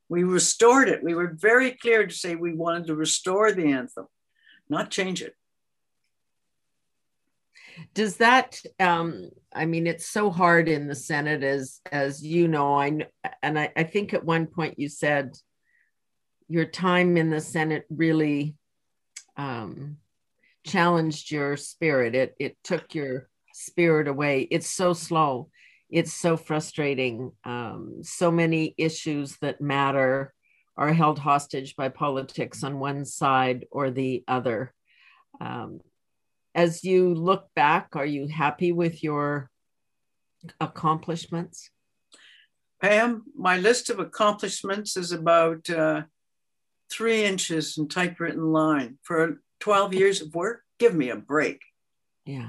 We 0.09 0.24
restored 0.24 0.89
it. 0.89 1.03
We 1.03 1.14
were 1.14 1.33
very 1.35 1.70
clear 1.70 2.07
to 2.07 2.14
say 2.14 2.35
we 2.35 2.55
wanted 2.55 2.89
to 2.89 2.95
restore 2.95 3.53
the 3.53 3.72
anthem, 3.72 4.07
not 4.68 4.91
change 4.91 5.22
it. 5.22 5.35
Does 7.95 8.16
that, 8.16 8.61
um, 8.78 9.30
I 9.55 9.64
mean, 9.64 9.87
it's 9.87 10.07
so 10.07 10.30
hard 10.30 10.68
in 10.68 10.89
the 10.89 10.95
Senate 10.95 11.43
as, 11.43 11.80
as 11.91 12.22
you 12.22 12.49
know, 12.49 12.74
I, 12.74 13.07
and 13.43 13.59
I, 13.59 13.72
I 13.74 13.85
think 13.85 14.12
at 14.12 14.24
one 14.24 14.47
point 14.47 14.78
you 14.78 14.89
said 14.89 15.35
your 16.49 16.66
time 16.66 17.16
in 17.16 17.30
the 17.30 17.41
Senate 17.41 17.87
really 17.89 18.55
um, 19.37 19.97
challenged 20.64 21.30
your 21.30 21.56
spirit. 21.56 22.14
It 22.14 22.34
it 22.38 22.56
took 22.64 22.94
your 22.94 23.28
spirit 23.52 24.08
away. 24.08 24.42
It's 24.50 24.68
so 24.68 24.92
slow. 24.92 25.50
It's 25.90 26.12
so 26.12 26.36
frustrating. 26.36 27.32
Um, 27.44 27.98
so 28.02 28.30
many 28.30 28.74
issues 28.78 29.36
that 29.42 29.60
matter 29.60 30.32
are 30.76 30.92
held 30.92 31.18
hostage 31.18 31.76
by 31.76 31.90
politics 31.90 32.64
on 32.64 32.78
one 32.78 33.04
side 33.04 33.66
or 33.70 33.90
the 33.90 34.24
other. 34.26 34.72
Um, 35.40 35.80
as 36.54 36.84
you 36.84 37.14
look 37.14 37.48
back, 37.54 37.90
are 37.94 38.06
you 38.06 38.26
happy 38.26 38.72
with 38.72 39.02
your 39.02 39.50
accomplishments? 40.60 41.70
Pam, 42.80 43.24
my 43.36 43.58
list 43.58 43.90
of 43.90 43.98
accomplishments 43.98 44.96
is 44.96 45.12
about 45.12 45.68
uh, 45.70 46.02
three 46.90 47.24
inches 47.24 47.78
in 47.78 47.88
typewritten 47.88 48.52
line 48.52 48.98
for 49.02 49.40
12 49.62 49.94
years 49.94 50.20
of 50.20 50.34
work. 50.34 50.62
Give 50.80 50.92
me 50.92 51.10
a 51.10 51.16
break. 51.16 51.60
Yeah. 52.26 52.48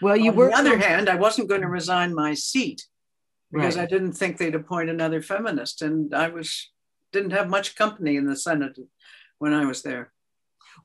Well, 0.00 0.16
you 0.16 0.30
On 0.30 0.36
were. 0.36 0.52
On 0.52 0.64
the 0.64 0.70
other 0.70 0.78
hand, 0.78 1.08
I 1.08 1.14
wasn't 1.14 1.48
going 1.48 1.60
to 1.60 1.68
resign 1.68 2.12
my 2.12 2.34
seat 2.34 2.84
because 3.52 3.76
Right. 3.76 3.84
I 3.84 3.86
didn't 3.86 4.14
think 4.14 4.38
they'd 4.38 4.56
appoint 4.56 4.90
another 4.90 5.22
feminist, 5.22 5.82
and 5.82 6.12
I 6.12 6.28
was 6.28 6.72
didn't 7.12 7.30
have 7.30 7.48
much 7.48 7.76
company 7.76 8.16
in 8.16 8.26
the 8.26 8.34
Senate 8.34 8.76
when 9.38 9.52
I 9.52 9.66
was 9.66 9.82
there. 9.82 10.12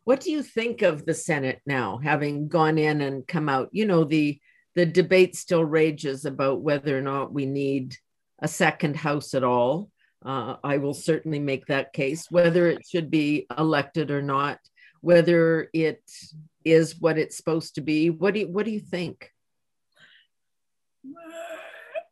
What 0.04 0.20
do 0.20 0.32
you 0.32 0.44
think 0.44 0.84
of 0.84 1.06
the 1.06 1.16
Senate 1.16 1.62
now, 1.66 1.98
having 1.98 2.50
gone 2.50 2.78
in 2.78 3.02
and 3.02 3.28
come 3.28 3.50
out? 3.50 3.70
You 3.72 3.88
know, 3.88 4.04
the 4.04 4.40
the 4.76 4.86
debate 4.86 5.36
still 5.36 5.66
rages 5.66 6.24
about 6.24 6.62
whether 6.62 6.96
or 6.96 7.02
not 7.02 7.34
we 7.34 7.48
need 7.48 7.96
a 8.40 8.48
second 8.48 8.96
house 8.96 9.34
at 9.34 9.44
all. 9.44 9.90
Uh, 10.26 10.56
I 10.64 10.78
will 10.78 10.94
certainly 10.94 11.40
make 11.40 11.68
that 11.68 11.94
case, 11.94 12.26
whether 12.30 12.68
it 12.68 12.86
should 12.88 13.10
be 13.12 13.46
elected 13.58 14.12
or 14.12 14.22
not, 14.22 14.60
whether 15.02 15.70
it 15.74 16.02
is 16.66 17.00
what 17.00 17.18
it's 17.18 17.38
supposed 17.38 17.76
to 17.76 17.82
be. 17.82 18.10
What 18.10 18.34
do 18.34 18.42
you, 18.42 18.48
what 18.48 18.66
do 18.66 18.72
you 18.72 18.80
think? 18.80 19.32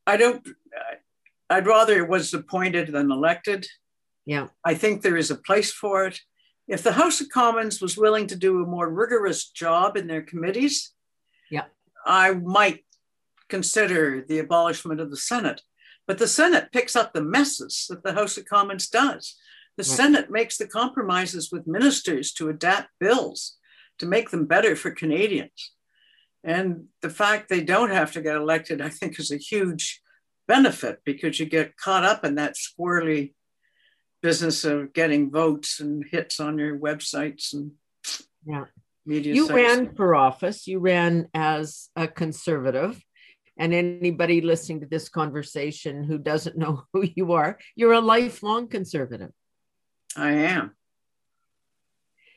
I 0.07 0.17
don't. 0.17 0.47
I'd 1.49 1.67
rather 1.67 1.97
it 1.97 2.09
was 2.09 2.33
appointed 2.33 2.91
than 2.91 3.11
elected. 3.11 3.67
Yeah, 4.25 4.47
I 4.63 4.75
think 4.75 5.01
there 5.01 5.17
is 5.17 5.31
a 5.31 5.35
place 5.35 5.71
for 5.71 6.05
it. 6.05 6.19
If 6.67 6.81
the 6.81 6.93
House 6.93 7.21
of 7.21 7.29
Commons 7.29 7.81
was 7.81 7.97
willing 7.97 8.27
to 8.27 8.35
do 8.35 8.63
a 8.63 8.67
more 8.67 8.89
rigorous 8.89 9.49
job 9.49 9.97
in 9.97 10.07
their 10.07 10.23
committees, 10.23 10.93
Yeah. 11.51 11.65
I 12.05 12.33
might 12.33 12.85
consider 13.49 14.25
the 14.27 14.39
abolishment 14.39 14.99
of 14.99 15.11
the 15.11 15.17
Senate. 15.17 15.61
But 16.07 16.17
the 16.17 16.27
Senate 16.27 16.71
picks 16.71 16.95
up 16.95 17.13
the 17.13 17.21
messes 17.21 17.87
that 17.89 18.03
the 18.03 18.13
House 18.13 18.37
of 18.37 18.45
Commons 18.45 18.87
does. 18.87 19.35
The. 19.77 19.83
Senate 19.83 20.31
makes 20.31 20.57
the 20.57 20.67
compromises 20.67 21.51
with 21.51 21.67
ministers 21.67 22.31
to 22.33 22.47
adapt 22.47 22.89
bills 22.99 23.57
to 23.99 24.05
make 24.05 24.29
them 24.29 24.45
better 24.45 24.75
for 24.75 24.91
Canadians. 24.91 25.73
And 26.45 26.85
the 27.01 27.09
fact 27.09 27.49
they 27.49 27.61
don't 27.61 27.89
have 27.89 28.11
to 28.13 28.21
get 28.21 28.37
elected, 28.37 28.79
I 28.79 28.89
think, 28.89 29.19
is 29.19 29.31
a 29.31 29.37
huge 29.37 30.01
benefit 30.47 30.99
because 31.03 31.39
you 31.39 31.45
get 31.45 31.75
caught 31.75 32.03
up 32.03 32.23
in 32.23 32.35
that 32.35 32.55
squirrely 32.55 33.33
business 34.21 34.63
of 34.63 34.93
getting 34.93 35.31
votes 35.31 35.79
and 35.79 36.05
hits 36.09 36.39
on 36.39 36.57
your 36.57 36.79
websites 36.79 37.53
and 37.53 37.71
yeah. 38.45 38.65
media 39.05 39.33
You 39.33 39.47
sites. 39.47 39.55
ran 39.55 39.95
for 39.95 40.15
office. 40.15 40.67
You 40.67 40.79
ran 40.79 41.27
as 41.33 41.89
a 41.95 42.07
conservative. 42.07 43.03
And 43.57 43.73
anybody 43.73 44.41
listening 44.41 44.81
to 44.81 44.85
this 44.85 45.07
conversation 45.09 46.03
who 46.03 46.17
doesn't 46.17 46.57
know 46.57 46.83
who 46.93 47.07
you 47.15 47.33
are, 47.33 47.57
you're 47.75 47.93
a 47.93 48.01
lifelong 48.01 48.67
conservative. 48.67 49.31
I 50.15 50.31
am. 50.31 50.71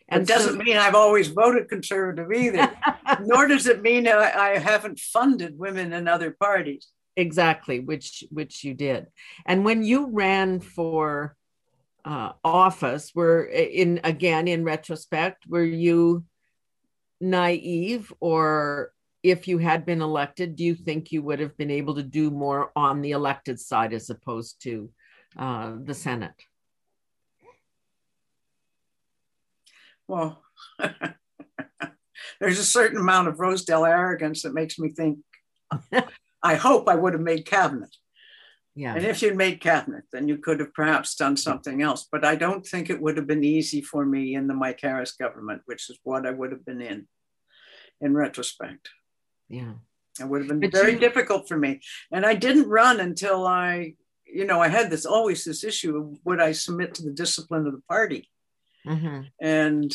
And 0.08 0.22
it 0.22 0.28
doesn't 0.28 0.56
mean 0.56 0.76
I've 0.78 0.94
always 0.94 1.28
voted 1.28 1.68
conservative 1.68 2.32
either, 2.32 2.70
nor 3.20 3.46
does 3.46 3.66
it 3.66 3.82
mean 3.82 4.08
I, 4.08 4.32
I 4.32 4.58
haven't 4.58 4.98
funded 5.00 5.58
women 5.58 5.92
in 5.92 6.08
other 6.08 6.30
parties. 6.30 6.88
exactly 7.18 7.80
which 7.80 8.22
which 8.30 8.62
you 8.62 8.74
did 8.74 9.08
and 9.44 9.64
when 9.64 9.82
you 9.82 10.08
ran 10.12 10.60
for 10.60 11.34
uh, 12.04 12.30
office 12.44 13.12
were 13.12 13.44
in 13.44 14.00
again 14.04 14.46
in 14.46 14.62
retrospect 14.62 15.44
were 15.48 15.64
you 15.64 16.24
naive 17.20 18.12
or 18.20 18.92
if 19.22 19.48
you 19.48 19.58
had 19.58 19.84
been 19.84 20.02
elected 20.02 20.56
do 20.56 20.64
you 20.64 20.74
think 20.74 21.12
you 21.12 21.22
would 21.22 21.40
have 21.40 21.56
been 21.56 21.70
able 21.70 21.94
to 21.94 22.02
do 22.02 22.30
more 22.30 22.70
on 22.76 23.00
the 23.00 23.12
elected 23.12 23.58
side 23.58 23.92
as 23.92 24.10
opposed 24.10 24.62
to 24.62 24.90
uh, 25.38 25.72
the 25.84 25.94
senate 25.94 26.34
Well, 30.08 30.42
there's 32.40 32.58
a 32.58 32.64
certain 32.64 32.98
amount 32.98 33.28
of 33.28 33.38
Rosedale 33.38 33.84
arrogance 33.84 34.42
that 34.42 34.54
makes 34.54 34.78
me 34.78 34.88
think 34.88 35.18
I 36.42 36.54
hope 36.54 36.88
I 36.88 36.94
would 36.94 37.12
have 37.12 37.22
made 37.22 37.44
cabinet. 37.44 37.94
yeah 38.74 38.94
And 38.94 39.04
if 39.04 39.20
you'd 39.20 39.36
made 39.36 39.60
cabinet, 39.60 40.04
then 40.12 40.26
you 40.26 40.38
could 40.38 40.60
have 40.60 40.72
perhaps 40.72 41.14
done 41.14 41.36
something 41.36 41.82
else. 41.82 42.08
But 42.10 42.24
I 42.24 42.36
don't 42.36 42.66
think 42.66 42.88
it 42.88 43.02
would 43.02 43.18
have 43.18 43.26
been 43.26 43.44
easy 43.44 43.82
for 43.82 44.06
me 44.06 44.34
in 44.34 44.46
the 44.46 44.54
Mike 44.54 44.80
Harris 44.80 45.12
government, 45.12 45.62
which 45.66 45.90
is 45.90 45.98
what 46.04 46.26
I 46.26 46.30
would 46.30 46.52
have 46.52 46.64
been 46.64 46.80
in, 46.80 47.06
in 48.00 48.14
retrospect. 48.14 48.88
Yeah 49.48 49.74
It 50.20 50.28
would 50.28 50.40
have 50.42 50.48
been 50.48 50.60
But 50.60 50.72
very 50.72 50.92
you- 50.92 50.98
difficult 51.06 51.48
for 51.48 51.56
me. 51.58 51.80
And 52.10 52.24
I 52.26 52.34
didn't 52.34 52.68
run 52.68 52.98
until 53.00 53.46
I, 53.46 53.94
you 54.26 54.44
know, 54.44 54.60
I 54.60 54.68
had 54.68 54.90
this 54.90 55.06
always 55.06 55.44
this 55.44 55.62
issue 55.64 55.96
of 55.96 56.18
would 56.24 56.40
I 56.40 56.52
submit 56.52 56.94
to 56.94 57.02
the 57.04 57.12
discipline 57.22 57.66
of 57.66 57.72
the 57.72 57.82
party? 57.88 58.28
Mhm. 58.84 59.30
And 59.40 59.90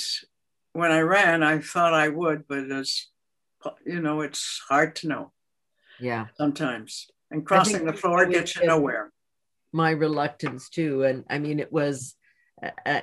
when 0.74 0.92
I 0.92 1.02
ran, 1.02 1.44
I 1.44 1.60
thought 1.60 1.94
I 1.94 2.08
would, 2.10 2.48
but 2.48 2.64
it's, 2.80 3.12
you 3.86 4.00
know, 4.02 4.22
it's 4.22 4.62
hard 4.70 4.96
to 4.98 5.08
know 5.08 5.32
yeah 6.00 6.26
sometimes. 6.38 6.92
And 7.32 7.46
crossing 7.46 7.86
the 7.86 7.94
floor 8.02 8.26
gets 8.26 8.56
you 8.56 8.66
nowhere. 8.66 9.12
my 9.76 9.92
reluctance 10.06 10.70
too 10.70 10.94
and 11.08 11.18
i 11.34 11.38
mean 11.40 11.58
it 11.66 11.72
was 11.80 11.96
uh, 12.66 12.70
uh, 12.86 13.02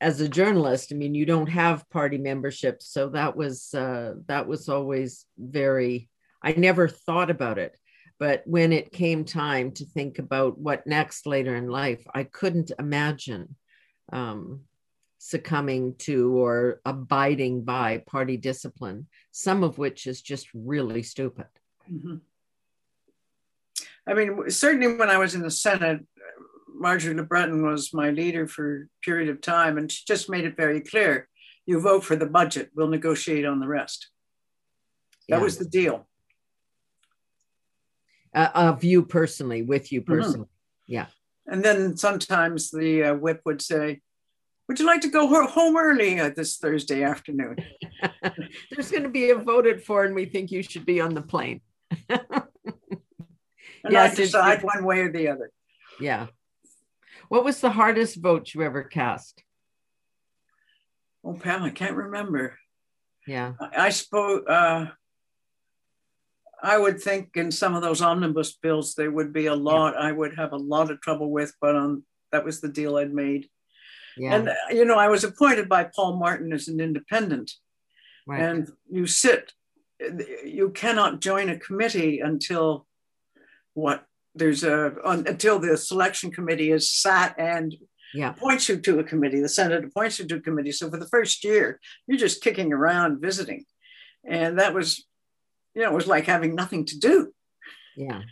as 0.00 0.20
a 0.20 0.28
journalist 0.28 0.92
i 0.92 0.94
mean 0.94 1.14
you 1.14 1.26
don't 1.26 1.48
have 1.48 1.88
party 1.90 2.18
membership 2.18 2.82
so 2.82 3.08
that 3.10 3.36
was 3.36 3.74
uh, 3.74 4.14
that 4.26 4.46
was 4.46 4.68
always 4.68 5.26
very 5.38 6.08
i 6.42 6.52
never 6.52 6.88
thought 6.88 7.30
about 7.30 7.58
it 7.58 7.76
but 8.18 8.42
when 8.44 8.72
it 8.72 8.92
came 8.92 9.24
time 9.24 9.72
to 9.72 9.84
think 9.84 10.18
about 10.18 10.58
what 10.58 10.86
next 10.86 11.26
later 11.26 11.54
in 11.56 11.68
life 11.68 12.02
i 12.14 12.24
couldn't 12.24 12.72
imagine 12.78 13.54
um, 14.12 14.60
succumbing 15.18 15.94
to 15.96 16.36
or 16.38 16.80
abiding 16.84 17.62
by 17.62 18.02
party 18.06 18.36
discipline 18.36 19.06
some 19.30 19.62
of 19.62 19.78
which 19.78 20.06
is 20.06 20.22
just 20.22 20.48
really 20.54 21.02
stupid 21.02 21.46
Mhm. 21.90 22.20
I 24.06 24.14
mean, 24.14 24.50
certainly 24.50 24.96
when 24.96 25.10
I 25.10 25.18
was 25.18 25.34
in 25.34 25.42
the 25.42 25.50
Senate, 25.50 26.00
Marjory 26.80 27.14
LeBreton 27.14 27.62
was 27.62 27.92
my 27.92 28.10
leader 28.10 28.46
for 28.48 28.82
a 28.84 28.86
period 29.04 29.28
of 29.28 29.40
time, 29.42 29.76
and 29.76 29.92
she 29.92 30.02
just 30.06 30.30
made 30.30 30.44
it 30.46 30.56
very 30.56 30.80
clear 30.80 31.28
you 31.66 31.78
vote 31.78 32.02
for 32.02 32.16
the 32.16 32.26
budget, 32.26 32.70
we'll 32.74 32.88
negotiate 32.88 33.44
on 33.44 33.60
the 33.60 33.68
rest. 33.68 34.08
That 35.28 35.36
Yeah. 35.36 35.42
was 35.42 35.58
the 35.58 35.66
deal. 35.66 36.06
uh, 38.32 38.48
of 38.54 38.84
you 38.84 39.02
personally 39.04 39.60
with 39.62 39.90
you 39.90 40.02
Mhm. 40.02 40.48
Yeah. 40.86 41.06
And 41.46 41.64
then 41.64 41.96
sometimes 41.96 42.70
the 42.70 43.02
uh, 43.02 43.14
whip 43.14 43.40
would 43.44 43.60
say, 43.60 44.00
Would 44.68 44.78
you 44.78 44.86
like 44.86 45.00
to 45.00 45.08
go 45.08 45.26
home 45.48 45.76
early 45.76 46.20
uh, 46.20 46.30
this 46.30 46.56
Thursday 46.56 47.02
afternoon? 47.02 47.56
There's 48.70 48.90
going 48.92 49.02
to 49.02 49.08
be 49.08 49.30
a 49.30 49.34
voted 49.34 49.82
for, 49.82 50.04
and 50.04 50.14
we 50.14 50.26
think 50.26 50.52
you 50.52 50.62
should 50.62 50.86
be 50.86 51.00
on 51.00 51.12
the 51.14 51.22
plane. 51.22 51.60
And 53.82 53.92
Yes, 53.94 54.12
I 54.12 54.14
decide 54.14 54.62
one 54.62 54.84
way 54.84 55.00
or 55.00 55.10
the 55.10 55.26
other. 55.28 55.50
yeah. 55.98 56.28
What 57.30 57.44
was 57.44 57.60
the 57.60 57.70
hardest 57.70 58.20
vote 58.20 58.52
you 58.52 58.62
ever 58.62 58.82
cast? 58.82 59.44
Oh, 61.24 61.34
Pam, 61.34 61.62
I 61.62 61.70
can't 61.70 61.94
remember. 61.94 62.58
Yeah. 63.24 63.52
I, 63.60 63.86
I 63.86 63.90
suppose 63.90 64.44
uh, 64.48 64.86
I 66.60 66.76
would 66.76 67.00
think 67.00 67.36
in 67.36 67.52
some 67.52 67.76
of 67.76 67.82
those 67.82 68.02
omnibus 68.02 68.56
bills 68.60 68.96
there 68.96 69.12
would 69.12 69.32
be 69.32 69.46
a 69.46 69.54
lot 69.54 69.96
I 69.96 70.10
would 70.10 70.34
have 70.34 70.52
a 70.52 70.56
lot 70.56 70.90
of 70.90 71.00
trouble 71.00 71.30
with, 71.30 71.54
but 71.60 71.76
um, 71.76 72.02
that 72.32 72.44
was 72.44 72.60
the 72.60 72.68
deal 72.68 72.96
I'd 72.96 73.14
made. 73.14 73.46
Yeah. 74.16 74.34
And 74.34 74.48
uh, 74.48 74.54
you 74.70 74.84
know, 74.84 74.98
I 74.98 75.06
was 75.06 75.22
appointed 75.22 75.68
by 75.68 75.84
Paul 75.84 76.16
Martin 76.16 76.52
as 76.52 76.66
an 76.66 76.80
independent, 76.80 77.52
right. 78.26 78.42
and 78.42 78.68
you 78.90 79.06
sit. 79.06 79.52
You 80.44 80.70
cannot 80.70 81.20
join 81.20 81.48
a 81.48 81.60
committee 81.60 82.18
until 82.18 82.88
what 83.74 84.04
there's 84.34 84.64
a 84.64 84.94
un, 85.04 85.24
until 85.26 85.58
the 85.58 85.76
selection 85.76 86.30
committee 86.30 86.70
is 86.70 86.92
sat 86.92 87.34
and 87.38 87.74
yeah. 88.14 88.30
appoints 88.30 88.68
you 88.68 88.78
to 88.78 88.98
a 88.98 89.04
committee. 89.04 89.40
The 89.40 89.48
Senate 89.48 89.84
appoints 89.84 90.18
you 90.18 90.26
to 90.26 90.36
a 90.36 90.40
committee. 90.40 90.72
So 90.72 90.90
for 90.90 90.98
the 90.98 91.08
first 91.08 91.44
year, 91.44 91.80
you're 92.06 92.18
just 92.18 92.42
kicking 92.42 92.72
around 92.72 93.20
visiting. 93.20 93.64
And 94.24 94.58
that 94.58 94.74
was, 94.74 95.04
you 95.74 95.82
know, 95.82 95.90
it 95.90 95.94
was 95.94 96.06
like 96.06 96.26
having 96.26 96.54
nothing 96.54 96.84
to 96.86 96.98
do. 96.98 97.32
Yeah. 97.96 98.22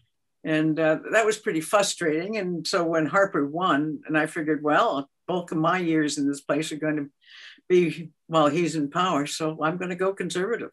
And 0.45 0.79
uh, 0.79 0.99
that 1.13 1.27
was 1.27 1.37
pretty 1.37 1.61
frustrating. 1.61 2.37
And 2.37 2.67
so 2.67 2.85
when 2.85 3.07
Harper 3.07 3.47
won, 3.47 4.01
and 4.07 4.17
I 4.17 4.27
figured, 4.27 4.63
well, 4.63 5.09
bulk 5.27 5.53
of 5.53 5.59
my 5.59 5.79
years 5.79 6.17
in 6.17 6.29
this 6.29 6.41
place 6.41 6.73
are 6.73 6.77
going 6.77 6.97
to 6.97 7.11
be 7.69 8.11
while 8.29 8.49
he's 8.49 8.77
in 8.77 8.91
power. 8.91 9.27
So 9.27 9.63
I'm 9.63 9.77
going 9.77 9.91
to 9.91 9.97
go 9.97 10.15
conservative. 10.15 10.71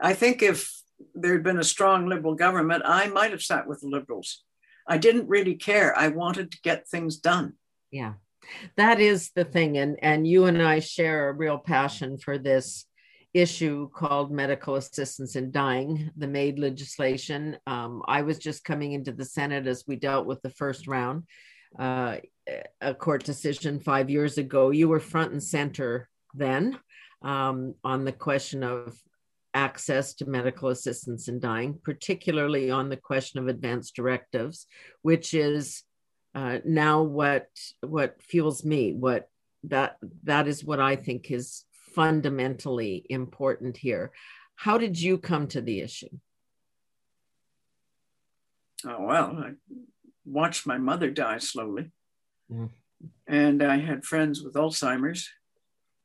I 0.00 0.14
think 0.14 0.42
if 0.42 0.72
there 1.14 1.32
had 1.32 1.42
been 1.42 1.58
a 1.58 1.64
strong 1.64 2.06
liberal 2.06 2.34
government, 2.34 2.82
I 2.84 3.06
might 3.08 3.30
have 3.30 3.42
sat 3.42 3.66
with 3.66 3.80
the 3.80 3.88
liberals. 3.88 4.44
I 4.88 4.98
didn't 4.98 5.28
really 5.28 5.54
care. 5.54 5.96
I 5.96 6.08
wanted 6.08 6.50
to 6.52 6.60
get 6.62 6.88
things 6.88 7.18
done. 7.18 7.54
Yeah 7.90 8.14
that 8.76 9.00
is 9.00 9.30
the 9.34 9.44
thing 9.44 9.78
and 9.78 9.98
and 10.02 10.26
you 10.26 10.44
and 10.44 10.62
i 10.62 10.78
share 10.78 11.28
a 11.28 11.32
real 11.32 11.58
passion 11.58 12.18
for 12.18 12.38
this 12.38 12.86
issue 13.34 13.88
called 13.90 14.32
medical 14.32 14.76
assistance 14.76 15.36
in 15.36 15.50
dying 15.50 16.10
the 16.16 16.26
MAID 16.26 16.58
legislation 16.58 17.56
um, 17.66 18.02
i 18.06 18.22
was 18.22 18.38
just 18.38 18.64
coming 18.64 18.92
into 18.92 19.12
the 19.12 19.24
senate 19.24 19.66
as 19.66 19.84
we 19.86 19.96
dealt 19.96 20.26
with 20.26 20.40
the 20.42 20.50
first 20.50 20.86
round 20.86 21.24
uh, 21.78 22.16
a 22.80 22.94
court 22.94 23.24
decision 23.24 23.78
five 23.78 24.08
years 24.08 24.38
ago 24.38 24.70
you 24.70 24.88
were 24.88 25.00
front 25.00 25.32
and 25.32 25.42
center 25.42 26.08
then 26.34 26.78
um, 27.22 27.74
on 27.84 28.04
the 28.04 28.12
question 28.12 28.62
of 28.62 28.96
access 29.66 30.14
to 30.14 30.26
medical 30.26 30.68
assistance 30.68 31.28
in 31.28 31.40
dying 31.40 31.78
particularly 31.82 32.70
on 32.70 32.88
the 32.88 32.96
question 32.96 33.40
of 33.40 33.48
advance 33.48 33.90
directives 33.90 34.66
which 35.02 35.34
is 35.34 35.82
uh, 36.34 36.58
now 36.64 37.02
what 37.02 37.48
what 37.80 38.22
fuels 38.22 38.64
me 38.64 38.92
what 38.92 39.28
that 39.64 39.96
that 40.22 40.46
is 40.46 40.64
what 40.64 40.80
i 40.80 40.94
think 40.94 41.30
is 41.30 41.64
fundamentally 41.98 43.04
important 43.10 43.76
here. 43.76 44.12
How 44.54 44.78
did 44.78 45.00
you 45.00 45.18
come 45.18 45.48
to 45.48 45.60
the 45.60 45.80
issue? 45.80 46.14
Oh 48.84 49.02
well 49.04 49.30
i 49.46 49.50
watched 50.24 50.64
my 50.64 50.78
mother 50.78 51.10
die 51.10 51.38
slowly. 51.38 51.90
Mm. 52.50 52.70
and 53.26 53.62
i 53.62 53.76
had 53.76 54.04
friends 54.04 54.42
with 54.42 54.54
alzheimer's 54.54 55.28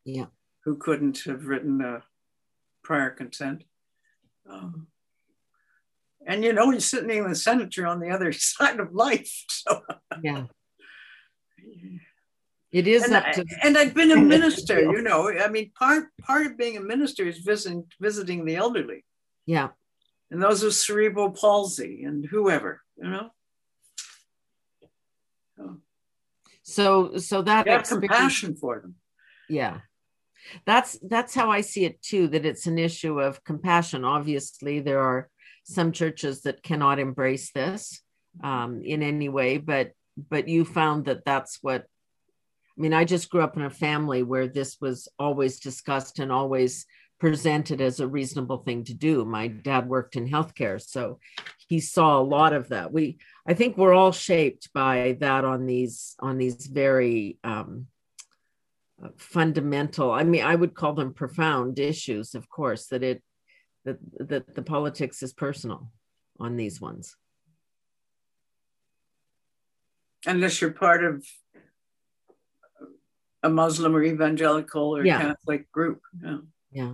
yeah. 0.04 0.26
who 0.66 0.76
couldn't 0.76 1.20
have 1.24 1.46
written 1.46 1.80
a 1.80 2.04
prior 2.84 3.10
consent 3.10 3.64
um, 4.50 4.88
and 6.26 6.44
you 6.44 6.54
know 6.54 6.70
he's 6.70 6.90
sitting 6.90 7.10
in 7.10 7.30
the 7.30 7.36
senator 7.36 7.88
on 7.88 8.00
the 8.00 8.10
other 8.10 8.32
side 8.32 8.80
of 8.80 8.94
life 8.94 9.46
so 9.50 9.82
yeah 10.22 10.46
it 12.74 12.88
is 12.88 13.04
and, 13.04 13.14
up 13.14 13.32
to 13.34 13.42
I, 13.42 13.68
and 13.68 13.78
I've 13.78 13.94
been 13.94 14.12
a 14.12 14.16
minister, 14.36 14.82
you 14.82 15.04
know. 15.04 15.30
I 15.32 15.48
mean, 15.48 15.72
part 15.78 16.06
part 16.20 16.48
of 16.48 16.58
being 16.58 16.76
a 16.76 16.82
minister 16.82 17.24
is 17.24 17.38
visiting 17.38 17.86
visiting 18.02 18.46
the 18.46 18.56
elderly. 18.56 19.06
Yeah. 19.46 19.70
And 20.32 20.42
those 20.42 20.64
with 20.64 20.74
cerebral 20.74 21.30
palsy 21.30 22.04
and 22.04 22.26
whoever, 22.26 22.82
you 22.98 23.10
know. 23.10 23.30
So 26.64 27.18
so 27.18 27.44
that 27.44 27.68
you 27.68 27.74
have 27.74 27.84
compassion 27.84 28.56
for 28.56 28.80
them. 28.80 28.96
Yeah. 29.48 29.82
That's 30.66 30.98
that's 31.02 31.34
how 31.34 31.52
I 31.52 31.62
see 31.62 31.86
it 31.86 32.02
too, 32.02 32.28
that 32.30 32.46
it's 32.46 32.68
an 32.68 32.78
issue 32.78 33.20
of 33.20 33.44
compassion. 33.44 34.04
Obviously, 34.04 34.80
there 34.80 35.00
are 35.00 35.30
some 35.64 35.92
churches 35.92 36.42
that 36.42 36.64
cannot 36.64 37.00
embrace 37.00 37.52
this 37.52 38.02
um, 38.44 38.82
in 38.84 39.04
any 39.04 39.30
way, 39.30 39.58
but 39.58 39.92
but 40.18 40.48
you 40.48 40.66
found 40.66 41.06
that 41.06 41.26
that's 41.26 41.60
what 41.62 41.86
I 42.78 42.82
mean, 42.82 42.94
I 42.94 43.06
just 43.06 43.30
grew 43.30 43.42
up 43.42 43.56
in 43.56 43.64
a 43.64 43.70
family 43.70 44.24
where 44.24 44.48
this 44.48 44.78
was 44.82 45.08
always 45.20 45.60
discussed 45.60 46.18
and 46.20 46.32
always 46.32 46.86
presented 47.20 47.82
as 47.82 48.00
a 48.00 48.08
reasonable 48.08 48.58
thing 48.58 48.84
to 48.84 48.94
do. 48.94 49.24
My 49.24 49.48
dad 49.48 49.88
worked 49.88 50.16
in 50.16 50.28
healthcare, 50.28 50.82
so 50.82 51.20
he 51.68 51.80
saw 51.80 52.20
a 52.20 52.24
lot 52.24 52.52
of 52.52 52.70
that. 52.70 52.92
We, 52.92 53.20
I 53.48 53.54
think, 53.54 53.78
we're 53.78 53.94
all 53.94 54.12
shaped 54.12 54.74
by 54.74 55.18
that 55.20 55.46
on 55.46 55.66
these 55.66 56.16
on 56.20 56.38
these 56.38 56.66
very 56.66 57.38
um, 57.44 57.88
fundamental. 59.18 60.12
I 60.12 60.24
mean, 60.24 60.44
I 60.44 60.56
would 60.56 60.74
call 60.74 60.94
them 60.94 61.14
profound 61.14 61.80
issues. 61.80 62.36
Of 62.36 62.50
course, 62.50 62.88
that 62.88 63.04
it 63.04 63.24
that 63.86 63.98
that 64.20 64.56
the 64.56 64.62
politics 64.62 65.24
is 65.24 65.34
personal 65.34 65.92
on 66.40 66.56
these 66.56 66.82
ones 66.82 67.16
unless 70.26 70.62
you're 70.62 70.72
part 70.72 71.04
of 71.04 71.26
a 73.42 73.50
Muslim 73.50 73.96
or 73.96 74.04
evangelical 74.04 74.96
or 74.96 75.06
yeah. 75.06 75.22
Catholic 75.22 75.72
group. 75.72 76.02
Yeah. 76.24 76.38
yeah. 76.72 76.94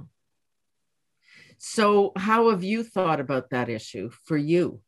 So, 1.59 2.13
how 2.15 2.49
have 2.49 2.63
you 2.63 2.83
thought 2.83 3.19
about 3.19 3.51
that 3.51 3.69
issue 3.69 4.09
for 4.25 4.37
you? 4.37 4.81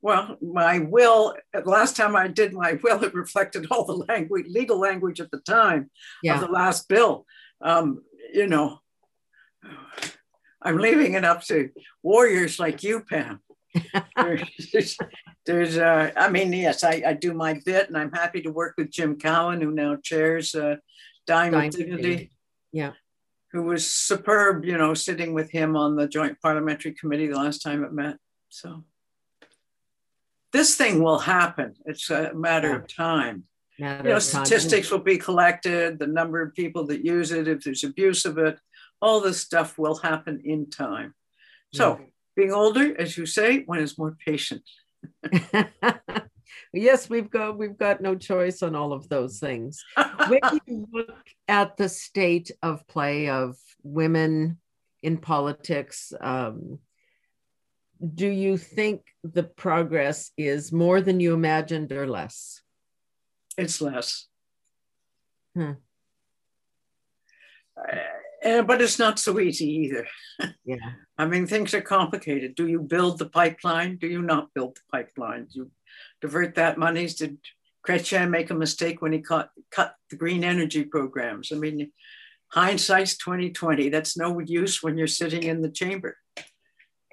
Well, 0.00 0.36
my 0.40 0.78
will, 0.78 1.34
last 1.64 1.96
time 1.96 2.14
I 2.14 2.28
did 2.28 2.52
my 2.52 2.78
will, 2.82 3.02
it 3.02 3.14
reflected 3.14 3.66
all 3.70 3.84
the 3.84 4.04
language, 4.08 4.46
legal 4.48 4.78
language 4.78 5.20
at 5.20 5.30
the 5.30 5.40
time 5.40 5.90
yeah. 6.22 6.34
of 6.34 6.40
the 6.40 6.46
last 6.46 6.88
bill. 6.88 7.26
Um, 7.60 8.02
you 8.32 8.46
know, 8.46 8.78
I'm 10.62 10.78
leaving 10.78 11.14
it 11.14 11.24
up 11.24 11.42
to 11.44 11.70
warriors 12.02 12.58
like 12.58 12.82
you, 12.82 13.00
Pam 13.00 13.40
there's, 14.16 14.98
there's 15.46 15.78
uh, 15.78 16.10
I 16.16 16.30
mean, 16.30 16.52
yes, 16.52 16.84
I, 16.84 17.02
I 17.06 17.12
do 17.14 17.34
my 17.34 17.60
bit, 17.64 17.88
and 17.88 17.96
I'm 17.96 18.12
happy 18.12 18.42
to 18.42 18.50
work 18.50 18.74
with 18.76 18.90
Jim 18.90 19.18
Cowan, 19.18 19.60
who 19.60 19.72
now 19.72 19.96
chairs 20.02 20.54
uh, 20.54 20.76
with 21.28 21.76
Dignity. 21.76 22.30
Yeah. 22.72 22.92
Who 23.52 23.62
was 23.62 23.90
superb, 23.90 24.64
you 24.64 24.76
know, 24.76 24.92
sitting 24.92 25.32
with 25.32 25.50
him 25.50 25.74
on 25.74 25.96
the 25.96 26.06
Joint 26.06 26.38
Parliamentary 26.42 26.92
Committee 26.92 27.28
the 27.28 27.36
last 27.36 27.62
time 27.62 27.82
it 27.82 27.92
met. 27.92 28.16
So 28.50 28.84
this 30.52 30.76
thing 30.76 31.02
will 31.02 31.18
happen. 31.18 31.74
It's 31.84 32.10
a 32.10 32.32
matter 32.34 32.70
yeah. 32.70 32.76
of 32.76 32.88
time. 32.88 33.44
Matter 33.78 34.08
you 34.08 34.14
know, 34.14 34.18
statistics 34.18 34.90
will 34.90 34.98
be 34.98 35.18
collected, 35.18 35.98
the 35.98 36.06
number 36.06 36.42
of 36.42 36.54
people 36.54 36.86
that 36.86 37.04
use 37.04 37.30
it, 37.30 37.46
if 37.46 37.62
there's 37.62 37.84
abuse 37.84 38.24
of 38.24 38.38
it, 38.38 38.58
all 39.00 39.20
this 39.20 39.40
stuff 39.40 39.78
will 39.78 39.96
happen 39.96 40.40
in 40.44 40.68
time. 40.68 41.14
So 41.72 41.98
yeah 42.00 42.06
being 42.38 42.52
older, 42.52 42.94
as 42.96 43.18
you 43.18 43.26
say, 43.26 43.64
one 43.64 43.80
is 43.80 43.98
more 43.98 44.16
patient. 44.24 44.62
yes, 46.72 47.10
we've 47.10 47.28
got 47.28 47.58
we've 47.58 47.76
got 47.76 48.00
no 48.00 48.14
choice 48.14 48.62
on 48.62 48.76
all 48.76 48.92
of 48.92 49.08
those 49.08 49.40
things. 49.40 49.84
when 50.28 50.40
you 50.68 50.86
look 50.92 51.26
at 51.48 51.76
the 51.76 51.88
state 51.88 52.52
of 52.62 52.86
play 52.86 53.28
of 53.28 53.56
women 53.82 54.58
in 55.02 55.16
politics, 55.16 56.12
um, 56.20 56.78
do 58.14 58.28
you 58.28 58.56
think 58.56 59.02
the 59.24 59.42
progress 59.42 60.30
is 60.36 60.72
more 60.72 61.00
than 61.00 61.20
you 61.20 61.34
imagined 61.34 61.92
or 61.92 62.06
less? 62.06 62.60
It's 63.56 63.80
less. 63.80 64.26
Hmm. 65.54 65.72
Uh, 67.76 67.96
uh, 68.44 68.62
but 68.62 68.80
it's 68.80 68.98
not 68.98 69.18
so 69.18 69.40
easy 69.40 69.66
either. 69.66 70.06
Yeah. 70.64 70.76
I 71.16 71.24
mean, 71.24 71.46
things 71.46 71.74
are 71.74 71.80
complicated. 71.80 72.54
Do 72.54 72.68
you 72.68 72.80
build 72.80 73.18
the 73.18 73.28
pipeline? 73.28 73.96
Do 73.96 74.06
you 74.06 74.22
not 74.22 74.54
build 74.54 74.76
the 74.76 74.82
pipeline? 74.92 75.46
Do 75.46 75.60
you 75.60 75.70
divert 76.20 76.54
that 76.54 76.78
money? 76.78 77.08
Did 77.08 77.38
Chrétien 77.84 78.30
make 78.30 78.50
a 78.50 78.54
mistake 78.54 79.00
when 79.02 79.12
he 79.12 79.20
cut, 79.20 79.50
cut 79.72 79.96
the 80.10 80.16
green 80.16 80.44
energy 80.44 80.84
programs? 80.84 81.50
I 81.50 81.56
mean, 81.56 81.90
hindsight's 82.48 83.16
2020. 83.16 83.88
That's 83.88 84.16
no 84.16 84.38
use 84.38 84.82
when 84.82 84.96
you're 84.96 85.06
sitting 85.06 85.42
in 85.42 85.62
the 85.62 85.70
chamber. 85.70 86.16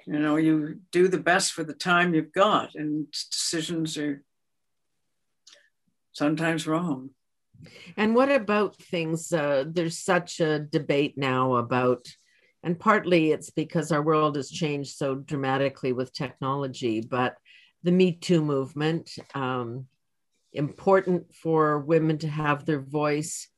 You 0.06 0.20
know, 0.20 0.36
you 0.36 0.80
do 0.92 1.08
the 1.08 1.18
best 1.18 1.52
for 1.52 1.64
the 1.64 1.74
time 1.74 2.14
you've 2.14 2.32
got, 2.32 2.76
and 2.76 3.10
decisions 3.10 3.98
are 3.98 4.22
sometimes 6.12 6.66
wrong. 6.66 7.10
And 7.96 8.14
what 8.14 8.30
about 8.30 8.76
things? 8.76 9.32
Uh, 9.32 9.64
there's 9.66 9.98
such 9.98 10.40
a 10.40 10.60
debate 10.60 11.18
now 11.18 11.56
about, 11.56 12.06
and 12.62 12.78
partly 12.78 13.32
it's 13.32 13.50
because 13.50 13.90
our 13.90 14.02
world 14.02 14.36
has 14.36 14.48
changed 14.48 14.96
so 14.96 15.16
dramatically 15.16 15.92
with 15.92 16.12
technology, 16.12 17.00
but 17.00 17.36
the 17.82 17.92
Me 17.92 18.12
Too 18.12 18.44
movement, 18.44 19.10
um, 19.34 19.86
important 20.52 21.34
for 21.34 21.80
women 21.80 22.18
to 22.18 22.28
have 22.28 22.64
their 22.64 22.80
voice, 22.80 23.48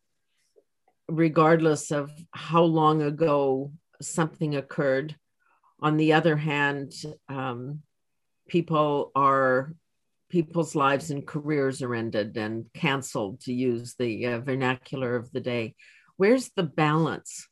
regardless 1.09 1.91
of 1.91 2.11
how 2.33 2.63
long 2.63 3.03
ago 3.03 3.73
something 4.01 4.57
occurred. 4.57 5.17
On 5.81 5.97
the 5.97 6.13
other 6.13 6.37
hand, 6.37 6.93
um, 7.29 7.83
people 8.49 9.13
are 9.15 9.75
people's 10.29 10.75
lives 10.75 11.11
and 11.11 11.27
careers 11.27 11.83
are 11.83 11.95
ended 11.95 12.37
and 12.37 12.67
canceled, 12.75 13.41
to 13.41 13.53
use 13.53 13.95
the 13.95 14.27
uh, 14.27 14.41
vernacular 14.41 15.17
of 15.17 15.31
the 15.33 15.41
day. 15.41 15.75
Where's 16.17 16.51
the 16.57 16.65
balance? 16.65 17.49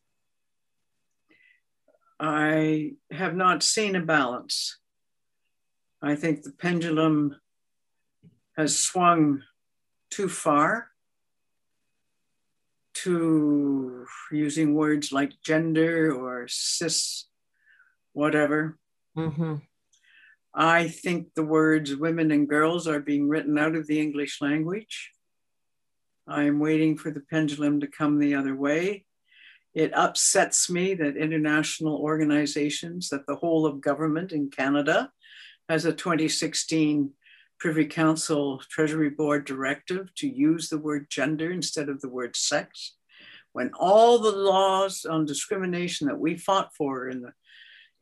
I 2.19 2.93
have 3.11 3.35
not 3.35 3.63
seen 3.63 3.97
a 3.97 4.01
balance. 4.01 4.79
I 6.03 6.15
think 6.15 6.43
the 6.43 6.53
pendulum 6.53 7.37
has 8.57 8.79
swung 8.79 9.43
too 10.11 10.29
far 10.29 10.89
to 12.95 14.07
using 14.33 14.75
words 14.75 15.13
like 15.13 15.41
gender 15.43 16.15
or 16.15 16.47
cis, 16.49 17.27
whatever. 18.17 18.79
Mm-hmm. 19.17 19.57
I 20.55 20.89
think 20.89 21.35
the 21.35 21.45
words 21.45 21.95
women 21.95 22.31
and 22.31 22.49
girls 22.49 22.89
are 22.89 23.01
being 23.01 23.29
written 23.29 23.59
out 23.59 23.77
of 23.77 23.87
the 23.87 24.01
English 24.01 24.41
language. 24.41 25.13
I'm 26.27 26.59
waiting 26.59 26.97
for 26.97 27.11
the 27.11 27.21
pendulum 27.21 27.81
to 27.81 27.87
come 27.87 28.19
the 28.19 28.35
other 28.35 28.57
way. 28.57 29.05
It 29.75 29.95
upsets 29.95 30.71
me 30.71 30.95
that 30.95 31.19
international 31.19 31.99
organizations, 31.99 33.11
that 33.11 33.27
the 33.27 33.37
whole 33.37 33.67
of 33.67 33.83
government 33.83 34.33
in 34.33 34.51
Canada 34.51 35.11
has 35.69 35.85
a 35.85 35.93
2016 35.93 37.11
Privy 37.61 37.85
Council 37.85 38.63
Treasury 38.71 39.11
Board 39.11 39.45
directive 39.45 40.15
to 40.15 40.27
use 40.27 40.71
the 40.71 40.79
word 40.79 41.09
gender 41.11 41.51
instead 41.51 41.91
of 41.91 42.01
the 42.01 42.09
word 42.09 42.35
sex. 42.35 42.95
When 43.53 43.73
all 43.79 44.19
the 44.19 44.33
laws 44.33 45.05
on 45.05 45.27
discrimination 45.27 46.07
that 46.07 46.19
we 46.19 46.39
fought 46.39 46.75
for 46.75 47.11
in 47.11 47.21
the 47.21 47.33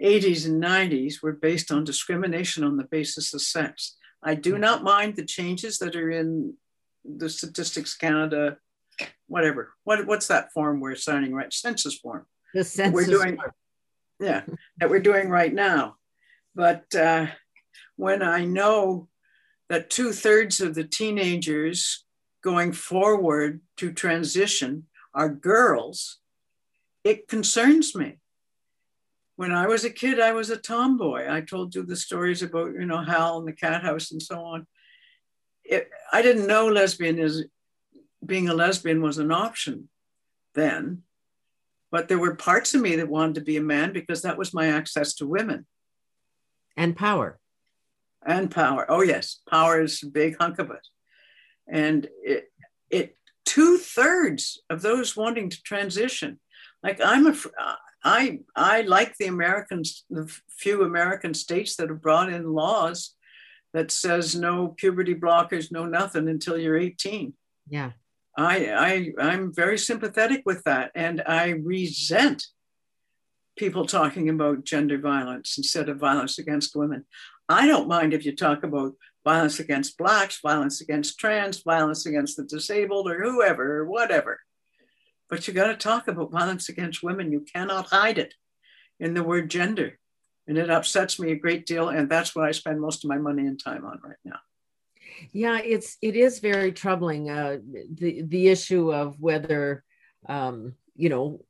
80s 0.02 0.46
and 0.46 0.62
90s 0.62 1.22
were 1.22 1.32
based 1.32 1.70
on 1.70 1.84
discrimination 1.84 2.64
on 2.64 2.76
the 2.76 2.84
basis 2.84 3.32
of 3.34 3.42
sex. 3.42 3.96
I 4.22 4.34
do 4.34 4.58
not 4.58 4.82
mind 4.82 5.16
the 5.16 5.24
changes 5.24 5.78
that 5.78 5.94
are 5.94 6.10
in 6.10 6.54
the 7.04 7.28
Statistics 7.28 7.94
Canada, 7.94 8.56
whatever. 9.26 9.74
What, 9.84 10.06
what's 10.06 10.28
that 10.28 10.52
form 10.52 10.80
we're 10.80 10.96
signing 10.96 11.34
right? 11.34 11.52
Census 11.52 11.98
form. 11.98 12.26
The 12.54 12.64
census 12.64 12.94
we're 12.94 13.06
doing, 13.06 13.36
form. 13.36 13.52
yeah, 14.20 14.42
that 14.78 14.90
we're 14.90 15.00
doing 15.00 15.28
right 15.28 15.52
now. 15.52 15.96
But 16.54 16.94
uh, 16.94 17.26
when 17.96 18.22
I 18.22 18.44
know 18.44 19.08
that 19.68 19.90
two 19.90 20.12
thirds 20.12 20.60
of 20.60 20.74
the 20.74 20.84
teenagers 20.84 22.04
going 22.42 22.72
forward 22.72 23.60
to 23.78 23.92
transition 23.92 24.86
are 25.14 25.28
girls, 25.28 26.18
it 27.02 27.28
concerns 27.28 27.94
me 27.94 28.18
when 29.36 29.52
I 29.52 29.66
was 29.66 29.84
a 29.84 29.90
kid, 29.90 30.20
I 30.20 30.32
was 30.32 30.50
a 30.50 30.56
tomboy. 30.56 31.26
I 31.28 31.40
told 31.40 31.74
you 31.74 31.82
the 31.82 31.96
stories 31.96 32.42
about, 32.42 32.72
you 32.74 32.86
know, 32.86 33.02
Hal 33.02 33.38
and 33.38 33.48
the 33.48 33.52
cat 33.52 33.82
house 33.82 34.12
and 34.12 34.22
so 34.22 34.44
on. 34.44 34.66
It, 35.64 35.90
I 36.12 36.22
didn't 36.22 36.46
know 36.46 36.68
lesbian 36.68 37.18
is 37.18 37.46
being 38.24 38.48
a 38.48 38.54
lesbian 38.54 39.02
was 39.02 39.18
an 39.18 39.32
option 39.32 39.88
then, 40.54 41.02
but 41.90 42.08
there 42.08 42.18
were 42.18 42.36
parts 42.36 42.74
of 42.74 42.80
me 42.80 42.96
that 42.96 43.08
wanted 43.08 43.36
to 43.36 43.40
be 43.40 43.56
a 43.56 43.62
man 43.62 43.92
because 43.92 44.22
that 44.22 44.38
was 44.38 44.54
my 44.54 44.68
access 44.68 45.14
to 45.14 45.26
women 45.26 45.66
and 46.76 46.96
power. 46.96 47.38
And 48.26 48.50
power. 48.50 48.86
Oh 48.88 49.02
yes, 49.02 49.40
power 49.48 49.82
is 49.82 50.02
a 50.02 50.06
big 50.06 50.36
hunk 50.38 50.58
of 50.58 50.70
it. 50.70 50.86
And 51.66 52.08
it, 52.22 52.52
it 52.88 53.16
two 53.44 53.78
thirds 53.78 54.62
of 54.70 54.80
those 54.80 55.16
wanting 55.16 55.50
to 55.50 55.62
transition, 55.62 56.38
like 56.82 57.00
I'm 57.04 57.26
a, 57.26 57.34
I 58.04 58.40
I 58.54 58.82
like 58.82 59.16
the 59.16 59.26
Americans, 59.26 60.04
the 60.10 60.30
few 60.50 60.82
American 60.82 61.32
states 61.34 61.76
that 61.76 61.88
have 61.88 62.02
brought 62.02 62.32
in 62.32 62.52
laws 62.52 63.14
that 63.72 63.90
says 63.90 64.36
no 64.36 64.68
puberty 64.68 65.14
blockers, 65.14 65.72
no 65.72 65.86
nothing 65.86 66.28
until 66.28 66.58
you're 66.58 66.76
18. 66.76 67.32
Yeah. 67.68 67.92
I 68.36 68.66
I 68.66 69.12
I'm 69.18 69.54
very 69.54 69.78
sympathetic 69.78 70.42
with 70.44 70.62
that, 70.64 70.90
and 70.94 71.22
I 71.26 71.50
resent 71.50 72.46
people 73.56 73.86
talking 73.86 74.28
about 74.28 74.64
gender 74.64 74.98
violence 74.98 75.56
instead 75.56 75.88
of 75.88 75.98
violence 75.98 76.38
against 76.38 76.76
women. 76.76 77.04
I 77.48 77.66
don't 77.66 77.88
mind 77.88 78.12
if 78.12 78.24
you 78.24 78.34
talk 78.34 78.64
about 78.64 78.94
violence 79.24 79.60
against 79.60 79.96
blacks, 79.96 80.40
violence 80.42 80.80
against 80.80 81.18
trans, 81.18 81.62
violence 81.62 82.06
against 82.06 82.36
the 82.36 82.44
disabled, 82.44 83.08
or 83.08 83.22
whoever, 83.22 83.78
or 83.78 83.86
whatever. 83.86 84.40
But 85.28 85.46
you 85.46 85.54
got 85.54 85.68
to 85.68 85.76
talk 85.76 86.08
about 86.08 86.30
violence 86.30 86.68
against 86.68 87.02
women. 87.02 87.32
You 87.32 87.40
cannot 87.40 87.86
hide 87.86 88.18
it 88.18 88.34
in 89.00 89.14
the 89.14 89.22
word 89.22 89.50
gender. 89.50 89.98
And 90.46 90.58
it 90.58 90.70
upsets 90.70 91.18
me 91.18 91.32
a 91.32 91.36
great 91.36 91.64
deal. 91.66 91.88
And 91.88 92.08
that's 92.08 92.34
what 92.34 92.44
I 92.46 92.52
spend 92.52 92.80
most 92.80 93.04
of 93.04 93.08
my 93.08 93.18
money 93.18 93.46
and 93.46 93.58
time 93.58 93.84
on 93.84 94.00
right 94.02 94.16
now. 94.24 94.38
Yeah, 95.32 95.58
it's 95.58 95.96
it 96.02 96.16
is 96.16 96.40
very 96.40 96.72
troubling. 96.72 97.30
Uh, 97.30 97.58
the 97.94 98.22
the 98.22 98.48
issue 98.48 98.92
of 98.92 99.18
whether 99.20 99.84
um, 100.28 100.74
you 100.96 101.08
know 101.08 101.44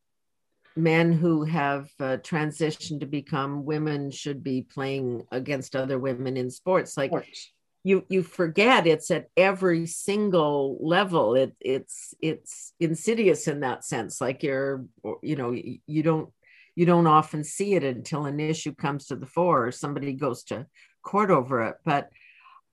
men 0.76 1.12
who 1.12 1.44
have 1.44 1.88
uh, 2.00 2.18
transitioned 2.18 3.00
to 3.00 3.06
become 3.06 3.64
women 3.64 4.10
should 4.10 4.42
be 4.42 4.62
playing 4.62 5.24
against 5.30 5.76
other 5.76 5.98
women 5.98 6.36
in 6.36 6.50
sports. 6.50 6.96
Like 6.96 7.10
sports 7.10 7.53
you 7.84 8.04
you 8.08 8.22
forget 8.22 8.86
it's 8.86 9.10
at 9.10 9.28
every 9.36 9.86
single 9.86 10.78
level. 10.80 11.34
It 11.34 11.54
it's 11.60 12.14
it's 12.20 12.72
insidious 12.80 13.46
in 13.46 13.60
that 13.60 13.84
sense 13.84 14.20
like 14.20 14.42
you're 14.42 14.84
you 15.22 15.36
know 15.36 15.52
you 15.52 16.02
don't 16.02 16.30
you 16.74 16.86
don't 16.86 17.06
often 17.06 17.44
see 17.44 17.74
it 17.74 17.84
until 17.84 18.24
an 18.24 18.40
issue 18.40 18.74
comes 18.74 19.06
to 19.06 19.16
the 19.16 19.26
fore 19.26 19.66
or 19.68 19.72
somebody 19.72 20.14
goes 20.14 20.42
to 20.44 20.66
court 21.02 21.30
over 21.30 21.62
it. 21.62 21.76
But 21.84 22.10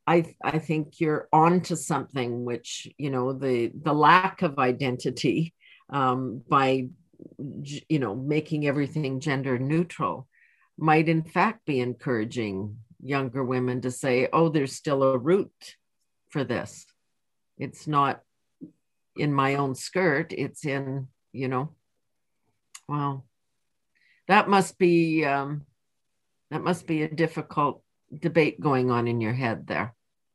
i 0.07 0.25
i 0.43 0.57
think 0.57 0.99
you're 0.99 1.27
on 1.31 1.61
to 1.61 1.75
something 1.75 2.43
which 2.43 2.87
you 2.97 3.11
know 3.11 3.33
the 3.33 3.71
the 3.83 3.93
lack 3.93 4.41
of 4.41 4.57
identity 4.57 5.53
um, 5.91 6.41
by 6.49 6.87
you 7.37 7.99
know 7.99 8.15
making 8.15 8.65
everything 8.67 9.19
gender 9.19 9.59
neutral 9.59 10.27
might 10.77 11.07
in 11.07 11.23
fact 11.23 11.65
be 11.65 11.79
encouraging 11.79 12.77
younger 13.03 13.43
women 13.43 13.81
to 13.81 13.91
say, 13.91 14.27
oh, 14.31 14.49
there's 14.49 14.73
still 14.73 15.03
a 15.03 15.17
route 15.17 15.75
for 16.29 16.43
this. 16.43 16.85
It's 17.57 17.87
not 17.87 18.21
in 19.17 19.33
my 19.33 19.55
own 19.55 19.75
skirt, 19.75 20.33
it's 20.33 20.65
in, 20.65 21.07
you 21.31 21.47
know, 21.47 21.75
wow. 22.87 23.23
That 24.27 24.47
must 24.47 24.77
be 24.77 25.25
um, 25.25 25.65
that 26.51 26.61
must 26.61 26.87
be 26.87 27.03
a 27.03 27.09
difficult 27.09 27.81
debate 28.17 28.59
going 28.59 28.91
on 28.91 29.07
in 29.07 29.19
your 29.19 29.33
head 29.33 29.67
there. 29.67 29.93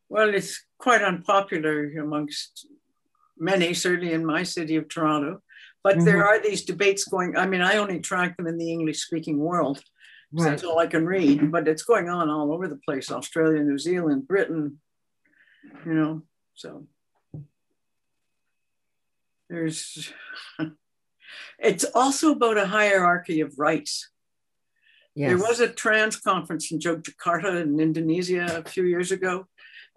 Well, 0.09 0.35
it's 0.35 0.64
quite 0.79 1.03
unpopular 1.03 1.91
amongst 1.99 2.67
many, 3.39 3.75
certainly 3.75 4.12
in 4.12 4.25
my 4.25 4.43
city 4.43 4.77
of 4.77 4.89
Toronto. 4.89 5.43
But 5.83 5.97
mm-hmm. 5.97 6.05
there 6.05 6.27
are 6.27 6.43
these 6.43 6.64
debates 6.64 7.05
going. 7.05 7.37
I 7.37 7.47
mean, 7.47 7.61
I 7.61 7.77
only 7.77 8.01
track 8.01 8.37
them 8.37 8.47
in 8.47 8.59
the 8.59 8.71
English 8.71 9.01
speaking 9.01 9.39
world. 9.39 9.83
Right. 10.37 10.51
That's 10.51 10.64
all 10.64 10.78
I 10.78 10.87
can 10.87 11.07
read, 11.07 11.51
but 11.51 11.66
it's 11.66 11.82
going 11.82 12.11
on 12.11 12.28
all 12.28 12.53
over 12.53 12.68
the 12.68 12.76
place 12.76 13.11
Australia, 13.11 13.62
New 13.62 13.78
Zealand, 13.78 14.28
Britain, 14.28 14.80
you 15.87 15.95
know. 15.95 16.22
So 16.55 16.87
there's, 19.49 20.12
it's 21.59 21.84
also 21.95 22.32
about 22.32 22.59
a 22.59 22.66
hierarchy 22.66 23.41
of 23.41 23.59
rights. 23.59 24.11
Yes. 25.14 25.30
There 25.30 25.39
was 25.39 25.61
a 25.61 25.68
trans 25.68 26.16
conference 26.16 26.70
in 26.70 26.80
Jakarta 26.80 27.62
in 27.62 27.80
Indonesia 27.80 28.62
a 28.64 28.68
few 28.68 28.84
years 28.84 29.11
ago. 29.11 29.47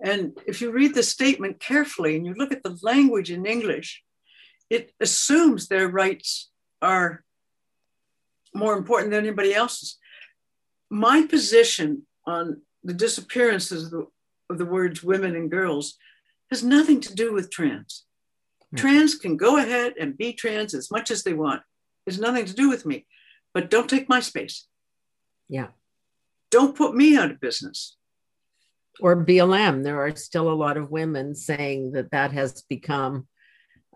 And 0.02 0.38
if 0.48 0.62
you 0.62 0.72
read 0.72 0.96
the 0.96 1.04
statement 1.04 1.60
carefully 1.60 2.16
and 2.16 2.26
you 2.26 2.34
look 2.34 2.54
at 2.54 2.64
the 2.64 2.80
language 2.82 3.30
in 3.30 3.46
English, 3.46 4.02
it 4.70 4.94
assumes 5.02 5.68
their 5.68 5.90
rights 5.90 6.50
are 6.82 7.26
more 8.54 8.78
important 8.78 9.12
than 9.12 9.26
anybody 9.26 9.54
else's 9.54 9.98
my 10.90 11.26
position 11.26 12.04
on 12.26 12.62
the 12.84 12.94
disappearances 12.94 13.86
of 13.86 13.92
the, 13.92 14.08
of 14.50 14.58
the 14.58 14.66
words 14.66 15.04
women 15.04 15.36
and 15.36 15.52
girls 15.52 15.98
has 16.50 16.64
nothing 16.64 17.00
to 17.02 17.14
do 17.14 17.34
with 17.34 17.52
trans. 17.52 18.06
Trans 18.76 19.16
can 19.16 19.36
go 19.36 19.58
ahead 19.58 19.94
and 20.00 20.18
be 20.18 20.34
trans 20.34 20.74
as 20.74 20.92
much 20.92 21.10
as 21.10 21.24
they 21.24 21.34
want. 21.34 21.62
It's 22.06 22.20
nothing 22.20 22.46
to 22.46 22.54
do 22.54 22.70
with 22.70 22.86
me, 22.86 23.08
but 23.54 23.70
don't 23.70 23.90
take 23.90 24.08
my 24.08 24.20
space. 24.20 24.68
Yeah. 25.48 25.68
Don't 26.52 26.76
put 26.76 26.96
me 26.96 27.18
out 27.18 27.32
of 27.32 27.40
business. 27.40 27.96
Or 29.00 29.26
BLM. 29.26 29.84
There 29.84 30.02
are 30.02 30.16
still 30.16 30.52
a 30.52 30.54
lot 30.54 30.78
of 30.78 30.92
women 30.92 31.34
saying 31.34 31.94
that 31.94 32.12
that 32.12 32.32
has 32.32 32.64
become 32.64 33.28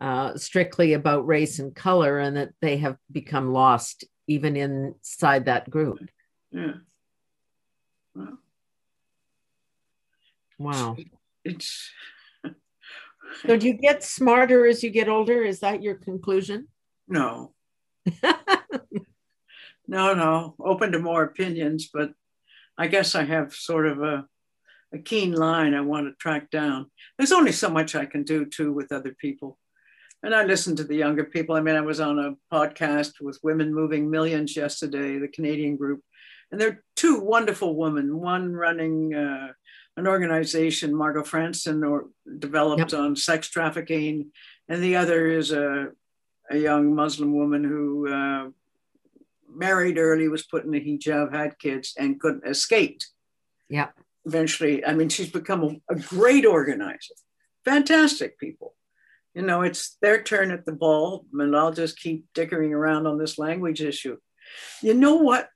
uh, 0.01 0.37
strictly 0.37 0.93
about 0.93 1.27
race 1.27 1.59
and 1.59 1.75
color 1.75 2.19
and 2.19 2.37
that 2.37 2.49
they 2.61 2.77
have 2.77 2.97
become 3.11 3.53
lost 3.53 4.05
even 4.27 4.55
inside 4.55 5.45
that 5.45 5.69
group. 5.69 5.99
Yeah. 6.53 6.73
Well, 8.15 8.37
wow. 10.59 10.95
It's. 11.43 11.91
so 13.41 13.57
do 13.57 13.67
you 13.67 13.73
get 13.73 14.03
smarter 14.03 14.67
as 14.67 14.83
you 14.83 14.91
get 14.91 15.09
older? 15.09 15.43
Is 15.43 15.61
that 15.61 15.81
your 15.81 15.95
conclusion? 15.95 16.67
No. 17.07 17.53
no, 19.87 20.13
no. 20.13 20.55
Open 20.59 20.91
to 20.91 20.99
more 20.99 21.23
opinions, 21.23 21.89
but 21.91 22.11
I 22.77 22.87
guess 22.87 23.15
I 23.15 23.23
have 23.23 23.53
sort 23.53 23.87
of 23.87 24.03
a, 24.03 24.25
a 24.93 24.99
keen 24.99 25.31
line 25.33 25.73
I 25.73 25.81
want 25.81 26.07
to 26.07 26.13
track 26.19 26.51
down. 26.51 26.91
There's 27.17 27.31
only 27.31 27.51
so 27.51 27.69
much 27.69 27.95
I 27.95 28.05
can 28.05 28.23
do 28.23 28.45
too 28.45 28.71
with 28.71 28.91
other 28.91 29.15
people. 29.19 29.57
And 30.21 30.33
I 30.33 30.43
listen 30.45 30.75
to 30.77 30.85
the 30.85 30.95
younger 30.95 31.25
people. 31.25 31.55
I 31.55 31.61
mean, 31.61 31.75
I 31.75 31.81
was 31.81 31.99
on 31.99 32.17
a 32.17 32.35
podcast 32.55 33.19
with 33.19 33.39
Women 33.43 33.73
Moving 33.73 34.09
Millions 34.09 34.55
yesterday, 34.55 35.17
the 35.19 35.27
Canadian 35.27 35.75
group, 35.75 36.01
and 36.53 36.61
they're 36.61 36.83
two 36.95 37.19
wonderful 37.19 37.75
women, 37.75 38.19
one 38.19 38.53
running 38.53 39.15
uh, 39.15 39.47
an 39.97 40.05
organization, 40.05 40.93
Margot 40.93 41.23
Franssen, 41.23 41.83
or 41.83 42.09
developed 42.37 42.91
yep. 42.91 43.01
on 43.01 43.15
sex 43.15 43.49
trafficking, 43.49 44.29
and 44.69 44.83
the 44.83 44.95
other 44.95 45.25
is 45.25 45.51
a, 45.51 45.87
a 46.51 46.57
young 46.57 46.93
Muslim 46.93 47.35
woman 47.35 47.63
who 47.63 48.07
uh, 48.07 48.49
married 49.49 49.97
early, 49.97 50.27
was 50.27 50.43
put 50.43 50.63
in 50.63 50.75
a 50.75 50.79
hijab, 50.79 51.33
had 51.33 51.57
kids, 51.57 51.95
and 51.97 52.19
couldn't 52.19 52.47
escape. 52.47 53.01
Yeah. 53.67 53.87
Eventually, 54.25 54.85
I 54.85 54.93
mean, 54.93 55.09
she's 55.09 55.31
become 55.31 55.63
a, 55.63 55.93
a 55.93 55.95
great 55.95 56.45
organizer. 56.45 57.15
Fantastic 57.65 58.37
people. 58.37 58.75
You 59.33 59.41
know, 59.41 59.63
it's 59.63 59.97
their 60.03 60.21
turn 60.21 60.51
at 60.51 60.67
the 60.67 60.71
ball, 60.71 61.25
and 61.33 61.55
I'll 61.55 61.73
just 61.73 61.97
keep 61.99 62.25
dickering 62.35 62.73
around 62.73 63.07
on 63.07 63.17
this 63.17 63.39
language 63.39 63.81
issue. 63.81 64.17
You 64.83 64.93
know 64.93 65.15
what? 65.15 65.49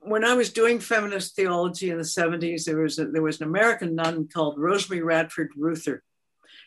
When 0.00 0.24
I 0.24 0.34
was 0.34 0.52
doing 0.52 0.78
feminist 0.78 1.34
theology 1.34 1.90
in 1.90 1.98
the 1.98 2.04
70s, 2.04 2.64
there 2.64 2.78
was, 2.78 2.98
a, 2.98 3.06
there 3.06 3.22
was 3.22 3.40
an 3.40 3.48
American 3.48 3.96
nun 3.96 4.28
called 4.28 4.58
Rosemary 4.58 5.02
Radford 5.02 5.50
Ruether, 5.58 6.00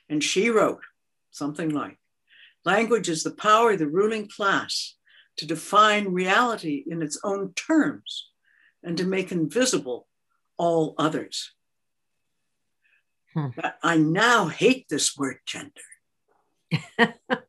and 0.10 0.24
she 0.24 0.50
wrote 0.50 0.82
something 1.32 1.70
like 1.70 1.98
Language 2.66 3.10
is 3.10 3.24
the 3.24 3.32
power 3.32 3.72
of 3.74 3.80
the 3.80 3.88
ruling 3.88 4.28
class 4.28 4.96
to 5.38 5.46
define 5.46 6.14
reality 6.14 6.84
in 6.88 7.02
its 7.02 7.20
own 7.24 7.54
terms 7.54 8.30
and 8.84 8.98
to 8.98 9.06
make 9.06 9.32
invisible 9.32 10.08
all 10.58 10.96
others. 10.98 11.52
Hmm. 13.34 13.48
I 13.84 13.98
now 13.98 14.48
hate 14.48 14.88
this 14.90 15.16
word 15.16 15.38
gender. 15.46 15.82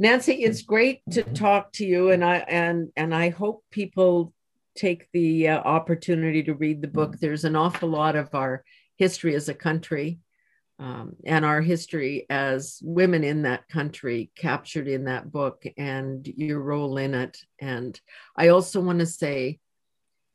Nancy, 0.00 0.32
it's 0.32 0.62
great 0.62 1.02
to 1.10 1.22
talk 1.22 1.72
to 1.72 1.84
you, 1.84 2.10
and 2.10 2.24
I 2.24 2.36
and 2.36 2.90
and 2.96 3.14
I 3.14 3.28
hope 3.28 3.64
people 3.70 4.32
take 4.74 5.06
the 5.12 5.48
uh, 5.48 5.58
opportunity 5.58 6.42
to 6.44 6.54
read 6.54 6.80
the 6.80 6.88
book. 6.88 7.18
There's 7.18 7.44
an 7.44 7.54
awful 7.54 7.90
lot 7.90 8.16
of 8.16 8.34
our 8.34 8.64
history 8.96 9.34
as 9.34 9.50
a 9.50 9.54
country 9.54 10.20
um, 10.78 11.16
and 11.26 11.44
our 11.44 11.60
history 11.60 12.24
as 12.30 12.78
women 12.82 13.24
in 13.24 13.42
that 13.42 13.68
country 13.68 14.30
captured 14.38 14.88
in 14.88 15.04
that 15.04 15.30
book 15.30 15.66
and 15.76 16.26
your 16.26 16.60
role 16.60 16.96
in 16.96 17.12
it. 17.12 17.36
And 17.60 18.00
I 18.34 18.48
also 18.48 18.80
want 18.80 19.00
to 19.00 19.06
say 19.06 19.58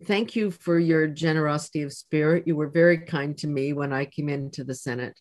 thank 0.03 0.35
you 0.35 0.51
for 0.51 0.77
your 0.77 1.07
generosity 1.07 1.81
of 1.81 1.91
spirit. 1.91 2.43
You 2.45 2.55
were 2.55 2.69
very 2.69 2.99
kind 2.99 3.35
to 3.39 3.47
me 3.47 3.73
when 3.73 3.91
I 3.91 4.05
came 4.05 4.29
into 4.29 4.63
the 4.63 4.75
Senate. 4.75 5.19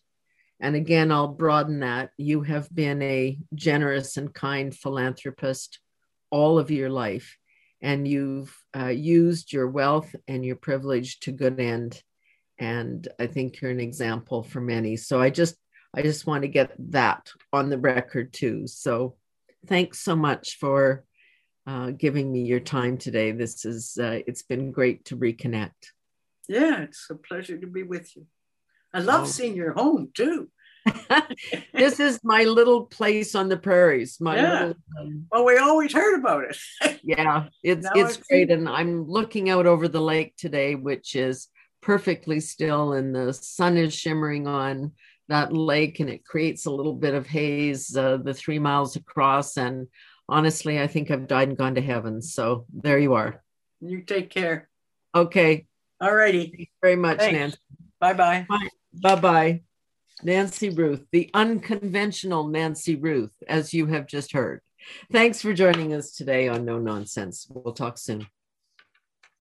And 0.59 0.75
again, 0.75 1.11
I'll 1.11 1.27
broaden 1.27 1.81
that. 1.81 2.11
You 2.17 2.41
have 2.41 2.73
been 2.73 3.01
a 3.01 3.37
generous 3.53 4.17
and 4.17 4.33
kind 4.33 4.75
philanthropist 4.75 5.79
all 6.31 6.57
of 6.57 6.71
your 6.71 6.89
life, 6.89 7.37
and 7.81 8.07
you've 8.07 8.55
uh, 8.77 8.87
used 8.87 9.53
your 9.53 9.67
wealth 9.67 10.15
and 10.27 10.45
your 10.45 10.55
privilege 10.55 11.19
to 11.21 11.31
good 11.31 11.59
end. 11.59 12.01
And 12.57 13.05
i 13.19 13.27
think 13.27 13.59
you're 13.59 13.71
an 13.71 13.81
example 13.81 14.41
for 14.43 14.61
many. 14.61 14.95
So 14.95 15.21
i 15.21 15.29
just 15.29 15.55
i 15.93 16.01
just 16.01 16.25
want 16.25 16.43
to 16.43 16.47
get 16.47 16.71
that 16.91 17.29
on 17.51 17.69
the 17.69 17.77
record 17.77 18.31
too. 18.31 18.67
So 18.67 19.15
thanks 19.67 19.99
so 19.99 20.15
much 20.15 20.57
for 20.57 21.03
uh, 21.67 21.91
giving 21.91 22.31
me 22.31 22.43
your 22.43 22.59
time 22.59 22.97
today. 22.97 23.31
This 23.31 23.65
is 23.65 23.97
uh, 24.01 24.19
it's 24.25 24.43
been 24.43 24.71
great 24.71 25.05
to 25.05 25.17
reconnect. 25.17 25.91
Yeah 26.47 26.81
it's 26.81 27.07
a 27.09 27.15
pleasure 27.15 27.57
to 27.57 27.67
be 27.67 27.83
with 27.83 28.15
you 28.15 28.25
i 28.95 28.99
love 28.99 29.23
oh. 29.23 29.25
seeing 29.25 29.55
your 29.55 29.73
home 29.73 30.09
too. 30.13 30.49
This 31.73 31.99
is 31.99 32.19
my 32.23 32.43
little 32.43 32.85
place 32.85 33.35
on 33.35 33.49
the 33.49 33.57
prairies 33.57 34.17
my 34.21 34.35
yeah. 34.35 34.59
Little, 34.65 34.75
um, 34.99 35.25
well 35.31 35.45
we 35.45 35.57
always 35.57 35.93
heard 35.93 36.19
about 36.19 36.43
it. 36.45 36.99
Yeah 37.03 37.47
it's 37.63 37.83
now 37.83 37.91
it's 37.95 38.17
I've 38.17 38.27
great 38.27 38.49
seen- 38.49 38.57
and 38.59 38.69
i'm 38.69 39.07
looking 39.07 39.49
out 39.49 39.65
over 39.65 39.87
the 39.87 40.01
lake 40.01 40.35
today 40.37 40.75
which 40.75 41.15
is 41.15 41.47
perfectly 41.81 42.39
still 42.39 42.93
and 42.93 43.15
the 43.15 43.33
sun 43.33 43.77
is 43.77 43.93
shimmering 43.93 44.47
on 44.47 44.91
that 45.27 45.51
lake 45.51 45.99
and 45.99 46.09
it 46.09 46.23
creates 46.23 46.65
a 46.65 46.71
little 46.71 46.93
bit 46.93 47.15
of 47.15 47.25
haze 47.27 47.95
uh, 47.97 48.17
the 48.17 48.33
three 48.33 48.59
miles 48.59 48.95
across 48.95 49.57
and 49.57 49.87
honestly 50.29 50.79
i 50.79 50.87
think 50.87 51.09
i've 51.09 51.27
died 51.27 51.47
and 51.49 51.57
gone 51.57 51.75
to 51.75 51.81
heaven 51.81 52.21
so 52.21 52.65
there 52.73 52.99
you 52.99 53.13
are. 53.15 53.43
You 53.81 54.01
take 54.01 54.29
care. 54.29 54.69
Okay. 55.13 55.67
All 56.01 56.15
righty. 56.15 56.71
Very 56.81 56.95
much 56.95 57.19
Thanks. 57.19 57.33
nancy. 57.33 57.57
Bye-bye 57.99 58.47
bye-bye 59.01 59.61
nancy 60.23 60.69
ruth 60.69 61.05
the 61.11 61.29
unconventional 61.33 62.47
nancy 62.47 62.95
ruth 62.95 63.33
as 63.47 63.73
you 63.73 63.85
have 63.87 64.07
just 64.07 64.31
heard. 64.31 64.61
Thanks 65.11 65.41
for 65.41 65.53
joining 65.53 65.93
us 65.93 66.11
today 66.11 66.47
on 66.47 66.63
no 66.63 66.79
nonsense. 66.79 67.47
We'll 67.49 67.73
talk 67.73 67.97
soon 67.97 68.27